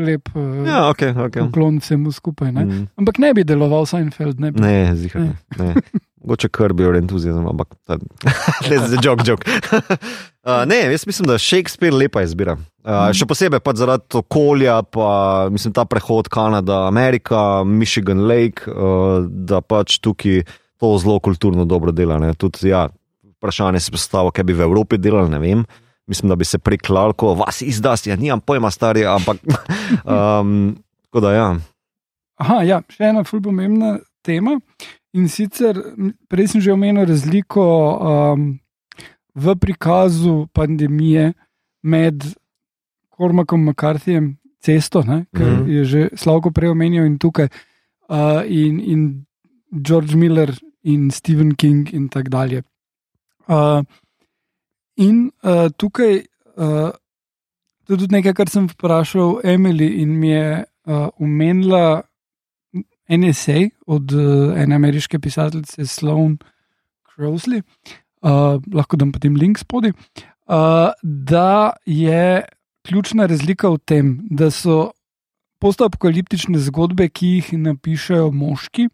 [0.05, 0.29] lep.
[0.35, 1.35] Uh, ja, ok, ok.
[1.47, 2.51] Uklon vsemu skupaj.
[2.51, 2.65] Ne?
[2.65, 2.87] Mm.
[2.95, 4.39] Ampak ne bi deloval Seinfeld.
[4.39, 4.61] Ne, bi.
[4.61, 5.21] ne zihar.
[5.21, 5.35] Ne.
[5.57, 5.73] Ne.
[6.25, 7.75] Mogoče krbijo entuzijazem, ampak
[8.69, 9.45] ne za jok, jok.
[10.45, 12.53] Uh, ne, jaz mislim, da je Shakespeare lepa izbira.
[12.85, 15.07] Uh, še posebej pa zaradi okolja, pa
[15.49, 20.43] mislim ta prehod Kanada, Amerika, Michigan Lake, uh, da pač tukaj
[20.77, 22.19] to zelo kulturno dobro dela.
[22.37, 22.83] Tudi, ja,
[23.39, 25.65] vprašanje se postavlja, kaj bi v Evropi delali, ne vem.
[26.05, 29.41] Mislim, da bi se priklal, ko vas izdaš, ja, nimam pojma, stari, ampak.
[30.05, 30.75] Um,
[31.13, 31.47] da, ja.
[32.41, 33.95] Aha, ja, še ena fulimembna
[34.25, 34.57] tema.
[35.15, 35.77] In sicer,
[36.27, 38.59] prej sem že omenil razliko um,
[39.35, 41.33] v prikazu pandemije
[41.83, 42.23] med
[43.15, 45.69] Kormakom McCarthyjem, cesto, ne, kar mm -hmm.
[45.71, 47.47] je že Slavko prej omenil, in tukaj,
[48.09, 49.25] uh, in, in
[49.71, 50.51] George Miller
[50.83, 52.63] in Stephen King in tako dalje.
[53.47, 53.83] Uh,
[54.95, 56.25] in uh, tukaj,
[56.57, 56.91] uh,
[57.85, 62.01] to je tudi nekaj, kar sem vprašal Emily in mi je uh, omenila
[63.07, 66.37] en esej od uh, ene ameriške pisateljice Sloan
[67.15, 67.61] Crowley,
[68.21, 72.43] uh, lahko dam potem link spodaj, uh, da je
[72.85, 74.91] ključna razlika v tem, da so
[75.61, 78.89] postapokaliptične zgodbe, ki jih napišejo moški,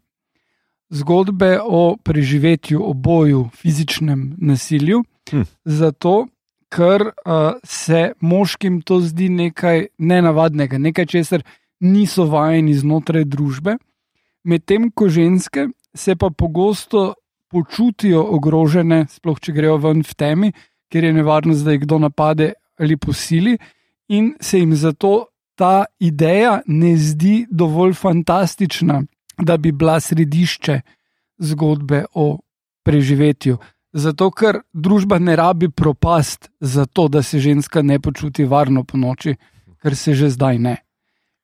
[0.92, 5.02] zgodbe o preživetju, o boju, fizičnem nasilju,
[5.32, 5.48] hm.
[5.64, 6.26] zato.
[6.72, 11.42] Ker uh, se moškim to zdi nekaj nenavadnega, nekaj, česar
[11.84, 13.74] niso vajeni znotraj družbe
[14.44, 17.14] medtem ko ženske se pa pogosto
[17.52, 20.52] počutijo ogrožene, sploh če grejo ven v temi,
[20.88, 23.58] ker je nevarnost, da jih kdo napade ali posili,
[24.08, 29.02] in se jim zato ta ideja ne zdi dovolj fantastična,
[29.38, 30.80] da bi bila središče
[31.38, 32.38] zgodbe o
[32.82, 33.58] preživetju.
[33.92, 39.36] Zato, ker družba ne rabi propast, zato da se ženska ne počuti varno po noči,
[39.82, 40.76] ker se že zdaj ne.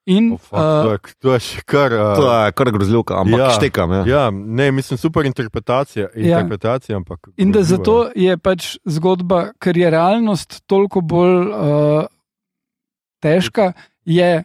[0.09, 1.93] In, Oh, fuck, to, uh, je, to je še kar.
[1.93, 3.45] To Uh, je kar grozljivka, ampak Ja.
[3.45, 3.51] ja.
[3.53, 3.93] štekam.
[3.93, 4.03] Ja.
[4.07, 6.09] ja, ne, mislim, super interpretacija.
[6.15, 6.39] Ja.
[6.39, 12.07] interpretacija ampak in da zato je pač zgodba, ker je realnost toliko bolj uh,
[13.21, 13.73] težka,
[14.03, 14.45] je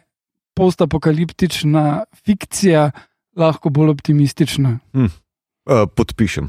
[0.54, 2.90] postapokaliptična fikcija
[3.36, 4.78] lahko bolj optimistična.
[4.92, 5.08] Uh,
[5.88, 6.48] podpišem.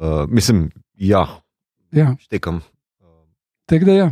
[0.00, 1.26] Uh, mislim, ja,
[1.92, 2.60] Ja, štekam.
[3.66, 4.08] tako da ja.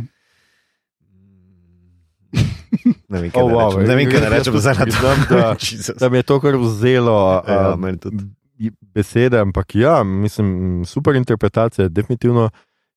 [3.11, 5.55] Ne vem, kaj Oh, wow, ne, vem, kaj ne rečem za priznam, da-.
[5.99, 7.43] Da mi je to kar vzelo.
[7.47, 8.23] Ja, meni tudi.
[8.93, 11.87] besede, ampak ja, mislim, super interpretacija.
[11.87, 12.49] Definitivno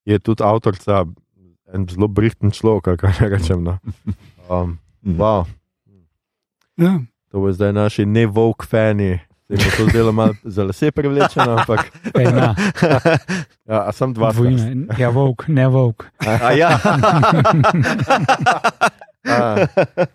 [0.04, 1.04] je tudi avtorica
[1.74, 3.64] en zelo brihten človek, ali kaj naj rečem.
[3.64, 3.78] No.
[4.50, 5.46] Um, wow,
[6.76, 6.98] ja.
[7.30, 9.20] to bo zdaj naši ne-vok fani.
[9.50, 12.54] Se bo to zdelo malo za lase privlečeno, ampak Ena,
[13.66, 14.32] ja, a sem dva.
[14.32, 16.06] dvojina, ja, volk, ne volk.
[16.22, 16.78] A ja.
[19.22, 19.66] A,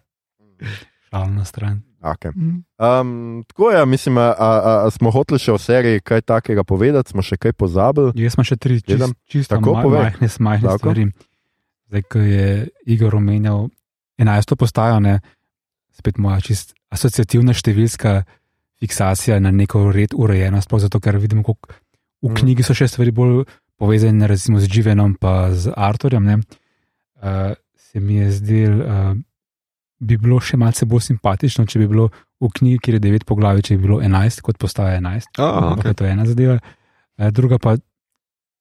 [1.05, 1.81] Šalna stran.
[2.01, 2.31] okay.
[2.31, 2.63] Mm.
[2.77, 4.49] um, tako je, mislim, a, a,
[4.85, 8.11] a smo hoteli še o seriji kaj takega povedati, smo še kaj pozabili.
[8.15, 10.01] Jaz imam še tri čist, čisto Tako povej.
[10.11, 10.77] majhne, majhne Lahko.
[10.79, 11.05] stvari.
[11.87, 12.47] Zdaj, ko je
[12.87, 13.69] Igor omenjal
[14.17, 14.55] 11.
[14.55, 15.19] postajo, ne,
[15.91, 18.23] spet moja čist asociativna številska
[18.77, 21.71] fiksacija na neko red urejenost, sploh zato, ker vidimo, kako
[22.21, 22.35] v Mhm.
[22.35, 23.45] knjigi so še stvari bolj
[23.77, 26.23] povezane recimo, z Živenom in z Arturjem.
[26.23, 26.35] Ne,
[27.21, 27.53] uh,
[27.95, 29.15] se mi je zdel, uh,
[30.03, 32.09] bi bilo še malce bolj simpatično, če bi bilo
[32.43, 35.39] v knjigi, kjer je 9 poglavij, če bi bilo 11, kot postaja 11.
[35.39, 35.95] A, Okay.
[35.95, 36.57] To je ena zadeva.
[37.15, 37.77] Eh, Druga pa,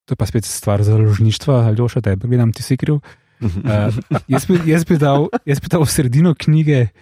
[0.06, 3.00] to je pa spet stvar založništva, ali oša tebe, gledam, ti si kriv.
[3.42, 3.90] Uh,
[4.30, 6.94] jaz, bi, jaz, bi dal, jaz bi dal v sredino knjige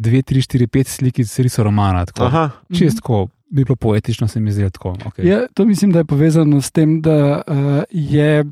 [0.00, 2.06] 2, 3, 4, 5 slikic riso romana.
[2.08, 2.24] Tako.
[2.30, 2.44] Aha.
[2.72, 4.96] Čist tako, bi bilo poetično, se mi zdi tako.
[5.12, 5.28] Okay.
[5.28, 8.48] Ja, to mislim, da je povezano s tem, da uh, je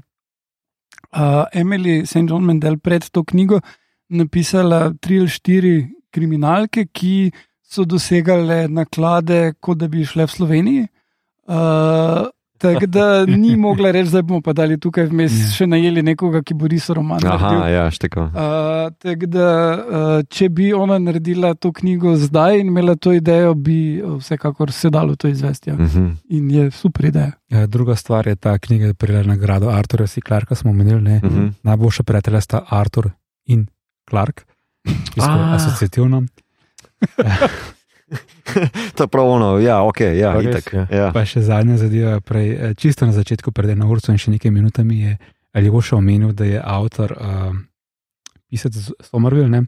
[1.16, 2.28] uh, Emily St.
[2.28, 3.60] John Mendel pred to knjigo
[4.08, 5.76] napisala tri ali štiri
[6.10, 7.30] kriminalke, ki
[7.62, 10.86] so dosegale naklade, kot da bi šle v Sloveniji.
[11.48, 12.28] Uh,
[12.58, 13.04] Tako da
[13.36, 15.50] ni mogla reči, da bomo pa dali tukaj vmes Ja.
[15.50, 17.20] še najeli nekoga, ki bo riso roman.
[17.20, 17.46] naredil.
[17.56, 18.24] Aha, ja, štekam.
[18.26, 18.32] Uh,
[18.96, 23.76] tako da, uh, če bi ona naredila to knjigo zdaj in imela to idejo, bi
[23.98, 25.70] uh, vsekakor se dalo to izvesti.
[25.70, 25.76] Ja.
[25.76, 26.06] Mhm.
[26.30, 27.32] In je super ideja.
[27.50, 30.20] Eh, Druga stvar je ta knjiga, ki je prejela nagrado Arturja C.
[30.20, 31.00] Clarka, smo omenili.
[31.02, 31.20] ne.
[31.20, 31.46] Mhm.
[31.62, 33.10] Najboljša prijatelja sta Artur
[33.46, 33.66] in
[34.06, 34.44] Clark,
[35.06, 35.54] čisto A.
[35.54, 36.22] asociativno.
[38.94, 40.72] To je prav ono, ja, ok, ja, res, itak.
[40.72, 40.86] ja.
[40.90, 41.06] Ja.
[41.12, 44.50] Pa še zadnja zadeva, prej, eh, čisto na začetku, pred eno uro in še nekaj
[44.50, 45.18] minutami, je
[45.54, 47.52] Aljoša omenil, da je avtor, uh,
[48.46, 48.72] pisec
[49.02, 49.48] Somerville.
[49.48, 49.62] ne.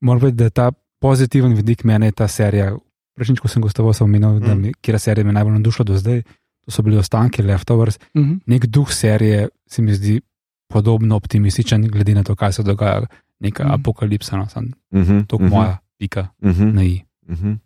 [0.00, 0.66] Moram reči, da je ta
[0.98, 2.76] pozitiven vidik mene ta serija.
[3.14, 4.60] Prejšnjič, ko sem gostoval, sem omenil, da Mm.
[4.60, 6.22] mi, kjer serija me najbolj navdušila do zdaj.
[6.62, 7.98] To so bili ostanki Leftovers.
[8.14, 8.34] Mhm.
[8.46, 10.20] Nek duh serije se mi zdi
[10.68, 13.02] podobno optimističen, glede na to, kaj se dogaja.
[13.40, 13.72] Neka Mhm.
[13.72, 17.00] apokalipsa, no, sem Mhm, to mhm, moja pika mhm, na i.
[17.28, 17.58] mhm.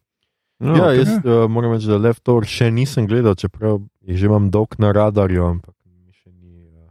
[0.62, 0.96] No, Ja, ok.
[0.96, 4.92] jaz uh, moram reči, da Leftover še nisem gledal, čeprav jih že imam dolg na
[4.94, 6.86] radarju, ampak mi še ni uh,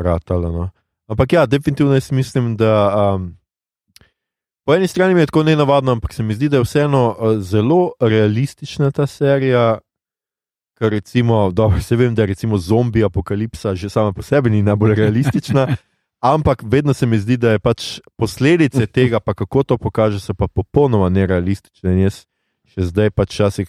[0.00, 0.48] ratalo.
[0.48, 0.68] No.
[1.12, 2.72] Ampak ja, definitivno jaz mislim, da
[3.12, 3.34] um,
[4.64, 7.36] po eni strani mi je tako nenavadno, ampak se mi zdi, da je vseeno uh,
[7.44, 9.78] zelo realistična ta serija.
[10.80, 14.62] Ker recimo, dobro, se vem, da je recimo zombi apokalipsa že sama po sebi ni
[14.62, 15.68] najbolj realistična,
[16.24, 20.34] ampak vedno se mi zdi, da je pač posledice tega, pa kako to pokaže, so
[20.34, 21.92] pa popolnoma nerealistične.
[21.92, 22.24] In jaz
[22.74, 23.68] še zdaj pač včasih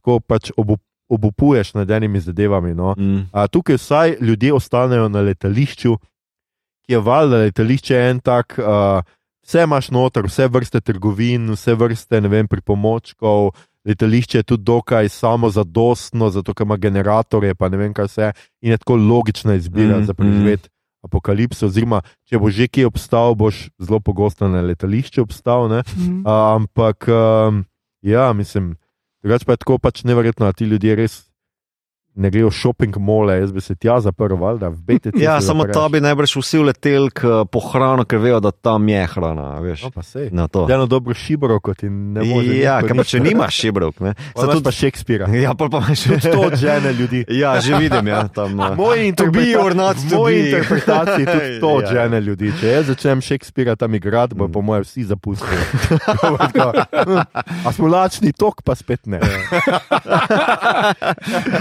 [0.00, 2.74] tako pač obu, obupuješ nad enimi zadevami.
[2.74, 2.96] No.
[2.98, 3.28] Mm.
[3.32, 5.96] A, tukaj vsaj ljudje ostanejo na letališču,
[6.82, 8.58] ki je valjda letališče en tak.
[8.58, 9.02] A,
[9.42, 13.48] Vse imaš noter, vse vrste trgovin, vse vrste vem, pripomočkov,
[13.84, 18.28] letališče je tudi dokaj samozadostno, zato ker ima generatorje, pa ne vem kaj vse.
[18.62, 20.71] In je tako logična izbira Mm, mm, za preživeti mm.
[21.02, 21.66] Apokalipso.
[21.66, 25.68] Oziroma, če boš že kje obstal, boš zelo pogosto na letališču obstal.
[25.68, 25.82] Ne?
[25.82, 26.22] Mhm.
[26.26, 27.64] A, ampak, um,
[28.02, 28.76] ja, mislim,
[29.22, 31.31] drugače pa je tako pač neverjetno, da ti ljudje res
[32.14, 35.16] ne grejo v shopping mole, jaz bi se tja zaprl, valjda, v BTT.
[35.16, 39.06] Ja, samo ta bi najbrž vsi uletel k- po hrano, ker vejo, da tam je
[39.06, 39.56] hrana.
[39.58, 40.28] Veš, No, pa sej.
[40.30, 40.66] na to.
[40.66, 42.52] Eno dobro šibro, kot ti ne more.
[42.54, 43.96] Ja, ker pa če nimaš šibrov.
[43.98, 44.12] ne.
[44.30, 45.24] Pa imaš pa Shakespearea.
[45.30, 47.24] Ja, pa pa Tudi to odžene ljudi.
[47.34, 48.60] Ja, že vidim, ja, tam.
[48.70, 51.76] V moji interpretaciji, moji interpretaciji tudi to Ja.
[51.78, 52.52] odžene ljudi.
[52.54, 54.52] Če jaz začnem Shakespearea tam igrati, bo Mm.
[54.52, 55.56] po mojem vsi zapustili.
[57.64, 59.20] A smo lačni tok, pa spet ne.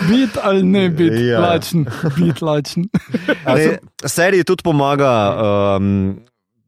[0.03, 1.39] Bit ali ne biti Ja.
[1.41, 1.85] lačen,
[2.17, 2.85] biti lačen.
[3.47, 5.11] Ne, seriji tudi pomaga
[5.75, 6.19] um,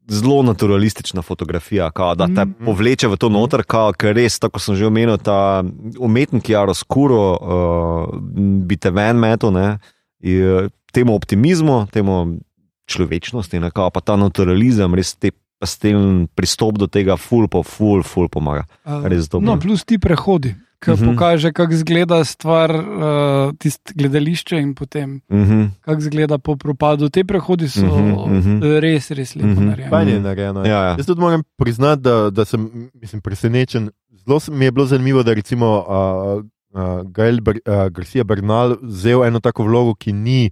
[0.06, 2.64] zelo naturalistična fotografija, kao, da te Mhm.
[2.64, 5.64] povleče v to noter, kao, ker res, tako sem že omenil, ta
[5.98, 8.18] umetnik Jaro Skuro uh,
[8.60, 9.52] bi te ven metal.
[9.52, 9.78] Ne?
[10.20, 12.38] je, temu optimizmu, temu
[12.86, 18.28] človečnosti, nekako, pa ta naturalizem, res te pastelni pristop do tega, ful po ful, ful
[18.28, 18.64] pomaga.
[18.84, 19.46] Res dobro.
[19.46, 21.04] No, plus ti prehodi, ki uh Mhm.
[21.04, 21.14] -huh.
[21.14, 25.68] pokaže, kako izgleda stvar, uh, tisto gledališče in potem Uh -huh.
[25.80, 27.08] kako izgleda po propadu.
[27.08, 28.56] Te prehodi so uh Mhm, -huh, mhm.
[28.56, 28.78] uh -huh.
[28.80, 29.62] res, res lepo uh Mhm.
[29.62, 29.66] -huh.
[29.68, 29.90] narejeni.
[29.90, 30.60] Fajn je narejeno.
[30.64, 30.94] Ja, ja.
[30.98, 33.90] Jaz tudi moram priznati, da, da sem mislim, presenečen.
[34.26, 36.44] Zelo mi je bilo zanimivo, da recimo uh,
[36.74, 40.50] uh, Gael Ber, uh, Garcia Bernal vzel eno tako vlogo, ki ni,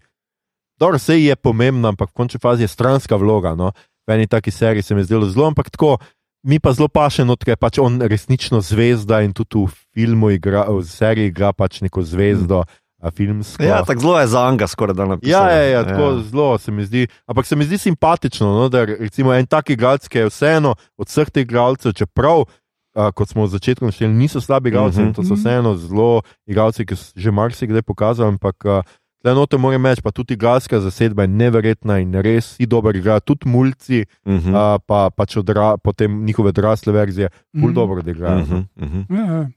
[0.79, 3.55] dobro, vse je pomembna, ampak v končni fazi je stranska vloga.
[3.55, 3.73] No?
[4.07, 5.99] V eni taki seriji se mi je zdelo zelo, ampak tako.
[6.43, 10.31] Mi pa zelo paše, no, ker je pač on resnično zvezda in tudi v filmu,
[10.35, 13.11] igra, v seriji igra pač neko zvezdo, mm.
[13.15, 13.63] filmsko.
[13.63, 15.31] Ja, tako zelo je za Anga, skoraj da napisal.
[15.31, 16.23] Ja, ja, ja, tako ja.
[16.23, 17.07] zelo se mi zdi.
[17.27, 21.07] Ampak se mi zdi simpatično, no, da recimo en tak igralec, ki je vseeno od
[21.09, 22.45] vseh teh igralcev, čeprav.
[22.93, 25.11] Uh, kot smo v začetku našli, niso slabi igralci, mm Mhm.
[25.11, 25.17] -hmm.
[25.17, 28.29] to so vseeno zelo igralci, ki so že marsikdaj pokazali.
[28.29, 28.83] Ampak uh,
[29.25, 33.21] le noto moram reči, pa tudi igralska zasedba je neverjetna in res si dober igra,
[33.21, 34.51] tudi mulci, Uh -huh.
[34.77, 37.75] uh, pa pač odra, potem njihove odrasle verzije, bolj Mhm.
[37.75, 38.41] dobro igrajo.
[38.43, 38.65] Uh -huh.
[38.77, 39.05] Uh -huh.
[39.19, 39.51] Ja, ja.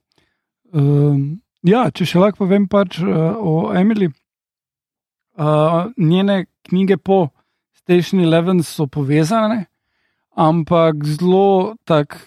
[0.73, 3.07] Um, ja, če še lahko povem pač, uh,
[3.39, 4.11] o Emily.
[5.37, 7.27] Uh, njene knjige po
[7.73, 9.65] Station Eleven so povezane,
[10.35, 12.17] ampak zelo tako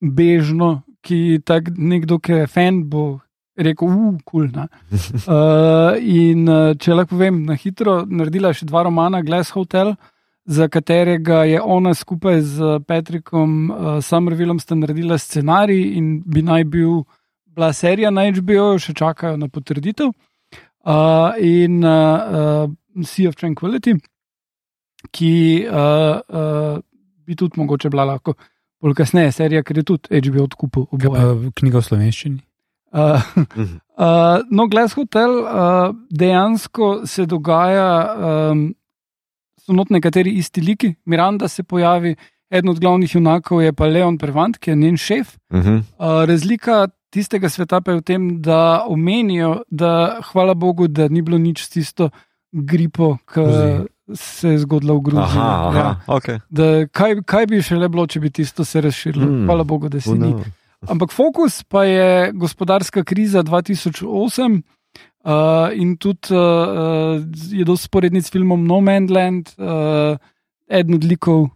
[0.00, 3.20] bežno, ki tak nekdo, ki je fan, bo
[3.58, 4.48] rekel, uf, kul.
[4.52, 4.68] Cool,
[5.34, 9.94] uh, in uh, če lahko povem, na hitro naredila še dva romana, Glass Hotel.
[10.48, 16.64] Za katerega je ona skupaj z Patrickom uh, Summervillom sta naredila scenarij, in bi naj
[16.72, 17.02] bil
[17.52, 20.14] bila serija na HBO, še čakajo na potrditev.
[20.88, 23.98] Uh, in uh, uh, Sea of Tranquility,
[25.12, 25.34] ki
[25.68, 26.78] uh, uh,
[27.26, 28.34] bi tudi mogoče bila lahko
[28.80, 31.50] bolj kasneje serija, ker je tudi HBO odkupil oboje.
[31.58, 32.40] knjiga v slovenščini.
[32.92, 33.20] Uh,
[33.96, 37.90] uh, no, Glass Hotel uh, dejansko se dogaja,
[38.52, 38.74] um,
[39.60, 40.94] so not nekateri isti liki.
[41.04, 42.14] Miranda se pojavi,
[42.50, 45.36] eden od glavnih junakov je pa Leon Prevant, ki je njen šef.
[45.50, 45.82] Uh -huh.
[45.98, 51.22] Uh, razlika tistega sveta pa je v tem, da omenijo, da hvala Bogu, da ni
[51.22, 52.10] bilo nič s tisto
[52.52, 53.40] gripo, ki
[54.14, 55.38] se je zgodila v Gruziji.
[55.40, 55.78] Aha, aha.
[55.78, 56.00] Ja.
[56.06, 56.40] Okay.
[56.50, 59.26] Da, kaj, kaj bi še le bilo, če bi tisto se razširilo?
[59.26, 59.44] Mm.
[59.46, 60.32] Hvala Bogu, da se Oh, ni.
[60.86, 64.62] Ampak fokus pa je gospodarska kriza 2008
[65.24, 67.18] uh, in tudi uh,
[67.50, 70.14] je dosti sporednic s filmom No Man's Land, uh,
[70.70, 71.48] eden od likov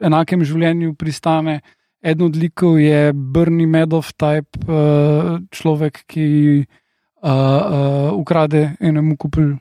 [0.00, 1.62] v enakem življenju pristane.
[2.04, 6.28] Eden od likov je Bernie Madoff, type uh, človek, ki
[6.60, 9.56] uh, uh, ukrade enemu kupu uh,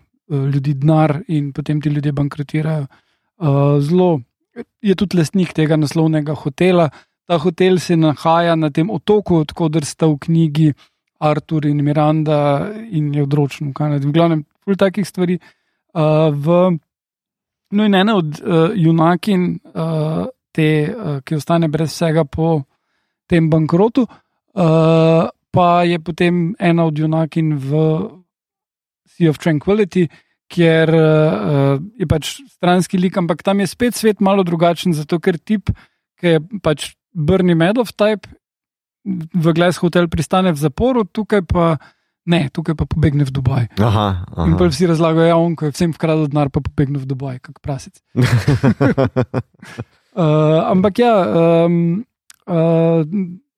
[0.51, 2.85] ljudi denar in potem ti ljudje bankrotirajo.
[3.39, 4.19] Uh, zelo
[4.83, 6.89] je tudi lastnik tega naslovnega hotela.
[7.27, 10.73] Ta hotel se nahaja na tem otoku, odkuder sta v knjigi
[11.23, 14.07] Artur in Miranda in je odročen v Kanadi.
[14.07, 15.37] V glavnem, ful takih stvari.
[15.95, 16.77] Uh, v,
[17.71, 22.65] no, in ena od uh, junakin, uh, te, uh, ki ostane brez vsega po
[23.29, 27.71] tem bankrotu, uh, pa je potem ena od junakin v
[29.07, 30.09] Sea of Tranquility.
[30.53, 35.39] Ker uh, je pač stranski lik, ampak tam je spet svet malo drugačen, zato ker
[35.39, 35.71] tip,
[36.19, 38.29] ki je pač Brni Medov type,
[39.33, 41.77] v Glass Hotel pristane v zaporu, tukaj pa
[42.25, 43.65] ne, tukaj pa pobegne v Dubaj.
[43.83, 44.47] Aha, aha.
[44.47, 47.43] In pa vsi razlagajo, ja, on, ko je vsem vkradel denar, pa pobegne v Dubaj,
[47.43, 47.99] kot prasic.
[50.15, 51.15] Uh, ampak ja,
[51.67, 52.05] um,
[52.47, 53.03] uh,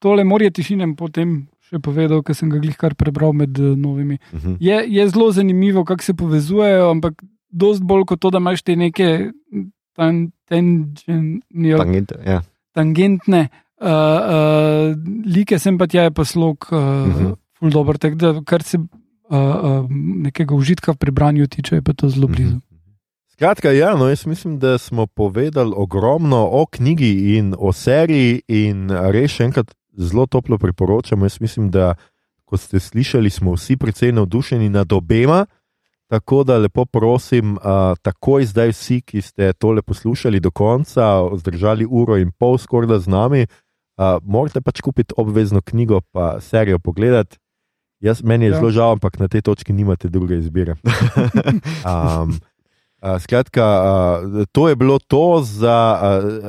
[0.01, 4.17] tole morje tišine potem še povedal, ker sem ga glih kar prebral med uh, novimi.
[4.33, 4.57] Mhm.
[4.61, 7.21] Je, je zelo zanimivo, kako se povezujejo, ampak
[7.53, 9.31] dost bolj kot to, da imaš te neke
[9.95, 12.41] tan, tangential, Tangente, ja.
[12.75, 13.47] Tangentne
[13.81, 14.91] uh, uh,
[15.25, 17.25] like, sem pa tja je pa slog, uh, uh Mhm.
[17.25, 17.35] -huh.
[17.59, 17.97] ful dobr.
[17.97, 18.85] Tako da, kar se uh,
[19.29, 19.85] uh,
[20.27, 22.59] nekega užitka v prebranju tiče, je pa to zelo blizu.
[23.35, 28.89] Skratka, ja, no, jaz mislim, da smo povedali ogromno o knjigi in o seriji, in
[29.11, 31.25] res še enkrat zelo toplo priporočamo.
[31.25, 31.95] Jaz mislim, da,
[32.45, 35.45] kot ste slišali, smo vsi precej navdušeni nad obema.
[36.07, 41.87] Tako da lepo prosim, uh, takoj zdaj vsi, ki ste tole poslušali do konca, zdržali
[41.89, 43.41] uro in pol skoraj z nami,
[43.97, 47.37] uh, morate pač kupiti obvezno knjigo, pa serijo pogledati.
[47.99, 48.57] Jaz, meni je Ja.
[48.57, 50.75] zelo žal, ampak na tej točki nimate druge izbire.
[51.85, 52.37] um,
[53.05, 55.99] Uh, skratka, uh, to je bilo to za,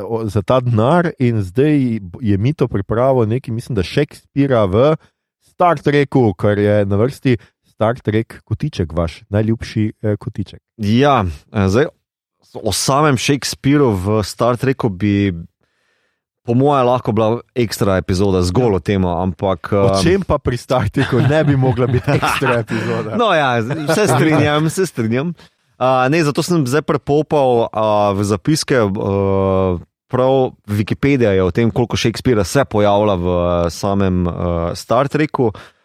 [0.08, 4.96] uh, za ta denar, in zdaj je mi to pripravil nekaj, mislim, da Shakespearea v
[5.44, 7.36] Star Treku, kar je na vrsti
[7.76, 10.60] Star Trek kotiček, vaš najljubši eh, kotiček.
[10.80, 11.90] Ja, eh, zdaj,
[12.56, 15.32] o samem Shakespearu v Star Treku bi
[16.46, 19.72] po mojem, lahko bila ekstra epizoda zgolj o tem, ampak.
[19.74, 23.18] O um, čem pa pri Startiku ne bi mogla biti ekstra epizoda?
[23.18, 23.60] No, ja,
[23.92, 25.34] se strinjam, se strinjam.
[25.76, 28.78] Uh, ne, zato sem zdaj prepopal uh, v zapiske.
[28.88, 35.10] Uh, prav Wikipedija je o tem, koliko Shakespearea se pojavlja v uh, samem uh, Star
[35.12, 35.50] Treku.
[35.50, 35.75] Uh,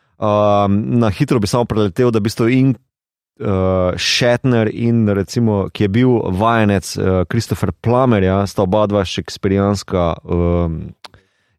[0.69, 2.75] na hitro bi samo preletel, da bi to in
[3.41, 10.13] uh, Shatner, in recimo, ki je bil vajenec uh, Christopher Plummerja, sta oba dva Shakespeareanska.
[10.23, 10.93] Um,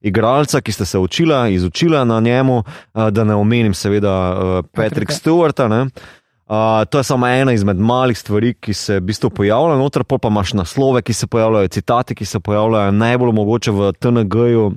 [0.02, 5.12] Igralca, ki ste se učila, izučila na njemu, uh, da ne omenim, seveda, uh, Patrick
[5.12, 5.68] Stewarta.
[5.68, 5.80] Ne?
[5.82, 10.18] Uh, to je samo ena izmed malih stvari, ki se v bistvu pojavljajo, noter pa
[10.28, 14.72] imaš naslove, ki se pojavljajo, citati, ki se pojavljajo, najbolj mogoče v TNG-ju,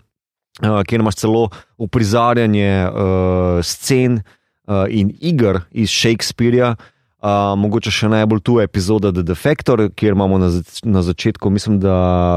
[0.63, 4.19] uh, kjer imaš celo uprizarjanje uh, scen
[4.67, 6.75] uh, in iger iz Shakespearea.
[7.25, 11.79] Uh, mogoče še najbolj tu epizoda The Defector, kjer imamo na, zač na začetku, mislim,
[11.81, 11.95] da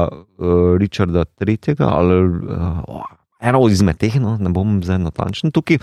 [0.09, 1.75] uh, Richarda III.
[1.85, 3.03] ali uh,
[3.39, 5.77] eno izmed teh, no, ne bom zdaj natančen tukaj.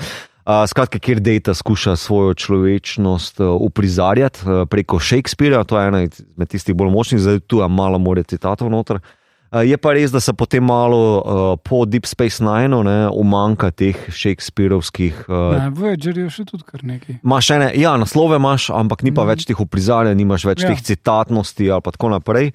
[0.46, 6.02] Uh, skratka, kjer Data skuša svojo človečnost uh, uprizarjati uh, preko Shakespearea, to je ena
[6.06, 8.98] izmed tistih bolj močnih, zdaj tu je malo more citatov noter.
[8.98, 9.15] Uh,
[9.52, 11.24] je pa res, da se potem malo uh,
[11.58, 12.74] po Deep Space Nine
[13.08, 15.24] umanka teh Shakespeareovskih.
[15.26, 17.20] Uh, Ne, Voyager je še tudi kar nekaj.
[17.22, 19.28] Imaš ene, ja, naslove imaš, ampak ni pa Mhm.
[19.28, 20.68] več teh uprizarjanj, nimaš več Ja.
[20.68, 22.52] teh citatnosti ali tako naprej.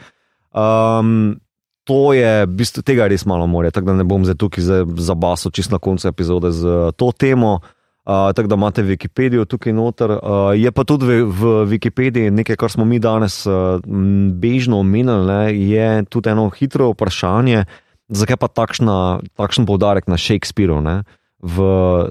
[0.52, 1.40] Um,
[1.84, 4.62] to je, v bistvu, tega je res malo more, tako da ne bom zdaj tukaj
[4.62, 6.62] za- zabasal čist na koncu epizode z
[6.94, 7.54] to temo.
[7.56, 10.12] Uh, tako da imate Wikipedijo tukaj noter.
[10.12, 10.20] Uh,
[10.56, 13.80] je pa tudi v, v Wikipediji nekaj, kar smo mi danes uh,
[14.34, 17.66] bežno omenili, ne, je tudi eno hitro vprašanje,
[18.10, 18.96] zakaj pa takšna,
[19.38, 20.82] takšen poudarek na Shakespeareu.
[21.42, 21.58] V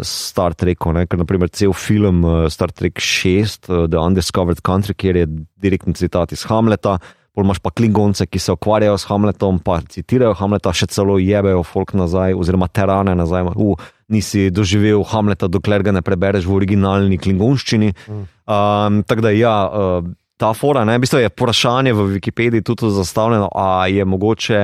[0.03, 1.05] Star Treku, ne?
[1.07, 5.95] ker naprimer cel film uh, Star Trek 6, uh, The Undiscovered Country, kjer je direktni
[5.95, 6.97] citat iz Hamleta,
[7.31, 11.63] pol imaš pa Klingonce, ki se ukvarjajo s Hamletom, pa citirajo Hamleta, še celo jebejo
[11.63, 13.55] folk nazaj, oziroma terane nazaj.
[13.55, 13.79] Uh,
[14.11, 17.95] nisi doživel Hamleta, dokler ga ne prebereš v originalni klingonščini.
[18.11, 19.59] Um, tako da ja.
[19.69, 24.61] Uh, Ta fora, ne, v bistvu je vprašanje v Wikipediji tudi zastavljeno, ali je mogoče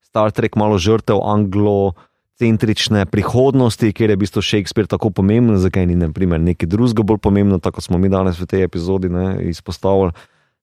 [0.00, 1.92] Star Trek malo žrtev anglo-
[2.38, 7.18] centrične prihodnosti, kjer je v bistvu Shakespeare tako pomemben, zakaj ni naprimer, nekaj drugega bolj
[7.22, 10.14] pomembno, tako smo mi danes v tej epizodi ne, izpostavili.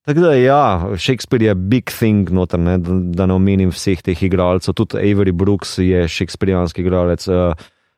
[0.05, 0.61] Tako da, ja,
[1.01, 4.77] Shakespeare je big thing, noter, ne, da, da ne omenim vseh teh igralcev.
[4.77, 7.57] Tudi Avery Brooks je Shakespeareanski igralec, uh,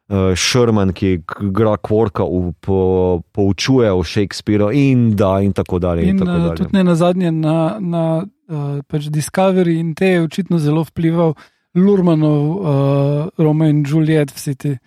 [0.09, 2.25] uh, Sherman, ki igra Kvorka,
[2.61, 6.03] po, poučuje o Shakespeareu in da in tako dalje.
[6.03, 6.55] In, In tako uh, dalje.
[6.55, 11.35] tudi ne na zadnje na, na uh, pač Discovery in te je očitno zelo vplival
[11.77, 14.77] Lurmanov, uh, Roma in Juliet, vsi ti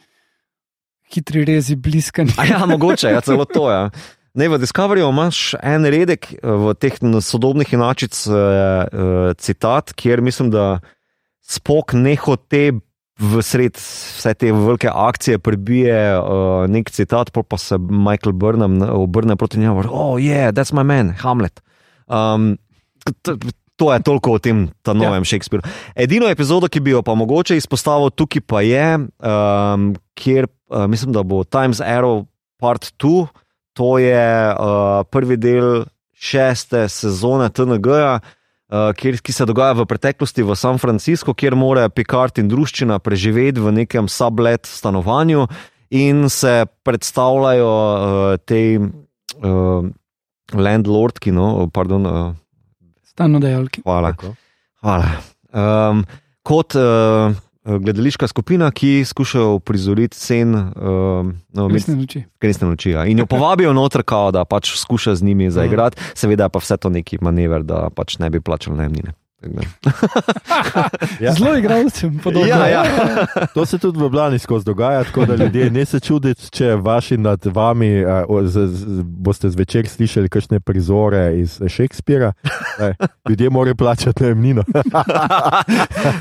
[1.14, 2.32] hitri rezi, bliskani.
[2.50, 3.70] Ja, mogoče je ja, celo to.
[3.70, 3.90] Ja.
[4.34, 10.22] Ne, v Discoveryju imaš en redek eh, v teh sodobnih inačic uh, uh, citat, kjer
[10.22, 10.80] mislim, da
[11.42, 12.72] spok nehote
[13.20, 18.80] v sred vse te velike akcije prebije uh, nek citat, pol pa se Michael Burnham
[18.82, 21.60] obrne proti njemu in reče: Oh, yeah, that's my man, Hamlet.
[22.08, 22.56] Um,
[23.80, 25.24] To je toliko o tem ta novem ja.
[25.24, 25.64] Shakespeareu.
[25.96, 29.86] Edino epizodo, ki bi jo pa mogoče izpostavil tukaj, pa je, um,
[30.20, 32.26] kjer uh, mislim, da bo Times Arrow
[32.60, 33.24] Part 2,
[33.72, 38.39] to je uh, prvi del šeste sezone TNG-ja, uh,
[38.70, 43.62] kjer, ki se dogaja v preteklosti v San Franciscu, kjer mora Picard in družščina preživeti
[43.62, 45.48] v nekem sublet stanovanju
[45.90, 49.88] in se predstavljajo uh, te uh,
[50.54, 52.06] landlordki, no, pardon.
[52.06, 52.34] Uh,
[53.10, 53.82] Stanodajalki.
[53.82, 54.14] Hvala.
[54.14, 54.34] Tako.
[54.84, 55.10] Hvala.
[55.50, 56.04] Um,
[56.46, 57.34] kot uh,
[57.64, 62.22] gledališka skupina, ki skušajo prizoriti scen, um, no, Resne noči.
[62.40, 62.90] resne noči.
[62.90, 63.04] Ja.
[63.06, 66.88] In jo povabijo noter, kao, da pač skuša z njimi zaigrati, seveda pa vse to
[66.88, 69.12] neki manever, da pač ne bi plačali najemnine.
[71.20, 71.32] Ja.
[71.32, 72.48] Zelo igralcem podobno.
[72.48, 72.84] Ja, ja.
[73.54, 77.16] To se tudi v Ljubljani skozi dogaja, tako da ljudje ne se čudite, če vaši
[77.18, 82.32] nad vami a, o, z, z, boste zvečer slišali kakšne prizore iz Shakespearea.
[82.80, 82.94] Ej,
[83.28, 84.64] Ljudje morajo plačati najemnino.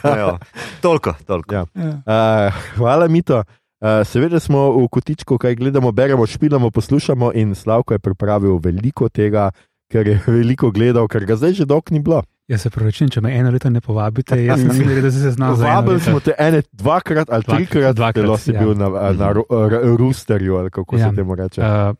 [0.04, 0.38] Ja,
[0.82, 1.56] toliko, toliko.
[1.56, 1.66] Ja.
[1.76, 1.90] Ja.
[1.90, 3.44] Uh, hvala, Mito.
[3.80, 9.10] Uh, seveda smo v kotičku, kaj gledamo, beremo, špilamo, poslušamo in Slavko je pripravil veliko
[9.10, 9.52] tega,
[9.92, 12.24] ker je veliko gledal, ker ga zdaj že dolgo ni bilo.
[12.50, 15.54] Jaz se pravičujem, če me eno leto ne povabite, jaz sem mislil, da se znam
[15.54, 18.60] eno Vabili smo te ene, dvakrat ali Dvakrat, trikrat, dvakrat, zelo si ja.
[18.60, 21.10] bil na, na ru- r- Roosterju, ali kako Ja.
[21.10, 21.62] se temu reče.
[21.62, 21.94] Uh,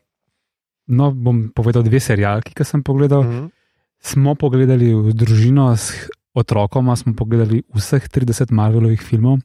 [0.88, 3.22] no, bom povedal dve serijalki, ki sem pogledal.
[3.22, 3.46] Mhm.
[4.00, 5.92] Smo pogledali v družino s
[6.34, 9.38] otrokoma, smo pogledali vseh 30 Marvelovih filmov.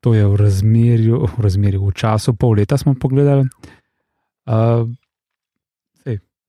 [0.00, 3.48] To je v razmerju, v razmerju, v času pol leta smo pogledali.
[4.46, 4.86] Uh,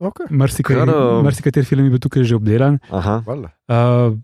[0.01, 0.25] Okay.
[0.33, 2.79] Marsikateri Kar, uh, marsikateri film je bil tukaj že obdelan.
[2.89, 3.21] Aha.
[3.21, 4.17] Uh,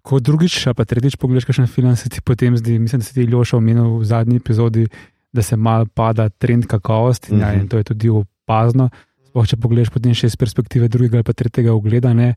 [0.00, 3.28] ko drugič, pa tretjič pogledaš kakšen film, se ti potem zdi, mislim, da se ti
[3.28, 4.88] Ljoša omenil v zadnji epizodi,
[5.32, 7.42] da se mal pada trend kakovosti mm -hmm.
[7.42, 8.88] ja, in to je tudi opazno.
[9.28, 12.14] Sploh če pogledaš potem še iz perspektive drugega ali pa tretjega ogleda.
[12.14, 12.34] Ne.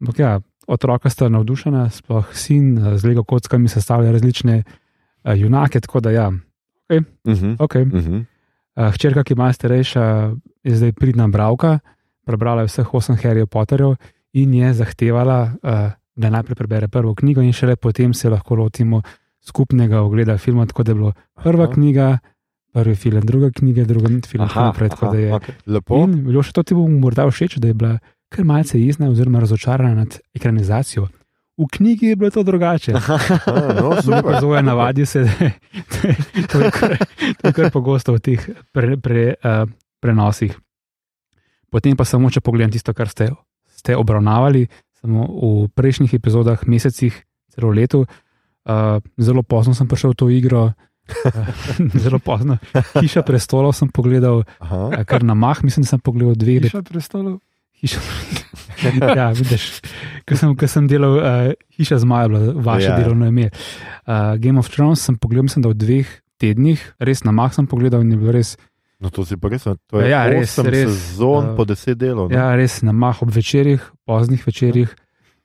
[0.00, 6.00] Ampak ja, otroka sta navdušena, sploh sin z Lego kockami sestavlja različne uh, junake, tako
[6.00, 6.90] da ja, ok.
[7.24, 7.56] Uh -huh.
[7.58, 7.82] okay.
[7.82, 8.24] Uh -huh.
[8.76, 10.32] Uh, hčerka, ki je malo starejša,
[10.64, 11.78] je zdaj pridna bravka,
[12.24, 13.94] prebrala je vseh osem Harry Potterjev
[14.32, 15.70] in je zahtevala, uh,
[16.14, 19.02] da najprej prebere prvo knjigo, in šele potem se lahko lotimo
[19.40, 20.66] skupnega ogleda filma.
[20.66, 21.72] Tako da je bila prva Aha.
[21.72, 22.18] knjiga,
[22.72, 24.88] prvi film, druga knjiga, drugi film, Aha, naprej.
[24.88, 25.32] Tako da je.
[25.32, 25.54] okay.
[25.66, 25.96] Lepo.
[25.96, 29.40] In bilo še to ti bo morda všeč, da je bila kar malce jezna oziroma
[29.40, 31.08] razočarana nad ekranizacijo.
[31.52, 32.92] V knjigi je bilo to drugače.
[32.96, 33.18] A,
[33.74, 34.40] no, super.
[34.40, 35.20] Zelo navadi se,
[35.92, 36.70] da je- je- to je
[37.44, 38.40] je kar pogosto v teh
[38.72, 39.68] pre, pre, uh,
[40.00, 40.56] prenosih.
[41.72, 43.30] Potem pa samo, če pogledam tisto, kar ste,
[43.72, 44.66] ste obravnavali,
[45.00, 47.16] samo v prejšnjih epizodah, mesecih,
[47.52, 48.04] celo letu.
[48.62, 51.54] Uh, zelo pozno sem prišel v to igro, uh,
[52.04, 52.60] zelo pozno.
[53.00, 55.00] Hiša prestolov sem pogledal, Aha.
[55.00, 57.40] uh, kar na mah, mislim, da sem pogledal dve, Hiša prestolov.
[57.82, 58.00] Hiša.
[59.18, 59.82] ja, vidiš,
[60.28, 62.98] ko sem, ko sem delal uh, Hiša zmaja, bilo vaše ja.
[63.00, 63.50] delovno ime.
[64.06, 66.12] Uh, Game of Thrones sem pogledal, mislim, da v dveh
[66.42, 68.54] tednih, res na mah sem pogledal in je bilo res,
[69.02, 69.66] No, to si pa res.
[69.66, 72.30] To je Ja, res, osem res, sezon uh, po deset delov.
[72.30, 72.38] ne?
[72.38, 74.94] ja, res na mah ob večerjih, poznih večerjih.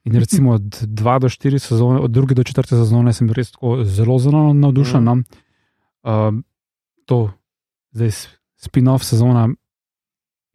[0.05, 3.81] In recimo od 2 do 4 sezone, od 2 do 4 sezone sem res tako
[3.83, 5.03] zelo, zelo navdušen.
[5.03, 5.17] No.
[6.05, 6.37] Uh,
[7.09, 7.33] to,
[7.91, 8.13] zdaj
[8.61, 9.49] spin-off sezona,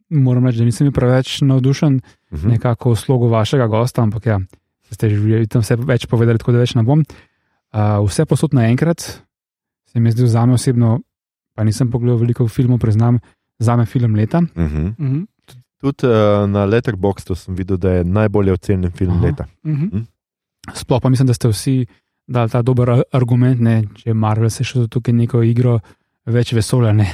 [0.09, 2.01] moram reči, da nisem bil preveč navdušen.
[2.33, 2.49] Mhm.
[2.49, 4.39] nekako v slogu vašega gosta, ampak ja,
[4.89, 7.03] ste že tam vse več povedali, tako da več ne bom.
[7.73, 9.01] Uh, vse posod naenkrat
[9.85, 11.01] se mi je zdel za me osebno,
[11.55, 13.19] pa nisem pogledal veliko filmov, priznam,
[13.59, 14.41] za me film leta.
[14.41, 14.87] Mhm.
[14.99, 15.21] Mhm.
[15.83, 16.13] Tudi uh,
[16.47, 19.25] na Letterboxdu sem videl, da je najbolje ocenjen film Aha.
[19.25, 19.45] leta.
[19.63, 20.03] Mhm.
[20.73, 21.85] Sploh pa mislim, da ste vsi
[22.27, 25.79] dali ta dober ar- argument, ne, če Marvel se še tukaj neko igro
[26.25, 27.09] več vesolja, ne.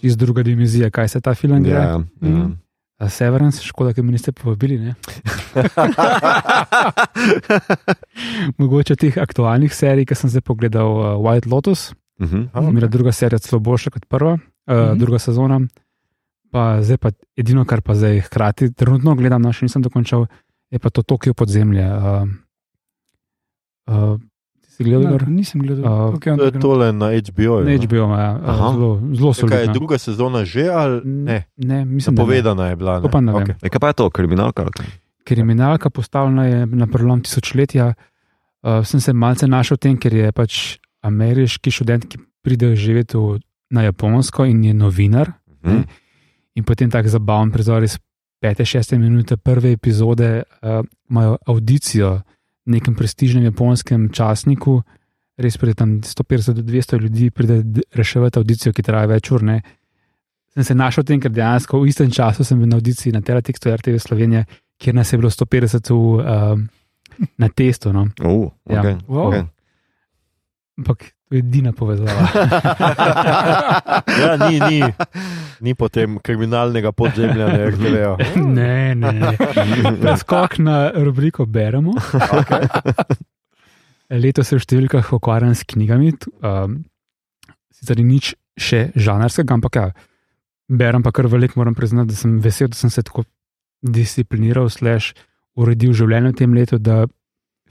[0.00, 1.72] Čez druga dimenzija, kaj se ta film gre.
[1.72, 1.98] Ja, ja.
[2.20, 2.52] Mhm.
[3.00, 4.76] A Severance, škoda, ker me niste povabili.
[4.78, 4.94] Ne?
[8.58, 12.42] Mogoče teh aktualnih serij, ki sem zdaj pogledal, uh, White Lotus, Mhm.
[12.52, 12.70] Aha.
[12.70, 14.80] Mi je druga serija celo boljša kot prva, uh, Mhm.
[14.80, 14.98] -hmm.
[14.98, 15.60] druga sezona.
[16.50, 20.26] Pa zdaj pa edino, kar pa zdaj hkrati trenutno gledam, no, še nisem dokončal,
[20.70, 21.86] je pa to Tokio podzemlje.
[21.88, 22.28] Uh,
[23.86, 24.20] uh,
[24.68, 25.26] si gledal, Ne?
[25.28, 25.84] Nisem gledal.
[25.84, 27.62] Uh, Okay, To je tole na HBO.
[27.62, 28.68] Na HBO, ja, Aha.
[28.68, 31.44] uh, zelo, zelo Kaj je druga sezona že ali ne?
[31.56, 32.26] ne, mislim, da ne.
[32.26, 33.00] Zapovedana je bila.
[33.00, 33.32] To pa ne.
[33.32, 33.54] Okay.
[33.62, 34.66] E, kaj pa je to, kriminalka?
[35.24, 37.94] kriminalka postavljena je na prelom tisočletja.
[38.62, 43.16] Uh, sem se malce našel v tem, ker je pač ameriški študent, ki pride živeti
[43.20, 43.38] v,
[43.70, 45.32] na Japonsko in je novinar.
[45.64, 45.84] Mhm.
[46.54, 47.98] In potem tak zabaven prizor iz
[48.44, 52.20] 5-6 minute prve epizode uh, imajo audicijo
[52.66, 54.82] v nekem prestižnem japonskem časniku.
[55.36, 59.42] Res pride tam 150 do 200 ljudi, pride reševati audicijo, ki traja več ur.
[59.42, 59.62] Ne.
[60.54, 63.20] Sem se našel v tem, ker dejansko v istem času sem bil na audiciji na
[63.20, 64.44] Teletekstu RTV Slovenije,
[64.78, 66.68] kjer nas je bilo 150 v, um,
[67.38, 67.90] na testu.
[67.92, 68.06] No.
[68.22, 68.78] Uh, Ja.
[68.80, 68.94] okay.
[69.08, 69.26] Wow.
[69.28, 69.42] Okay.
[70.74, 70.98] Ampak
[71.28, 72.10] to je edina povezava.
[74.22, 74.78] ja, ni, ni,
[75.60, 78.16] ni potem kriminalnega podzemlja, ne RTV-ja.
[78.42, 79.92] ne, ne, ne.
[80.02, 81.94] Preskok na rubriko Beremo.
[81.94, 82.66] Okay.
[84.18, 86.82] Letos se v številkah ukvarjam s knjigami, um,
[87.72, 89.86] sicer ni nič še žanrskega, ampak ja,
[90.68, 93.24] berem pa kar veliko, moram priznati, da sem vesel, da sem se tako
[93.84, 95.14] discipliniral, slash
[95.54, 97.04] uredil življenje v tem letu, da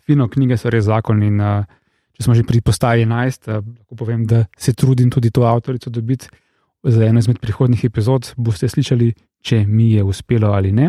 [0.08, 1.20] fino knjige so res zakon.
[1.28, 1.83] In, uh,
[2.24, 3.12] če smo že pri postaji 11,
[3.50, 6.32] uh, lahko povem, da se trudim tudi to avtorico dobiti
[6.82, 8.32] za eno izmed prihodnih epizod.
[8.38, 10.88] Boste slišali, če mi je uspelo ali ne.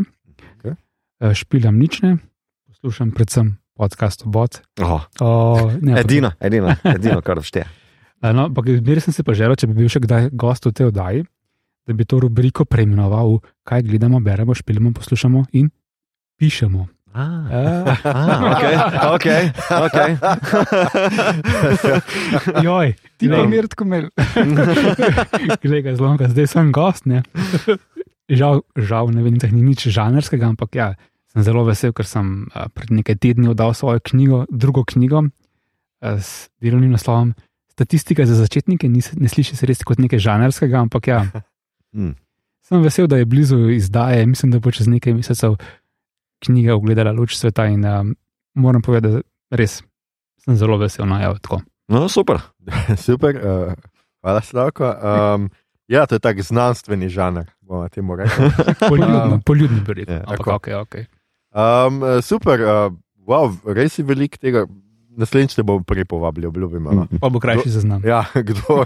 [0.55, 0.79] Okej.
[1.19, 2.23] Uh, špilam nič ne,
[2.71, 4.63] poslušam predvsem podcast Bot.
[4.79, 5.31] Oh, O,
[5.83, 7.67] ne, edino, edino, edino, kar šteje.
[8.23, 10.73] pa- No, ampak zmeraj sem se pa želel, če bi bil še kdaj gost v
[10.73, 11.27] tej oddaji,
[11.83, 15.67] da bi to rubriko preimenoval v kaj gledamo, beremo, špilimo, poslušamo in
[16.39, 16.94] pišemo.
[17.15, 17.59] Ah, A,
[18.11, 18.67] ah, ok,
[19.15, 19.29] ok.
[19.87, 20.11] okay.
[22.67, 22.89] joj,
[23.19, 24.09] Ti pa glej, mir tako imel.
[25.63, 27.07] glej ga zlomka, zdaj sem gost.
[27.07, 27.23] Ne?
[28.27, 30.89] Žal, žal ne vem, da ni nič žanrskega, ampak ja,
[31.31, 35.29] sem zelo vesel, ker sem pred nekaj tedni oddal svojo knjigo, drugo knjigo
[36.03, 37.35] s delovnim naslovom
[37.75, 38.87] Statistika za začetnike.
[38.91, 41.23] Ni, ne sliši se res kot nekaj žanrskega, ampak ja,
[41.95, 42.17] Hmm.
[42.67, 44.27] sem vesel, da je blizu izdaje.
[44.27, 45.55] Mislim, da bo čez nekaj mesecev
[46.45, 48.15] knjiga ugledala luč sveta in um,
[48.55, 49.81] moram povedati, da res
[50.45, 51.09] sem zelo vesel.
[51.09, 51.63] No, evo, tako.
[51.89, 52.41] No, super.
[53.07, 53.73] Super, uh,
[54.21, 54.89] hvala Slavko.
[54.89, 55.51] Um,
[55.89, 58.51] ja, to je tak znanstveni žanr, bomo temu rekli.
[58.89, 60.15] Poljudno, poljudno bi rekel.
[60.15, 60.51] Ja, ampak tako.
[60.51, 61.05] okay, okay.
[61.55, 62.93] Um, super, uh,
[63.27, 64.67] wow, res je veliko tega.
[65.15, 66.89] Naslednjič te bom prej povabil, obljubim.
[66.91, 67.21] Mm.
[67.23, 68.03] Pa bo krajši seznam.
[68.03, 68.83] Ja, kdo,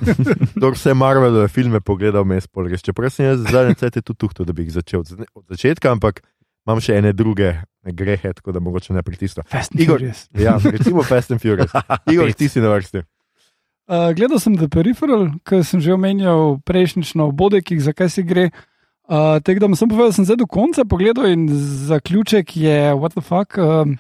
[0.55, 2.77] kdo vse Marvelove filme pogledal, me spolje.
[2.85, 6.21] Čeprav sem jaz zadnje ceste tudi tuhto, da bi jih začel od, od začetka, ampak
[6.69, 9.47] imam še ene druge grehe, tako da mogoče ne pritisnem.
[9.49, 10.27] Fast and Igor- Furious.
[10.37, 11.73] Ja, recimo Fast and Furious.
[12.13, 13.03] Igor, ti si na vrsti.
[13.89, 18.51] Uh, gledal sem The Peripheral, ki sem že omenjal prejšnjič na obodekih, zakaj se gre.
[19.09, 21.49] Uh, Tako da sem povedal, da sem zdaj do konca pogledal in
[21.89, 23.57] zaključek je, what the fuck.
[23.57, 23.97] Um,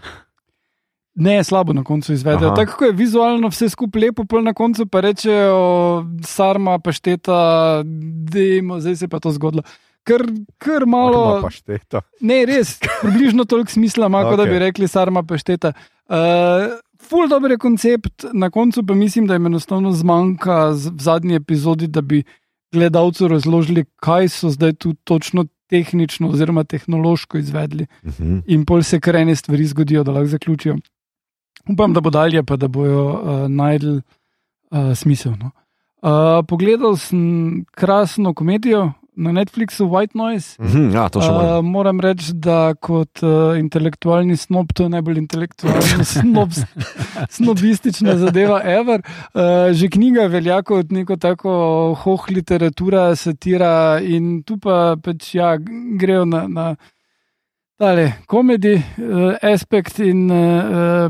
[1.18, 2.52] Ne slabo na koncu izvedel.
[2.52, 2.54] Aha.
[2.54, 7.82] Tako kot je vizualno vse skupaj lepo, pol na koncu pa rečejo, sarma, pašteta,
[8.30, 9.64] dejmo, zdaj se je pa to zgodilo.
[9.66, 11.22] Ker, ker malo.
[11.24, 12.02] Malo pa šteta.
[12.20, 14.32] Ne, res, približno toliko smisla ima, okay.
[14.32, 15.74] kot da bi rekli, sarma pašteta.
[16.08, 16.78] Uh,
[17.08, 21.86] ful dober je koncept, na koncu pa mislim, da jim enostavno zmanjka v zadnji epizodi,
[21.86, 22.22] da bi
[22.72, 27.86] gledalcu razložili, kaj so zdaj tu točno tehnično oziroma tehnološko izvedli.
[28.04, 28.38] Mhm.
[28.46, 30.76] In pol se kar ene stvari zgodijo, da lahko zaključijo.
[31.68, 34.00] Upam, da bo dalje, pa da bojo uh, najdel
[34.70, 35.32] uh, smisel.
[35.36, 35.50] No.
[36.02, 40.54] Uh, pogledal sem krasno komedijo na Netflixu, White Noise.
[40.62, 41.58] Mhm, ja, to še moram.
[41.58, 46.54] Uh, moram reči, da kot uh, intelektualni snob, to je najbolj intelektualna snob,
[47.28, 49.02] snobistična zadeva, ever.
[49.34, 51.50] Uh, že knjiga velja kot neko tako
[52.04, 55.56] hoh literatura, satira in tu pa pač ja,
[55.98, 56.46] grejo na.
[56.48, 56.68] na
[57.78, 61.06] Tale komedi uh, aspekt in uh,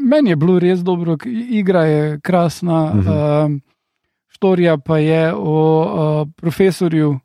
[0.00, 3.08] meni je bilo res dobro, igra je krasna, Mhm.
[3.08, 3.60] uh,
[4.38, 7.18] štorija pa je o uh, profesorju,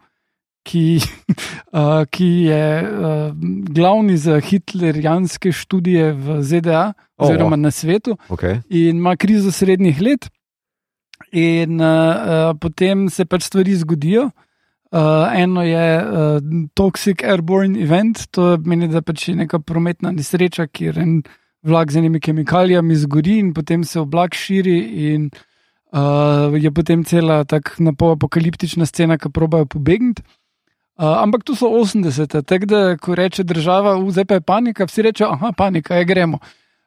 [0.66, 0.98] ki,
[1.78, 3.36] uh, ki je uh,
[3.70, 8.62] glavni za hitlerijanske študije v ZDA O, oziroma na svetu Okay.
[8.70, 10.30] in ima krizo srednjih let.
[11.32, 14.30] In uh, potem se pač stvari zgodijo.
[14.94, 16.42] Uh, eno je uh,
[16.74, 21.16] toxic airborne event, to pomeni, da pač je neka prometna nesreča, kjer en
[21.66, 24.78] vlak z enimi kemikalijami zgori in potem se oblak širi.
[25.14, 25.53] In, uh,
[26.62, 30.24] je potem cela tako apokaliptična scena, ki probajo pobegniti.
[30.94, 34.86] Uh, ampak tu so 80-te, tako da ko reče država, "U, zdaj pa je panika,
[34.86, 36.38] vsi rečejo, aha, panika, je gremo.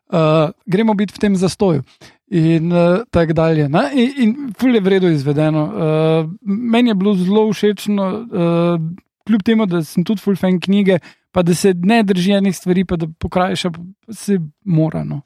[0.07, 1.83] Uh, gremo biti v tem zastoju.
[2.31, 3.69] In uh, tako dalje.
[3.69, 3.91] Ne?
[3.95, 5.65] In, in ful je vredno izvedeno.
[5.65, 8.81] Uh, meni je bilo zelo všečno, uh,
[9.27, 10.99] kljub temu, da sem tudi full fan knjige,
[11.33, 15.05] pa da se ne drži enih stvari, pa da pokrajša, pa se mora.
[15.05, 15.20] No.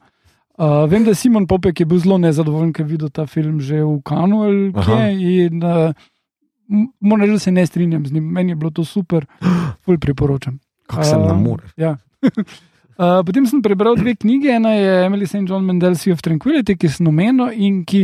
[0.60, 3.80] Uh, vem, da Simon Popek je bil zelo nezadovoljen, ker je videl ta film že
[3.80, 4.84] v Kanu ali Aha.
[4.84, 5.46] kje.
[5.46, 5.92] In, uh,
[7.00, 8.26] Moram reči, da se ne strinjam z njim.
[8.30, 9.24] Meni je bilo to super,
[9.84, 10.58] ful priporočam.
[10.86, 11.72] Kako se ne more.
[11.76, 11.96] Ja.
[13.00, 14.50] Uh, potem sem prebral dve knjigi.
[14.52, 15.48] Ena je Emily St.
[15.48, 18.02] John Mendel Sea of Tranquility, ki sem omenil in ki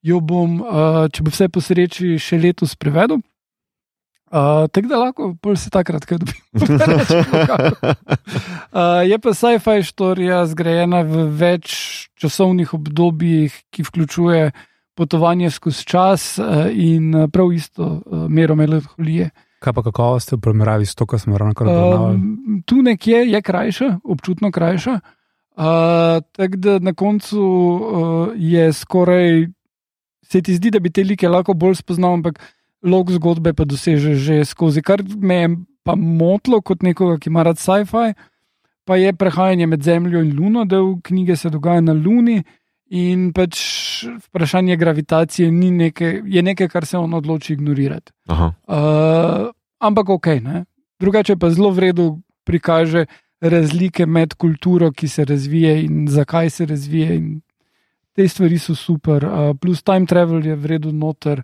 [0.00, 3.20] jo bom, uh, če bo vse po sreči, še letos prevedel.
[4.30, 6.38] Uh, tako da lahko pol se takrat, kaj dobim.
[8.70, 11.72] Uh, je pa sci-fi štorija zgrajena v več
[12.14, 14.52] časovnih obdobjih, ki vključuje
[14.94, 19.32] potovanje skozi čas uh, in uh, prav isto uh, mero melanholije.
[19.58, 22.14] Kaj pa kakovost v primerjavi s to, kar smo ravno kar obravnavali?
[22.14, 25.00] Um, tu nekje je krajša, občutno krajša.
[25.58, 29.48] Uh, Tako da na koncu uh, je skoraj,
[30.22, 32.38] se ti zdi, da bi te like lahko bolj spoznal, ampak
[32.82, 34.82] log zgodbe pa doseže že skozi.
[34.82, 35.48] Kar me je
[35.82, 38.14] pa motilo kot nekoga, ki ima rad sci-fi,
[38.84, 42.42] pa je prehajanje med Zemljo in Luno, del knjige se dogaja na Luni.
[42.90, 43.54] In pač
[44.26, 48.12] vprašanje gravitacije nekaj, je nekaj, kar se on odloči ignorirati.
[48.26, 48.48] Aha.
[48.66, 50.64] Uh, ampak ok, ne?
[51.00, 53.06] drugače pa zelo vredno prikaže
[53.40, 57.16] razlike med kulturo, ki se razvije in zakaj se razvije.
[57.16, 57.40] In
[58.12, 61.42] te stvari so super, uh, plus time travel je vredno noter.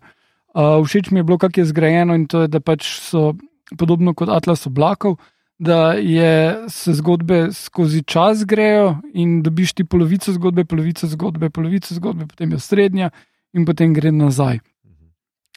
[0.56, 3.34] Uh, všeč mi je bilo, kako je zgrajeno in to je, da pač so
[3.78, 5.18] podobno kot Atlas oblakov.
[5.58, 11.94] Da je, se zgodbe skozi čas grejo in dobiš ti polovico zgodbe, polovico zgodbe, polovico
[11.94, 13.10] zgodbe, potem je srednja
[13.56, 14.60] in potem gre nazaj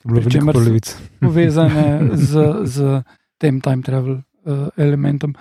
[0.05, 0.97] se- polovic.
[1.19, 3.03] povezane z, z
[3.37, 5.35] tem time travel uh, elementom.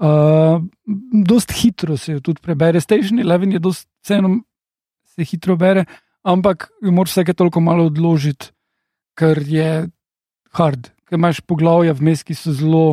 [0.00, 0.62] Uh,
[1.26, 2.80] dost hitro se jo tudi prebere.
[2.80, 4.40] Station Eleven je dost, vseeno
[5.04, 5.84] se hitro bere,
[6.22, 8.50] ampak jo moraš vsake toliko malo odložiti,
[9.20, 9.70] ker je
[10.56, 12.84] hard, ker imaš poglavja vmes, ki so zelo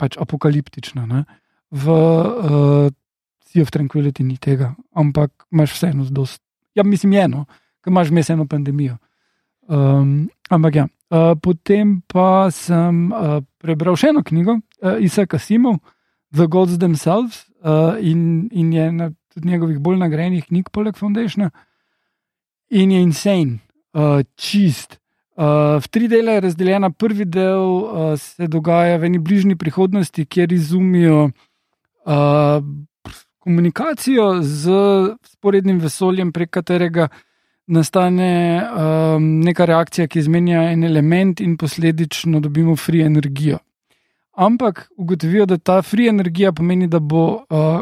[0.00, 1.06] pač apokaliptična.
[1.08, 1.24] Ne?
[1.72, 2.90] V uh,
[3.48, 6.42] Sea of Tranquility ni tega, ampak imaš vseeno dost.
[6.76, 7.46] Ja, mislim, eno,
[7.84, 8.98] ker imaš vmes eno pandemijo.
[9.68, 10.86] Um, ampak ja.
[11.12, 15.82] Uh, potem pa sem uh, prebral še eno knjigo, uh, Isaka Simov,
[16.32, 21.50] The Gods Themselves, uh, in, in je ena od njegovih bolj nagrajenih knjig, poleg Foundationa.
[22.72, 23.60] In je insane,
[23.92, 25.01] uh, čist.
[25.32, 26.90] Uh, v tri dele je razdeljena.
[26.90, 31.30] Prvi del uh, se dogaja v eni bližnji prihodnosti, kjer izumijo
[32.04, 32.64] uh,
[33.38, 34.70] komunikacijo z
[35.24, 37.08] sporednim vesoljem, prek katerega
[37.66, 43.58] nastane um, neka reakcija, ki izmenja en element in posledično dobimo free energijo.
[44.32, 47.80] Ampak ugotovijo, da ta free energija pomeni, da bo uh,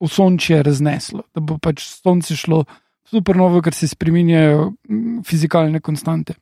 [0.00, 2.64] v sončje razneslo, da bo pač sonce šlo
[3.10, 4.72] supernovo, ker se spremenjajo
[5.26, 6.34] fizikalne konstante.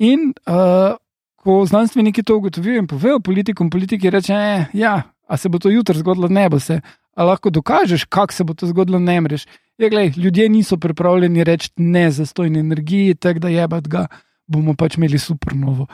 [0.00, 0.96] In uh,
[1.36, 5.70] ko znanstveniki to ugotovijo in povejo politikom, politiki reče, eh, ja, a se bo to
[5.70, 6.80] jutri zgodilo, ne bo se.
[7.16, 9.46] A lahko dokažeš, kako se bo to zgodilo, ne mreš.
[9.78, 14.06] Ja, glej, ljudje niso pripravljeni reči ne za stojni energiji, tako da je bad ga.
[14.46, 15.86] Bomo pač imeli supernovo.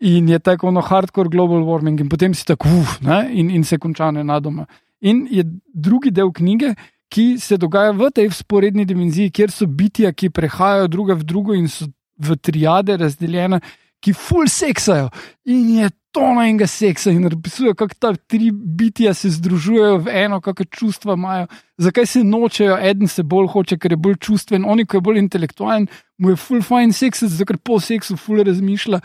[0.00, 3.64] In je tako ono hardcore global warming, in potem si tako, uf, ne, in, in
[3.64, 4.66] se konča na doma.
[5.00, 6.74] In je drugi del knjige,
[7.08, 11.54] ki se dogaja v tej sporedni dimenziji, kjer so bitja, ki prehajajo druga v drugo
[11.54, 11.88] in so
[12.18, 13.60] v triade razdeljene,
[14.04, 15.08] ki full seksajo.
[15.48, 20.12] In je to na enega seksa in opisujejo, kako ta tri bitja se združujejo v
[20.24, 21.46] eno, kakšne čustva imajo,
[21.82, 25.18] zakaj se nočejo, eden se bolj hoče, ker je bolj čustven, oni, ki je bolj
[25.24, 25.88] intelektualen,
[26.18, 29.00] mu je full fine seks, zato ker po seksu full razmišlja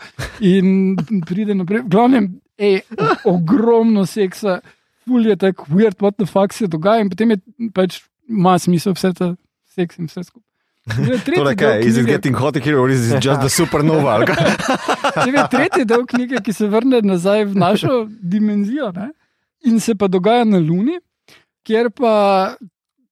[0.52, 0.94] in
[1.28, 1.82] pride naprej.
[1.88, 2.28] V glavnem,
[2.60, 2.82] ej,
[3.26, 4.60] ogromno seksa.
[5.08, 7.40] Ful je tako, weird, what the fuck se dogaja, in potem je
[7.74, 9.32] pač ima smisel vse to,
[9.74, 10.49] seks in vse skupaj.
[10.88, 14.24] Torej, kaj, is it getting hot here or is it just the supernova?
[14.24, 15.26] kaj?
[15.28, 19.10] Je tretji del knjige, ki se vrne nazaj v našo dimenzijo ne?
[19.64, 21.00] in se pa dogaja na Luni,
[21.66, 22.56] kjer pa.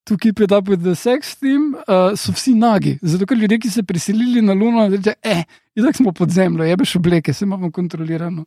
[0.08, 2.94] To keep it up with the sex theme, uh, so vsi nagi.
[3.02, 5.42] Zato, ker ljudje, ki se priselili na Luno, reče, eh,
[5.76, 8.46] tako smo pod zemljo, jebeš obleke, se imamo kontrolirano.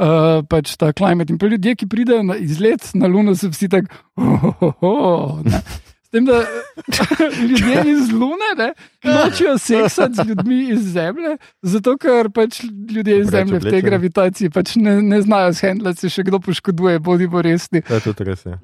[0.00, 1.28] Uh, pač ta klimat.
[1.28, 5.44] In pa ljudje, ki pridejo na izlet na Luno, so vsi tako, oh, oh, oh,
[5.44, 5.83] S
[6.14, 6.40] tem, da
[7.48, 8.68] ljudje iz Lune ne,
[9.04, 14.52] nočejo seksati z ljudmi iz Zemlje, zato ker pač ljudje iz Zemlje v tej gravitaciji
[14.54, 17.82] pač ne, ne znajo shendlati, se še kdo poškoduje, bodimo resni.
[17.88, 18.46] Ja, to je res.
[18.54, 18.58] Ja.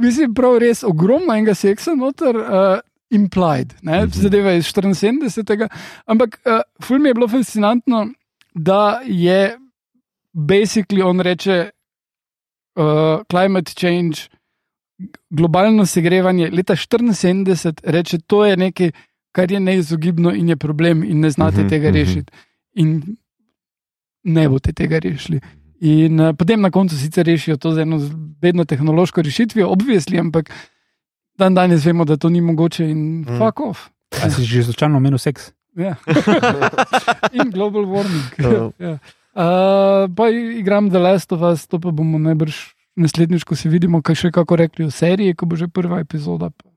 [0.00, 2.36] Mislim, prav res ogromno enega seksa noter.
[2.38, 2.80] Uh,
[3.12, 5.66] Implied, ne, zadeva iz 74.
[6.08, 8.06] Ampak uh, film je bilo fascinantno,
[8.54, 9.50] da je
[10.32, 14.30] basically on reče uh, climate change,
[15.30, 18.90] globalno segrevanje leta 74, reče, to je nekaj,
[19.32, 21.96] kar je neizogibno in je problem, in ne znate Mhm, tega mhm.
[21.96, 22.32] rešiti.
[22.74, 23.16] In
[24.24, 25.40] ne boste tega rešili.
[25.80, 27.98] In uh, potem na koncu sicer rešijo to z eno
[28.40, 30.50] vedno tehnološko rešitvijo, obvisli, ampak
[31.38, 33.38] dan danes vemo, da to ni mogoče in Mhm.
[33.38, 33.88] fuck off.
[34.24, 35.52] A si že slučajno omenil seks?
[35.76, 35.94] Ja.
[37.32, 38.28] in global warming.
[38.38, 38.70] Ja.
[38.78, 38.92] ja.
[38.92, 42.56] uh, pa igram The Last of Us, to pa bomo najbrž
[42.96, 46.50] naslednjič, ko se vidimo, kaj še kako rekli v seriji, ko bo že prva epizoda.
[46.50, 46.68] pa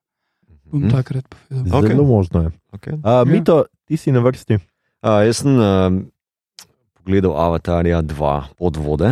[0.66, 0.90] Bom Mhm.
[0.92, 1.78] takrat povedal.
[1.78, 1.88] Ok.
[1.88, 2.50] Zelo možno je.
[2.74, 2.94] Okay.
[2.98, 4.58] Uh, Mito, ti si na vrsti.
[5.06, 5.94] Uh, jaz sem uh,
[6.98, 9.10] pogledal Avatarja 2 pod vode.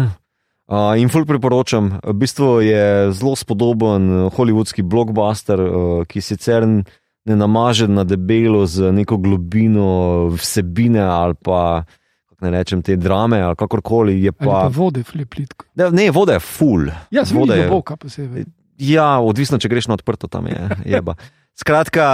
[0.65, 7.35] Uh, in ful priporočam, v bistvu je zelo spodoben hollywoodski blockbuster, uh, ki sicer ne
[7.35, 12.02] namaže na debelo z neko globino vsebine ali pa, kako
[12.43, 14.17] ne rečem, te drame ali kakorkoli.
[14.19, 15.65] Je Ali pa pa, vode, fliplitko.
[15.91, 16.91] ne, voda je full.
[17.09, 18.45] Ja, videl je- boka posebej.
[18.77, 20.57] Ja, odvisno, če greš na odprto, tam je
[20.87, 21.15] jeba.
[21.55, 22.05] Skratka,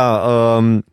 [0.60, 0.84] um,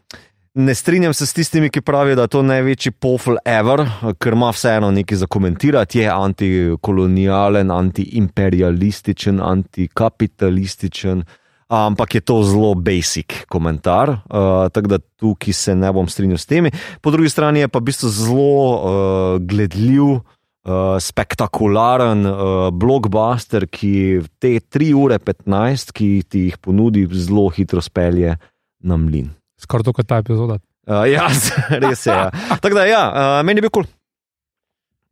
[0.55, 3.83] ne strinjam se s tistimi, ki pravijo, da je to največji pofl ever,
[4.17, 5.99] ker ima vseeno nekaj za komentirati.
[5.99, 11.25] Je antikolonialen, antiimperialističen, antikapitalističen.
[11.67, 16.47] Ampak je to zelo basic komentar, uh, tako da tukaj se ne bom strinjal s
[16.47, 16.71] temi.
[17.03, 22.39] Po drugi strani je pa v bistvu zelo uh, gledljiv, uh, spektakularen uh,
[22.71, 28.39] blockbuster, ki te 3 ure 15, ki ti jih ponudi, zelo hitro spelje
[28.87, 29.35] na mlin.
[29.59, 30.61] Skoraj to kot ta epizoda.
[30.87, 31.27] Uh, ja,
[31.83, 32.15] res je.
[32.15, 32.31] Ja.
[32.63, 33.83] Tako da, ja, uh, meni je bil kul.
[33.83, 33.93] Cool.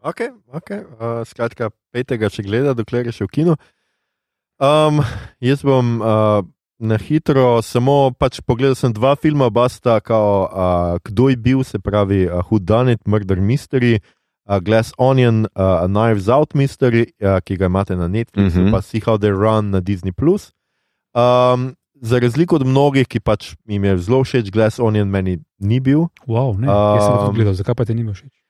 [0.04, 0.84] Okay, okay.
[1.00, 3.54] Uh, skratka, petega, če gleda, dokler je še v kinu.
[4.60, 5.02] Um,
[5.40, 6.44] jaz bom uh,
[6.78, 11.64] na hitro samo pač pogledal sem dva filma, oba sta kao uh, Kdo je bil,
[11.66, 13.98] se pravi uh, Who Done It, Murder Mystery,
[14.46, 18.66] uh, Glass Onion, uh, A Knives Out Mystery, uh, ki ga imate na Netflixu, uh
[18.66, 18.70] -huh.
[18.70, 20.12] pa See How They Run na Disney.
[21.14, 25.80] Um, za razliko od mnogih, ki pač jim je zelo všeč, Glass Onion meni ni
[25.80, 26.06] bil.
[26.26, 28.43] Wow, ne, jaz sem to Um, gledal, zakaj pa ti ni bil všeč?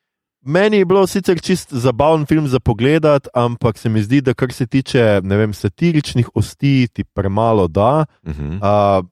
[0.45, 3.05] Meni je bilo sicer čist zabaven film za pogled,
[3.35, 8.05] ampak se mi zdi, da kar se tiče vem, satiričnih osti, ti premalo da.
[8.27, 8.57] Uh -huh.
[8.61, 9.07] Uh,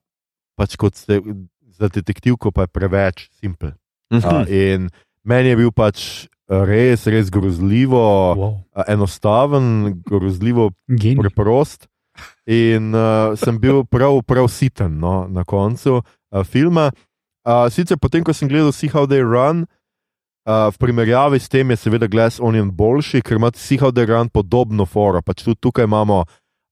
[0.56, 1.20] pač kot se,
[1.72, 3.68] za detektivko pa je preveč simpel.
[3.68, 4.74] uh Uh, -huh.
[4.74, 4.90] in
[5.24, 8.54] meni je bil pač res, res grozljivo, Wow.
[8.76, 11.16] uh, enostaven, grozljivo Genij.
[11.16, 11.88] preprost.
[12.46, 16.90] In uh, sem bil prav, prav siten no, na koncu uh, filma.
[17.48, 19.66] Uh, sicer potem, ko sem gledal See How They Run, uh,
[20.44, 24.86] v primerjavi s tem je seveda Glass Onion boljši, ker ima How They Run podobno
[24.86, 25.23] foro.
[25.23, 26.24] Pač tudi tukaj imamo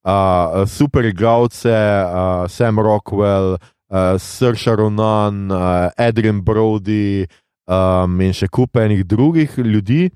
[0.05, 7.27] uh, super igralce, uh, Sam Rockwell, uh, Srša Ronan, uh, Adrian Brody
[7.67, 10.11] um, in še kup enih drugih ljudi.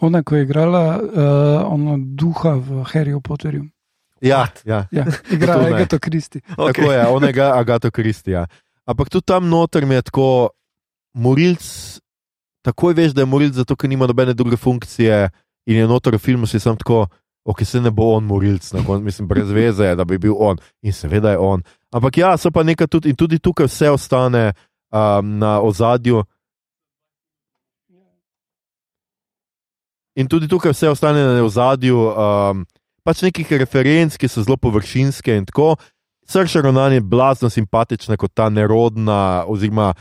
[0.00, 3.66] Ona, ko je igrala uh, ono duha v Harryju Potterju.
[4.20, 4.86] Ja, ja.
[4.92, 5.04] Ja,
[5.34, 5.74] igra To ne.
[5.74, 6.40] Agato Kristi.
[6.56, 6.72] Okay.
[6.72, 8.46] Tako je, onega Agato Kristija.
[8.84, 10.50] Ampak tudi tam noter mi je tako,
[11.14, 12.00] morilc,
[12.62, 15.28] takoj veš, da je morilc, zato ker nima nobene druge funkcije
[15.66, 17.06] in je noter v filmu si sam tako,
[17.44, 20.34] ok, se ne bo on morilc, na koncu, mislim, brez veze je, da bi bil
[20.38, 21.62] on in seveda je on.
[21.92, 24.52] Ampak ja, so pa nekaj tudi in tudi tukaj vse ostane
[24.92, 26.24] um, na ozadju.
[30.14, 32.66] In tudi tukaj vse ostane na ozadju, um,
[33.04, 35.76] pač nekih referenc, ki so zelo površinske in tako.
[36.30, 39.94] Srša Ronan je blazno simpatična kot ta nerodna, oziroma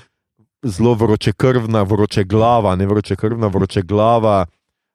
[0.64, 4.46] zelo vročekrvna, vročeglava, ne vročekrvna, vročeglava,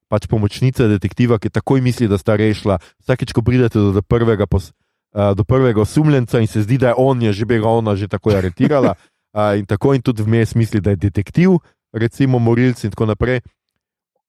[0.08, 2.78] pač pomočnica detektiva, ki takoj misli, da sta rešila.
[3.02, 4.70] Vsakeč, ko pridete do, do, prvega, pos,
[5.16, 7.96] uh, do prvega osumljenca in se zdi, da je on, je že bi ga ona
[7.96, 11.58] že tako aretirala, uh, in tako in tudi vmes misli, da je detektiv,
[11.92, 13.40] recimo morilci in tako naprej.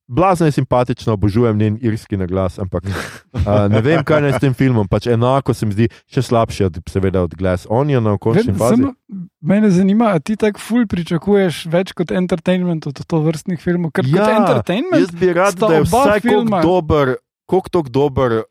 [0.08, 4.54] Blazno je simpatična, obožujem njen irski naglas, ampak uh, ne vem, kaj naj s tem
[4.54, 4.88] filmom.
[4.88, 8.60] Pač enako se mi zdi še slabše, od, seveda, od Glass Onion v končni Vem,
[8.60, 8.84] fazi.
[8.84, 8.94] samo
[9.42, 13.92] Mene zanima, a ti tako ful pričakuješ več kot entertainment od to vrstnih filmov?
[13.98, 17.16] Ker kot Ja, entertainment Jaz bi rad, da je vsaj koliko dober,
[17.50, 18.44] koliko tok dober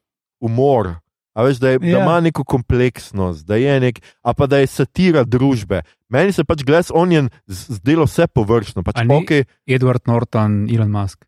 [0.43, 0.97] umor.
[1.35, 1.86] A veš, da, je, ja.
[1.86, 2.02] da Ja.
[2.02, 5.82] ima neko kompleksnost, da je nek, a pa da je satira družbe.
[6.09, 8.82] Meni se pač Glass Onion zdelo vse površno.
[8.86, 11.26] Pač, okay, Edward Norton, Elon Musk.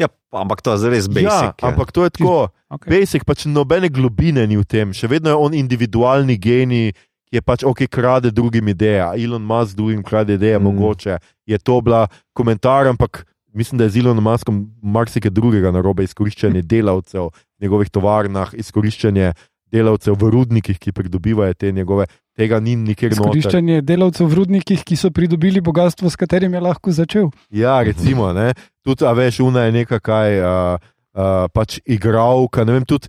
[0.00, 1.60] Ja, ampak to je res ja, basic.
[1.60, 1.68] je.
[1.68, 2.48] ampak to je tako.
[2.70, 2.88] Okay.
[2.94, 6.94] Basic, pač nobene globine ni v tem, še vedno je on individualni genij,
[7.30, 9.04] ki je pač ok, krade drugim ideje.
[9.20, 10.64] Elon Musk drugim krade ideje, mm.
[10.64, 16.04] Mogoče je to bila komentar, ampak mislim, da je z Elonom Muskom marsikaj drugega narobe,
[16.04, 19.32] izkoriščanje delavcev v njegovih tovarnah, izkoriščanje
[19.70, 22.06] delavcev v rudnikih, ki pridobivajo te njegove.
[22.38, 23.36] Tega ni nikjer noter.
[23.38, 27.30] Izkoriščanje delavcev v rudnikih, ki so pridobili bogatstvo, s katerim je lahko začel.
[27.50, 28.52] Ja, recimo, ne.
[28.82, 30.78] Tudi, a veš, una je neka kaj, uh,
[31.12, 33.08] uh, pač igralka, ne vem, tudi.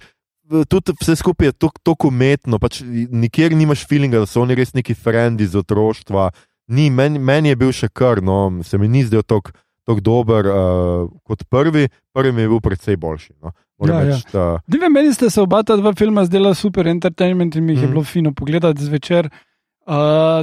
[0.67, 4.93] Tudi vse skupaj je tako- umetno, pač nikjer nimaš feelinga, da so oni res neki
[4.93, 6.31] frendi iz otroštva.
[6.67, 9.51] Ni, meni, meni je bil še kar, no, se mi ni zdel tako
[9.83, 13.33] tako dober uh, kot prvi, prvi je bil precej boljši.
[13.41, 13.51] No.
[13.79, 14.15] Moram Ja, ja.
[14.15, 17.65] reči, da- Ne vem, meni sta se oba ta dva filma zdela super entertainment in
[17.65, 17.81] mi jih mm.
[17.81, 17.93] je Mhm.
[17.93, 19.29] bilo fino pogledati zvečer.
[19.81, 19.93] Uh,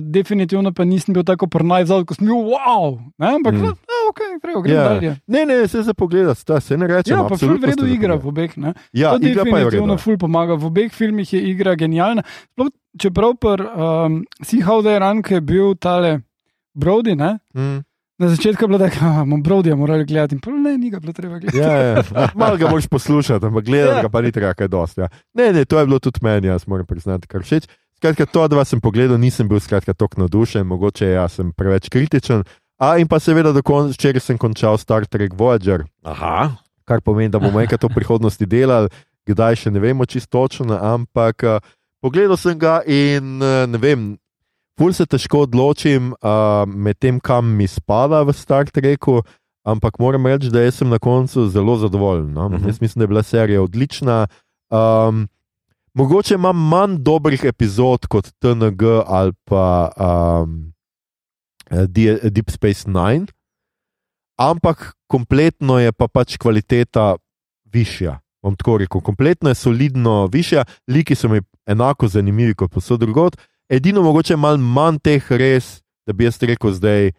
[0.02, 3.28] definitivno pa nisem bil tako prnajzal, ko sem bil wow, ne?
[3.31, 3.62] ampak Mm.
[3.62, 3.70] no,
[4.09, 4.89] ok, prej gremo Ja.
[4.89, 5.12] dalje.
[5.27, 7.12] Ne, ne, se za pogled, sta se ne reče.
[7.12, 8.56] Ja, pa ful v redu igra v obeh.
[8.56, 8.74] Ne?
[8.93, 10.55] Ja, to pa definitivno ful pomaga.
[10.55, 12.27] V obeh filmih je igra genialna.
[12.51, 14.12] Sploh, čeprav pri um,
[14.43, 16.20] See How They Run, ki je bil tale
[16.74, 17.39] Brody, ne?
[17.55, 17.86] Mm.
[18.19, 20.98] na začetku je bilo tako, da bomo Brodyja morali gledati, in pol ne, ni ga
[20.98, 21.55] bilo treba gledati.
[21.56, 22.02] Ja, ja.
[22.35, 24.02] Malo ga moraš poslušati, ampak gledati Ja.
[24.02, 25.01] ga pa ni treba kaj dosti.
[25.01, 25.09] Ja.
[25.32, 27.70] Ne, ne, to je bilo tudi meni, jaz moram priznati, kar všeč.
[27.98, 32.44] Skratka, to dva sem pogledal, nisem bil skratka tako navdušen, mogoče jaz sem preveč kritičen.
[32.78, 36.54] A in pa seveda, včeraj sem končal Star Trek Voyager, Aha,
[36.86, 38.86] kar pomeni, da bomo enkrat v prihodnosti delali,
[39.26, 41.58] kdaj še ne vemo čisto točno, ampak uh,
[41.98, 44.14] pogledal sem ga in uh, ne vem.
[44.78, 49.26] Ful se težko odločim uh, med tem, kam mi spada v Star Treku,
[49.66, 52.30] ampak moram reči, da sem na koncu zelo zadovoljen.
[52.30, 52.46] No?
[52.46, 52.62] Uh Mhm.
[52.62, 52.68] -huh.
[52.70, 54.26] Jaz mislim, da je bila serija odlična.
[54.70, 55.26] Um,
[55.98, 60.72] mogoče imam manj dobrih epizod kot TNG ali pa um,
[62.30, 63.26] Deep Space Nine,
[64.38, 67.16] ampak kompletno je pa pač kvaliteta
[67.72, 68.20] višja.
[68.42, 73.36] Bom tako rekel, kompletno je solidno višja, liki so mi enako zanimivi kot posod drugot.
[73.68, 77.10] Edino mogoče malo manj teh res, da bi jaz rekel zdaj,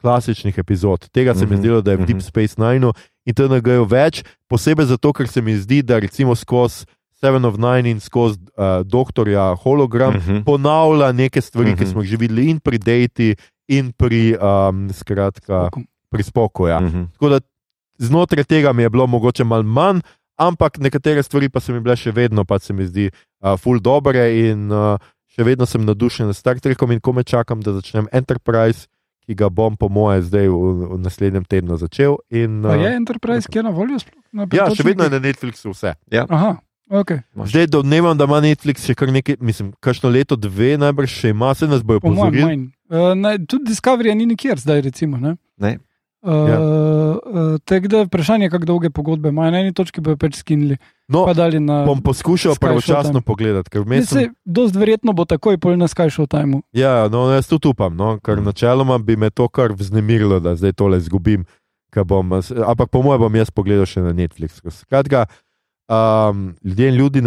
[0.00, 1.08] klasičnih epizod.
[1.12, 2.06] Tega se mi Mhm, zdelo, da je v mhm.
[2.06, 2.92] Deep Space Nine
[3.26, 7.56] in TNG je več, posebej zato, ker se mi zdi, da recimo skozi Seven of
[7.56, 10.42] Nine in skozi uh, doktorja Hologram Mhm.
[10.44, 11.78] ponavlja neke stvari, mm -hmm.
[11.78, 11.90] ki Mhm.
[11.90, 13.36] smo jih že videli in pri Dejti,
[13.68, 15.70] in pri, um, skratka,
[16.10, 16.66] pri Spoku.
[16.66, 16.80] Ja.
[16.80, 17.04] Mhm.
[17.12, 17.40] Tako da
[17.98, 20.00] znotraj tega mi je bilo mogoče malo manj,
[20.36, 23.10] ampak nekatere stvari pa so mi bile še vedno, pa se mi zdi,
[23.40, 27.60] uh, full dobre in uh, še vedno sem nadušen nad Star Trekom in kome čakam,
[27.60, 28.86] da začnem Enterprise,
[29.26, 30.54] ki ga bom, po moje, zdaj v,
[30.86, 32.16] v naslednjem tednu začel.
[32.30, 33.96] In, Pa je uh, Enterprise, ki je na voljo?
[34.32, 35.94] na ja, še vedno je na Netflixu vse.
[36.28, 36.56] Aha,
[36.90, 37.10] ok.
[37.44, 41.54] Zdaj domnevam, da ima Netflix še kar nekaj, mislim, kakšno leto, dve, najbrž še ima,
[41.54, 42.70] se nas bojo pozorili.
[42.86, 45.16] Uh, ne, tudi Discovery ni nikjer zdaj, recimo.
[45.18, 45.36] Ne?
[45.58, 45.78] Ne.
[46.22, 46.56] Uh, Ja.
[46.56, 47.14] uh,
[47.60, 49.50] Tako da je vprašanje, kako dolge pogodbe imajo.
[49.50, 50.76] Na eni točki bojo pač skinili,
[51.08, 51.84] No, pa na.
[51.84, 56.62] bom poskušal pravočasno pogledati, vmes sem se, dost verjetno bo takoj pol na Sky Showtime.
[56.72, 58.44] Ja, no, jaz tudi upam, no, ker Mm.
[58.44, 61.44] načeloma bi me to kar vznemirilo, da zdaj tole izgubim.
[61.96, 62.32] Bom,
[62.66, 64.66] ampak po mojem bom jaz pogledal še na Netflixu.
[64.66, 65.26] Skratka,
[65.88, 67.22] um, ljudje in ljudje,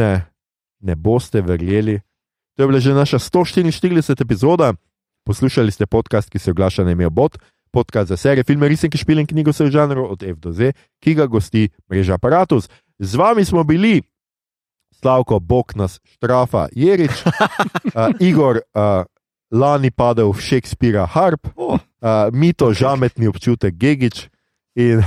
[0.79, 1.99] ne boste verjeli.
[2.55, 4.21] To je bila že naša 144.
[4.21, 4.73] epizoda.
[5.25, 7.37] Poslušali ste podcast, ki se oglaša na ime Bot,
[7.71, 10.71] podcast za serije, filme, risanke, špile in knjigo vseh žanrov od F do Z,
[11.03, 12.69] ki ga gosti mreža Apparatus.
[12.99, 14.01] Z vami smo bili
[14.95, 19.03] Slavko, Bog nas štrafa, Jerič, uh, Igor, uh,
[19.51, 21.73] lani padel v Shakespearea Harp, Oh.
[21.75, 21.79] uh,
[22.33, 24.29] Mito, žametni občutek Gigič
[24.77, 25.01] in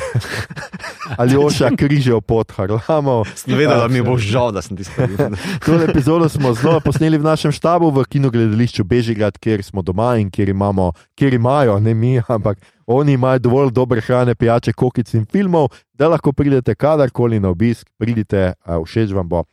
[1.22, 3.26] Aljoša križev pod Harlamov.
[3.34, 5.38] Sem vedel, da mi bo žal, da sem ti spremenil.
[5.66, 10.30] To epizodo smo znova posneli v našem štabu v kinogledališču Bežigrad, kjer smo doma in
[10.30, 15.26] kjer, imamo, kjer imajo, ne mi, ampak oni imajo dovolj dobre hrane, pijače, kokic in
[15.26, 19.44] filmov, da lahko pridete kadarkoli na obisk, pridite, všeč vam bo.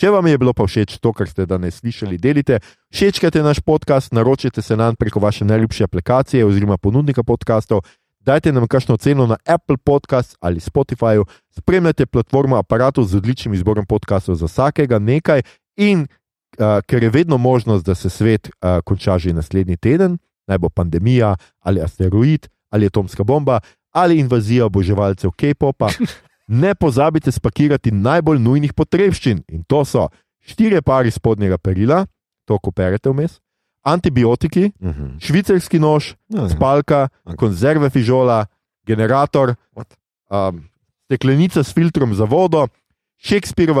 [0.00, 2.58] Če vam je bilo pa všeč to, kar ste danes slišali, delite,
[2.90, 7.84] všečkajte naš podcast, naročite se nam preko vaše najljubše aplikacije oziroma ponudnika podkastov,
[8.24, 13.86] dajte nam kakšno ceno na Apple Podcast ali Spotify, spremljate platformo aparatov z odličnim izborom
[13.86, 15.42] podkastov za vsakega nekaj
[15.76, 20.58] in uh, ker je vedno možnost, da se svet uh, konča že naslednji teden, naj
[20.58, 23.60] bo pandemija ali asteroid ali atomska bomba
[23.92, 25.88] ali invazija oboževalcev K-popa,
[26.62, 30.08] ne pozabite spakirati najbolj nujnih potrebščin in to so
[30.40, 32.06] štiri pari spodnjega perila,
[32.44, 33.38] to ko perete vmes,
[33.82, 35.18] antibiotiki, Mhm.
[35.18, 36.48] švicarski nož, ja.
[36.48, 37.36] spalka, Ok.
[37.36, 38.46] konzerve fižola,
[38.86, 39.94] generator, What?
[40.30, 40.64] um,
[41.04, 42.68] steklenica s filtrom za vodo,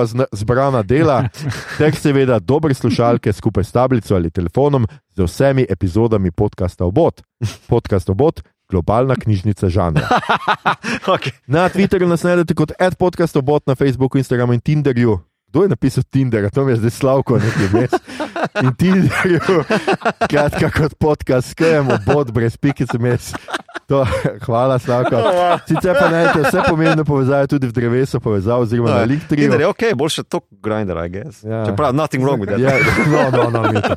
[0.04, 1.28] zna- zbrana dela,
[1.78, 7.22] ter seveda dobre slušalke skupaj s tablico ali telefonom z vsemi epizodami podcasta Obot.
[7.66, 10.08] Podcast Obot, globalna knjižnica žanra.
[11.06, 11.32] Okay.
[11.46, 15.18] Na Twitterju nas najdete kot adpodcast Obot, na Facebooku, Instagramu in Tinderju.
[15.48, 17.90] Kdo je napisal Tinder, to mi je zdaj slavko nekaj mes.
[18.62, 19.64] In Tinderju,
[20.28, 23.32] kratka kot podcast, skejem obot brez pikice mes.
[23.88, 24.06] To,
[24.46, 25.16] hvala, Slavko.
[25.68, 29.44] Sicer pa najdete vse pomembne povezave tudi v drevesu povezav oziroma na Linktree.
[29.44, 31.42] Tinder je ok, boljše to grinder, I guess.
[31.44, 31.64] Ja.
[31.66, 32.60] Čeprav, nothing wrong with that.
[32.60, 32.78] Ja,
[33.10, 33.96] no, no, no, Mito.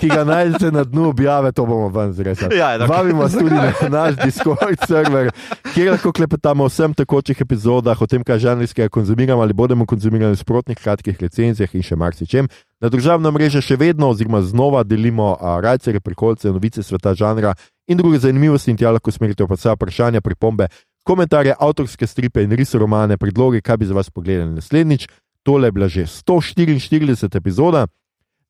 [0.00, 2.56] ki ga najdete na dnu objave, to bomo ven zresali.
[2.56, 2.92] Ja, tako.
[2.92, 5.30] Vabimo vas tudi na naš Discord server,
[5.74, 10.34] kjer lahko klepetamo o vsem tekočih epizodah, o tem, kaj žanrskega konzumiramo ali bomo konzumirali
[10.34, 12.48] v sprotnih kratkih recenzijah in še marsičem.
[12.78, 17.56] Na družabna mreža še vedno, oziroma znova delimo a, rajce, prekolce, novice sveta žanra
[17.90, 20.68] in druge zanimivosti, in tja lahko smerite pa vsa vprašanja, pripombe,
[21.02, 25.08] komentarje, avtorske stripe in risoromane, predloge, kaj bi za vas pogledali naslednjič.
[25.42, 27.86] Tole je bila že 144 epizoda.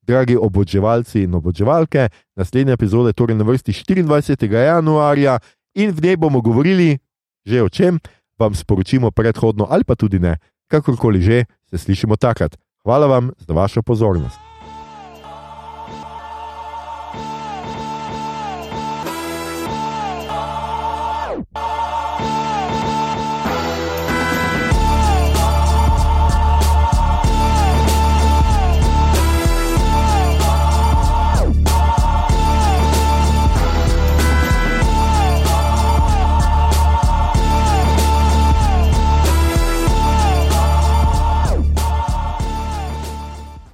[0.05, 4.49] Dragi oboževalci in oboževalke, naslednja epizoda je torej na vrsti 24.
[4.49, 5.39] januarja
[5.75, 6.97] in v njej bomo govorili
[7.45, 7.99] že o čem,
[8.37, 10.37] vam sporočimo predhodno ali pa tudi ne,
[10.67, 12.57] kakorkoli že, se slišimo takrat.
[12.83, 14.48] Hvala vam za vašo pozornost.